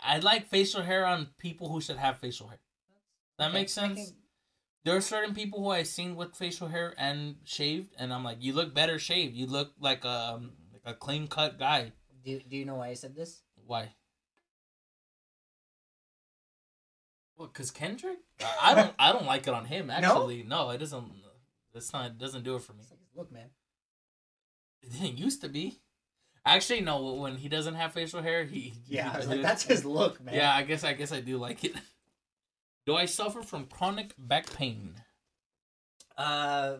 I 0.16 0.18
like 0.18 0.48
facial 0.48 0.82
hair 0.82 1.06
on 1.06 1.28
people 1.38 1.68
who 1.68 1.80
should 1.80 1.96
have 1.96 2.18
facial 2.18 2.48
hair. 2.48 2.60
That 3.38 3.52
makes 3.52 3.72
sense. 3.72 4.12
There 4.84 4.96
are 4.96 5.00
certain 5.00 5.34
people 5.34 5.62
who 5.62 5.70
I've 5.70 5.88
seen 5.88 6.14
with 6.14 6.36
facial 6.36 6.68
hair 6.68 6.94
and 6.96 7.36
shaved, 7.44 7.94
and 7.98 8.12
I'm 8.12 8.22
like, 8.22 8.38
you 8.40 8.52
look 8.52 8.72
better 8.72 8.98
shaved. 8.98 9.34
You 9.34 9.46
look 9.46 9.72
like 9.80 10.04
a 10.04 10.40
like 10.72 10.82
a 10.84 10.94
clean 10.94 11.26
cut 11.26 11.58
guy. 11.58 11.92
Do 12.24 12.40
Do 12.48 12.56
you 12.56 12.64
know 12.64 12.76
why 12.76 12.88
I 12.88 12.94
said 12.94 13.16
this? 13.16 13.42
Why? 13.66 13.94
What? 17.34 17.52
Cause 17.52 17.70
Kendrick? 17.70 18.18
I 18.62 18.74
don't. 18.74 18.94
I 18.98 19.12
don't 19.12 19.26
like 19.26 19.46
it 19.46 19.54
on 19.54 19.64
him. 19.64 19.90
Actually, 19.90 20.42
no, 20.42 20.70
it 20.70 20.78
doesn't. 20.78 21.10
That's 21.74 21.92
not. 21.92 22.06
It 22.06 22.18
doesn't 22.18 22.44
do 22.44 22.56
it 22.56 22.62
for 22.62 22.72
me. 22.72 22.84
Look, 23.14 23.32
man. 23.32 23.50
It 24.82 24.92
didn't 24.92 25.18
used 25.18 25.40
to 25.42 25.48
be. 25.48 25.80
Actually, 26.46 26.80
no. 26.80 27.14
When 27.14 27.36
he 27.36 27.48
doesn't 27.48 27.74
have 27.74 27.92
facial 27.92 28.22
hair, 28.22 28.44
he. 28.44 28.72
Yeah, 28.86 29.08
I 29.08 29.10
he- 29.10 29.16
was 29.18 29.28
like, 29.28 29.42
that's 29.42 29.64
his 29.64 29.84
look, 29.84 30.22
man. 30.24 30.34
Yeah, 30.34 30.54
I 30.54 30.62
guess 30.62 30.84
I 30.84 30.92
guess 30.94 31.12
I 31.12 31.20
do 31.20 31.36
like 31.38 31.64
it. 31.64 31.74
Do 32.86 32.94
I 32.94 33.06
suffer 33.06 33.42
from 33.42 33.66
chronic 33.66 34.14
back 34.16 34.54
pain? 34.54 34.94
Uh, 36.16 36.76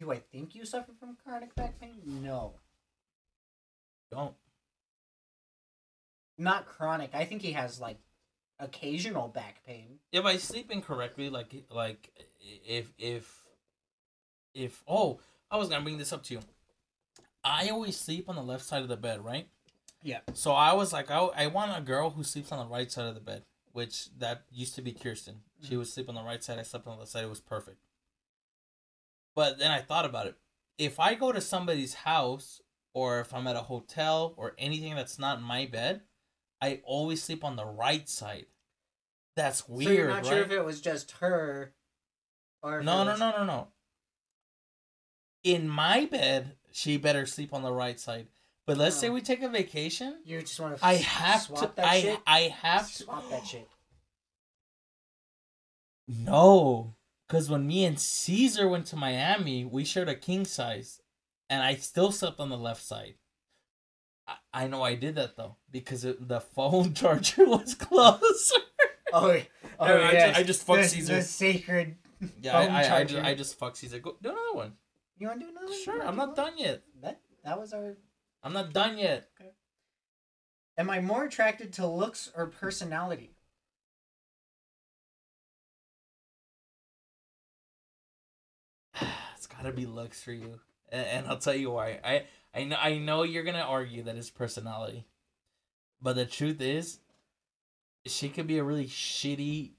do 0.00 0.10
I 0.10 0.16
think 0.18 0.56
you 0.56 0.64
suffer 0.64 0.90
from 0.98 1.16
chronic 1.22 1.54
back 1.54 1.80
pain? 1.80 2.00
No. 2.04 2.54
Don't. 4.10 4.34
Not 6.36 6.66
chronic. 6.66 7.10
I 7.14 7.24
think 7.26 7.42
he 7.42 7.52
has 7.52 7.80
like 7.80 7.98
occasional 8.58 9.28
back 9.28 9.64
pain. 9.64 10.00
If 10.10 10.24
I 10.24 10.36
sleep 10.36 10.72
incorrectly, 10.72 11.30
like 11.30 11.54
like 11.70 12.10
if 12.66 12.92
if 12.98 13.44
if 14.52 14.82
oh, 14.88 15.20
I 15.50 15.58
was 15.58 15.68
gonna 15.68 15.84
bring 15.84 15.98
this 15.98 16.12
up 16.12 16.24
to 16.24 16.34
you. 16.34 16.40
I 17.44 17.68
always 17.68 17.96
sleep 17.96 18.28
on 18.28 18.36
the 18.36 18.42
left 18.42 18.64
side 18.64 18.82
of 18.82 18.88
the 18.88 18.96
bed, 18.96 19.24
right? 19.24 19.48
Yeah. 20.02 20.20
So 20.34 20.52
I 20.52 20.72
was 20.72 20.92
like, 20.92 21.10
I, 21.10 21.18
I 21.18 21.46
want 21.46 21.76
a 21.76 21.80
girl 21.80 22.10
who 22.10 22.22
sleeps 22.22 22.52
on 22.52 22.58
the 22.58 22.72
right 22.72 22.90
side 22.90 23.06
of 23.06 23.14
the 23.14 23.20
bed, 23.20 23.44
which 23.72 24.08
that 24.18 24.44
used 24.50 24.74
to 24.76 24.82
be 24.82 24.92
Kirsten. 24.92 25.40
She 25.60 25.68
mm-hmm. 25.68 25.78
would 25.78 25.86
sleep 25.88 26.08
on 26.08 26.14
the 26.14 26.22
right 26.22 26.42
side. 26.42 26.58
I 26.58 26.62
slept 26.62 26.86
on 26.86 26.94
the 26.94 27.00
left 27.00 27.12
side. 27.12 27.24
It 27.24 27.30
was 27.30 27.40
perfect. 27.40 27.78
But 29.34 29.58
then 29.58 29.70
I 29.70 29.80
thought 29.80 30.04
about 30.04 30.26
it. 30.26 30.36
If 30.78 30.98
I 30.98 31.14
go 31.14 31.32
to 31.32 31.40
somebody's 31.40 31.94
house 31.94 32.60
or 32.94 33.20
if 33.20 33.34
I'm 33.34 33.46
at 33.46 33.56
a 33.56 33.60
hotel 33.60 34.34
or 34.36 34.54
anything 34.58 34.94
that's 34.94 35.18
not 35.18 35.42
my 35.42 35.66
bed, 35.66 36.02
I 36.60 36.80
always 36.84 37.22
sleep 37.22 37.44
on 37.44 37.56
the 37.56 37.64
right 37.64 38.08
side. 38.08 38.46
That's 39.36 39.68
weird, 39.68 39.88
so 39.88 39.92
you're 39.92 40.08
not 40.08 40.16
right? 40.16 40.26
sure 40.26 40.38
if 40.42 40.50
it 40.50 40.64
was 40.64 40.80
just 40.80 41.12
her, 41.12 41.72
or 42.62 42.82
No, 42.82 43.04
no, 43.04 43.16
no, 43.16 43.30
no, 43.30 43.44
no. 43.44 43.68
In 45.42 45.68
my 45.68 46.06
bed, 46.06 46.52
she 46.70 46.96
better 46.96 47.26
sleep 47.26 47.52
on 47.54 47.62
the 47.62 47.72
right 47.72 47.98
side. 47.98 48.26
But 48.66 48.76
let's 48.76 48.96
say 48.96 49.08
Oh. 49.08 49.12
we 49.12 49.20
take 49.22 49.42
a 49.42 49.48
vacation. 49.48 50.18
You 50.24 50.40
just 50.40 50.60
want 50.60 50.78
to. 50.78 50.84
I 50.84 50.94
have 50.94 51.42
swap 51.42 51.60
to. 51.60 51.72
That 51.76 51.86
I 51.86 52.00
shit? 52.00 52.20
I 52.26 52.40
have 52.62 52.86
to. 52.88 53.02
swap 53.02 53.28
that 53.30 53.46
shit. 53.46 53.68
No, 56.06 56.94
because 57.28 57.48
when 57.48 57.66
me 57.66 57.84
and 57.84 57.98
Caesar 57.98 58.68
went 58.68 58.86
to 58.86 58.96
Miami, 58.96 59.64
we 59.64 59.84
shared 59.84 60.08
a 60.08 60.14
king 60.14 60.44
size, 60.44 61.00
and 61.48 61.62
I 61.62 61.74
still 61.76 62.10
slept 62.10 62.40
on 62.40 62.48
the 62.48 62.58
left 62.58 62.82
side. 62.82 63.14
I, 64.26 64.34
I 64.52 64.66
know 64.66 64.82
I 64.82 64.94
did 64.96 65.14
that 65.14 65.36
though 65.36 65.56
because 65.70 66.04
it, 66.04 66.26
the 66.28 66.40
phone 66.40 66.94
charger 66.94 67.44
was 67.46 67.74
closer. 67.74 68.56
Oh, 69.12 69.32
yeah. 69.32 69.42
oh 69.80 69.86
I, 69.86 70.06
I 70.06 70.12
just, 70.12 70.38
I 70.38 70.42
just 70.44 70.64
fucked 70.64 70.82
the, 70.82 70.88
Caesar. 70.88 71.14
the 71.16 71.22
sacred. 71.22 71.96
yeah, 72.40 72.52
phone 72.52 72.70
I, 72.70 72.84
I, 72.84 72.96
I, 72.98 73.04
just. 73.04 73.24
I 73.24 73.34
just 73.34 73.58
fucked 73.58 73.76
Caesar. 73.78 73.98
Go 73.98 74.14
do 74.22 74.28
another 74.28 74.52
one. 74.52 74.72
You 75.20 75.28
want 75.28 75.40
to 75.40 75.46
do 75.46 75.52
another? 75.52 75.74
Sure, 75.74 76.02
I'm 76.02 76.16
not 76.16 76.34
done 76.34 76.54
yet. 76.56 76.82
That 77.02 77.20
that 77.44 77.60
was 77.60 77.74
our. 77.74 77.98
I'm 78.42 78.54
not 78.54 78.72
done 78.72 78.96
yet. 78.96 79.28
Okay. 79.38 79.50
Am 80.78 80.88
I 80.88 81.00
more 81.00 81.24
attracted 81.24 81.74
to 81.74 81.86
looks 81.86 82.32
or 82.34 82.46
personality? 82.46 83.34
it's 89.36 89.46
gotta 89.46 89.72
be 89.72 89.84
looks 89.84 90.22
for 90.22 90.32
you, 90.32 90.58
and, 90.88 91.06
and 91.06 91.26
I'll 91.26 91.36
tell 91.36 91.54
you 91.54 91.70
why. 91.70 92.00
I 92.02 92.24
I 92.54 92.64
know 92.64 92.76
I 92.80 92.96
know 92.96 93.22
you're 93.22 93.44
gonna 93.44 93.58
argue 93.58 94.02
that 94.04 94.16
it's 94.16 94.30
personality, 94.30 95.04
but 96.00 96.16
the 96.16 96.24
truth 96.24 96.62
is, 96.62 96.98
she 98.06 98.30
could 98.30 98.46
be 98.46 98.56
a 98.56 98.64
really 98.64 98.86
shitty 98.86 99.72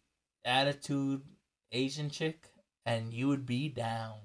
attitude 0.46 1.24
Asian 1.72 2.12
chick, 2.12 2.52
and 2.86 3.12
you 3.12 3.28
would 3.28 3.48
be 3.48 3.70
down. 3.70 4.20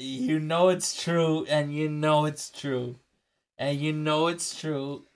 You 0.00 0.38
know 0.38 0.68
it's 0.68 1.02
true, 1.02 1.44
and 1.48 1.74
you 1.74 1.88
know 1.88 2.24
it's 2.24 2.50
true, 2.50 3.00
and 3.58 3.80
you 3.80 3.92
know 3.92 4.28
it's 4.28 4.58
true. 4.58 5.06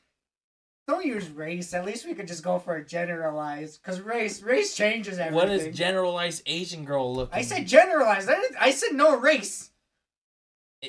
Don't 0.89 1.07
use 1.07 1.31
race. 1.31 1.73
At 1.73 1.85
least 1.85 2.05
we 2.05 2.15
could 2.15 2.27
just 2.27 2.43
go 2.43 2.59
for 2.59 2.75
a 2.75 2.85
generalized, 2.85 3.81
because 3.81 4.01
race 4.01 4.43
race 4.43 4.75
changes 4.75 5.21
everything. 5.21 5.37
What 5.37 5.51
is 5.51 5.77
generalized 5.77 6.43
Asian 6.47 6.85
girl 6.85 7.15
looking? 7.15 7.39
I 7.39 7.43
said 7.43 7.69
generalized. 7.69 8.29
I, 8.29 8.35
didn't, 8.35 8.57
I 8.61 8.73
said 8.73 8.95
no 8.95 9.17
race. 9.17 9.71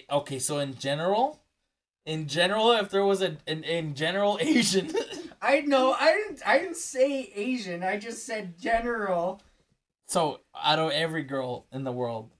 okay. 0.10 0.40
So 0.40 0.58
in 0.58 0.76
general, 0.76 1.40
in 2.08 2.28
general, 2.28 2.72
if 2.72 2.90
there 2.90 3.06
was 3.06 3.22
a 3.22 3.38
in, 3.46 3.64
in 3.64 3.94
general 3.94 4.40
Asian. 4.42 4.92
I 5.42 5.62
know. 5.62 5.94
I 5.94 6.14
didn't. 6.14 6.42
I 6.48 6.58
didn't 6.58 6.78
say 6.78 7.32
Asian. 7.36 7.84
I 7.84 8.00
just 8.00 8.26
said 8.26 8.58
general. 8.58 9.40
So 10.08 10.40
out 10.60 10.80
of 10.80 10.90
every 10.90 11.24
girl 11.24 11.68
in 11.72 11.84
the 11.84 11.92
world, 11.92 12.33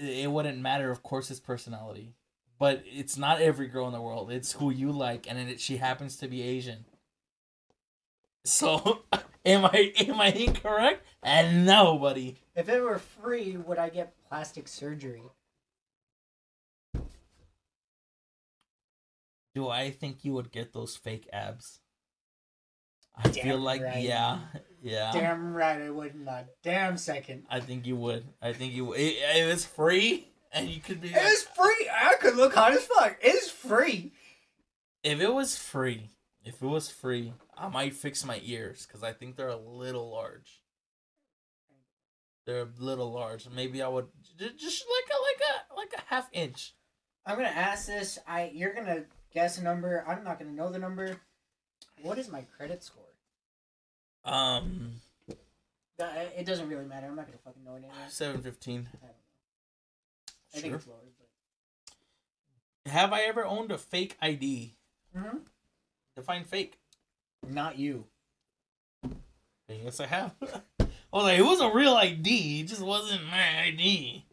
it, 0.00 0.30
wouldn't 0.30 0.58
matter, 0.58 0.90
of 0.90 1.02
course, 1.02 1.28
his 1.28 1.40
personality. 1.40 2.14
But 2.58 2.82
it's 2.84 3.16
not 3.16 3.40
every 3.40 3.68
girl 3.68 3.86
in 3.86 3.92
the 3.92 4.02
world. 4.02 4.30
It's 4.30 4.52
who 4.52 4.70
you 4.70 4.92
like, 4.92 5.26
and 5.28 5.38
it, 5.38 5.60
she 5.60 5.78
happens 5.78 6.16
to 6.16 6.28
be 6.28 6.42
Asian. 6.42 6.84
So, 8.44 9.02
am 9.44 9.64
I 9.64 9.92
am 9.98 10.20
I 10.20 10.28
incorrect? 10.28 11.06
Eh, 11.22 11.40
and 11.40 11.66
nobody. 11.66 12.36
If 12.54 12.68
it 12.68 12.82
were 12.82 12.98
free, 12.98 13.56
would 13.56 13.78
I 13.78 13.88
get 13.88 14.14
plastic 14.28 14.68
surgery? 14.68 15.22
Do 19.54 19.68
I 19.68 19.90
think 19.90 20.24
you 20.24 20.32
would 20.34 20.52
get 20.52 20.72
those 20.72 20.96
fake 20.96 21.28
abs? 21.32 21.80
I 23.16 23.28
Damn 23.28 23.42
feel 23.42 23.58
like 23.58 23.82
right. 23.82 24.02
yeah, 24.02 24.38
yeah. 24.82 25.10
Damn 25.12 25.54
right, 25.54 25.80
I 25.80 25.90
would 25.90 26.14
not. 26.14 26.46
Damn 26.62 26.96
second. 26.96 27.44
I 27.50 27.60
think 27.60 27.86
you 27.86 27.96
would. 27.96 28.24
I 28.40 28.52
think 28.52 28.72
you. 28.72 28.86
Would. 28.86 29.00
It, 29.00 29.16
it 29.36 29.46
was 29.46 29.64
free, 29.64 30.28
and 30.52 30.68
you 30.68 30.80
could 30.80 31.00
be. 31.00 31.10
Like, 31.10 31.22
is 31.22 31.42
free. 31.42 31.90
I 31.92 32.14
could 32.20 32.36
look 32.36 32.54
hot 32.54 32.72
as 32.72 32.84
fuck. 32.86 33.16
It's 33.20 33.50
free. 33.50 34.12
If 35.02 35.20
it 35.20 35.32
was 35.32 35.56
free, 35.56 36.10
if 36.44 36.62
it 36.62 36.66
was 36.66 36.90
free, 36.90 37.32
I 37.56 37.68
might 37.68 37.94
fix 37.94 38.24
my 38.24 38.40
ears 38.44 38.86
because 38.86 39.02
I 39.02 39.12
think 39.12 39.36
they're 39.36 39.48
a 39.48 39.56
little 39.56 40.10
large. 40.10 40.62
They're 42.46 42.62
a 42.62 42.68
little 42.78 43.12
large. 43.12 43.48
Maybe 43.48 43.82
I 43.82 43.88
would 43.88 44.08
just 44.38 44.84
like 44.88 45.10
a 45.10 45.20
like 45.22 45.40
a 45.40 45.76
like 45.76 46.02
a 46.02 46.14
half 46.14 46.28
inch. 46.32 46.74
I'm 47.26 47.36
gonna 47.36 47.48
ask 47.48 47.86
this. 47.86 48.18
I 48.26 48.50
you're 48.54 48.74
gonna 48.74 49.04
guess 49.32 49.58
a 49.58 49.62
number. 49.62 50.04
I'm 50.08 50.24
not 50.24 50.38
gonna 50.38 50.52
know 50.52 50.70
the 50.70 50.78
number. 50.78 51.16
What 52.02 52.18
is 52.18 52.28
my 52.28 52.42
credit 52.56 52.82
score? 52.82 53.09
Um, 54.24 55.00
It 55.98 56.46
doesn't 56.46 56.68
really 56.68 56.84
matter. 56.86 57.06
I'm 57.06 57.16
not 57.16 57.26
gonna 57.26 57.38
fucking 57.44 57.62
know 57.64 57.74
it 57.74 57.78
anyway. 57.78 57.92
seven 58.08 58.42
fifteen. 58.42 58.88
I 58.92 58.92
don't 58.92 59.02
know. 59.02 59.08
I 60.54 60.58
think 60.60 60.64
Sure. 60.72 60.74
it's 60.76 60.86
lower, 60.86 60.96
but 62.84 62.92
Have 62.92 63.12
I 63.12 63.22
ever 63.22 63.44
owned 63.44 63.70
a 63.70 63.78
fake 63.78 64.16
ID? 64.20 64.74
mm-hmm. 65.16 65.38
Define 66.16 66.44
fake. 66.44 66.78
not 67.46 67.78
you. 67.78 68.06
Yes, 69.68 70.00
I 70.00 70.06
have. 70.06 70.34
I 70.42 70.86
was 71.12 71.24
like, 71.24 71.38
it 71.38 71.42
was 71.42 71.60
a 71.60 71.70
real 71.72 71.94
ID. 71.94 72.60
It 72.60 72.64
just 72.66 72.82
wasn't 72.82 73.24
my 73.26 73.60
ID. 73.62 74.24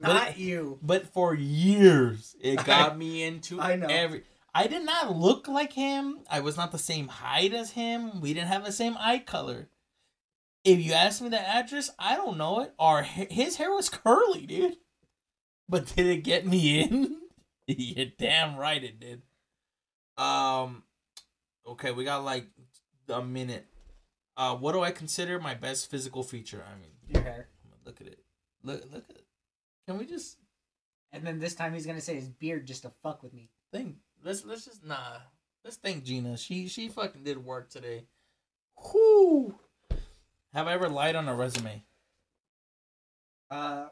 But 0.00 0.08
Not 0.12 0.28
it- 0.30 0.36
you. 0.38 0.78
But 0.82 1.06
for 1.12 1.34
years, 1.34 2.34
it 2.40 2.56
got 2.64 2.96
me 2.98 3.22
into 3.22 3.60
I 3.60 3.76
know. 3.76 3.86
every. 3.88 4.24
I 4.58 4.68
did 4.68 4.84
not 4.86 5.14
look 5.14 5.48
like 5.48 5.74
him. 5.74 6.20
I 6.30 6.40
was 6.40 6.56
not 6.56 6.72
the 6.72 6.78
same 6.78 7.08
height 7.08 7.52
as 7.52 7.72
him. 7.72 8.22
We 8.22 8.32
didn't 8.32 8.48
have 8.48 8.64
the 8.64 8.72
same 8.72 8.96
eye 8.98 9.18
color. 9.18 9.68
If 10.64 10.80
you 10.80 10.94
ask 10.94 11.20
me 11.20 11.28
the 11.28 11.38
address, 11.40 11.90
I 11.98 12.16
don't 12.16 12.38
know 12.38 12.60
it. 12.60 12.72
Or 12.78 13.02
his 13.02 13.56
hair 13.56 13.70
was 13.70 13.90
curly, 13.90 14.46
dude. 14.46 14.78
But 15.68 15.86
did 15.96 16.06
it 16.06 16.24
get 16.24 16.46
me 16.46 16.80
in? 16.80 17.18
You're 17.66 18.06
damn 18.18 18.56
right 18.56 18.82
it 18.82 18.98
did. 18.98 19.22
Um, 20.16 20.84
okay, 21.66 21.90
we 21.92 22.04
got 22.04 22.24
like 22.24 22.46
a 23.10 23.22
minute. 23.22 23.66
Uh, 24.38 24.56
what 24.56 24.72
do 24.72 24.80
I 24.80 24.90
consider 24.90 25.38
my 25.38 25.54
best 25.54 25.90
physical 25.90 26.22
feature? 26.22 26.64
I 26.66 26.80
mean, 26.80 26.92
Your 27.08 27.22
hair. 27.22 27.48
look 27.84 28.00
at 28.00 28.06
it. 28.06 28.20
Look, 28.62 28.84
look 28.90 29.04
at 29.10 29.16
it. 29.16 29.26
Can 29.86 29.98
we 29.98 30.06
just 30.06 30.38
And 31.12 31.26
then 31.26 31.38
this 31.40 31.54
time 31.54 31.74
he's 31.74 31.86
gonna 31.86 32.00
say 32.00 32.14
his 32.14 32.28
beard 32.28 32.66
just 32.66 32.82
to 32.82 32.92
fuck 33.02 33.22
with 33.22 33.34
me. 33.34 33.50
think? 33.72 33.96
Let's 34.24 34.44
let's 34.44 34.64
just 34.64 34.84
nah. 34.84 35.18
Let's 35.64 35.76
thank 35.76 36.04
Gina. 36.04 36.36
She 36.36 36.68
she 36.68 36.88
fucking 36.88 37.24
did 37.24 37.44
work 37.44 37.70
today. 37.70 38.04
Whoo. 38.92 39.54
Have 40.52 40.66
I 40.66 40.72
ever 40.74 40.88
lied 40.88 41.16
on 41.16 41.28
a 41.28 41.34
resume? 41.34 41.84
Uh, 43.50 43.88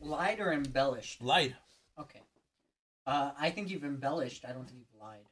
lied 0.00 0.40
or 0.40 0.52
embellished? 0.52 1.22
Lied. 1.22 1.56
Okay. 1.98 2.20
Uh, 3.06 3.30
I 3.38 3.50
think 3.50 3.70
you've 3.70 3.84
embellished. 3.84 4.44
I 4.46 4.52
don't 4.52 4.66
think 4.66 4.78
you've 4.80 5.00
lied. 5.00 5.24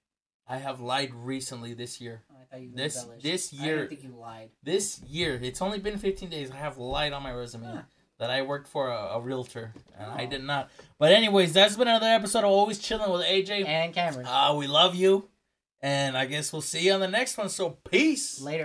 I 0.48 0.58
have 0.58 0.80
lied 0.80 1.12
recently 1.14 1.74
this 1.74 2.00
year. 2.00 2.22
I 2.30 2.44
thought 2.44 2.62
you 2.62 2.70
This- 2.72 2.96
embellished. 3.02 3.22
this 3.24 3.52
I 3.60 3.64
year- 3.64 3.76
didn't 3.78 3.88
think 3.90 4.02
you 4.04 4.16
lied. 4.18 4.50
This 4.62 5.00
year, 5.02 5.34
it's 5.42 5.60
only 5.60 5.78
been 5.78 5.98
15 5.98 6.30
days. 6.30 6.50
I 6.50 6.56
have 6.56 6.78
lied 6.78 7.12
on 7.12 7.22
my 7.22 7.32
resume 7.32 7.66
Huh. 7.66 7.82
That 8.18 8.30
I 8.30 8.40
worked 8.42 8.66
for 8.68 8.88
a, 8.88 8.96
a 9.16 9.20
realtor, 9.20 9.74
and 9.98 10.10
I 10.10 10.24
Oh. 10.24 10.30
did 10.30 10.42
not. 10.42 10.70
But 10.98 11.12
anyways, 11.12 11.52
that's 11.52 11.76
been 11.76 11.86
another 11.86 12.06
episode 12.06 12.40
of 12.44 12.50
Always 12.50 12.78
Chillin 12.78 13.12
with 13.12 13.26
AJ. 13.26 13.66
And 13.66 13.92
Cameron. 13.92 14.24
Uh, 14.26 14.54
we 14.56 14.66
love 14.66 14.94
you, 14.94 15.28
and 15.82 16.16
I 16.16 16.24
guess 16.24 16.50
we'll 16.50 16.62
see 16.62 16.86
you 16.86 16.92
on 16.94 17.00
the 17.00 17.08
next 17.08 17.36
one. 17.36 17.50
So 17.50 17.76
peace. 17.90 18.40
Later. 18.40 18.64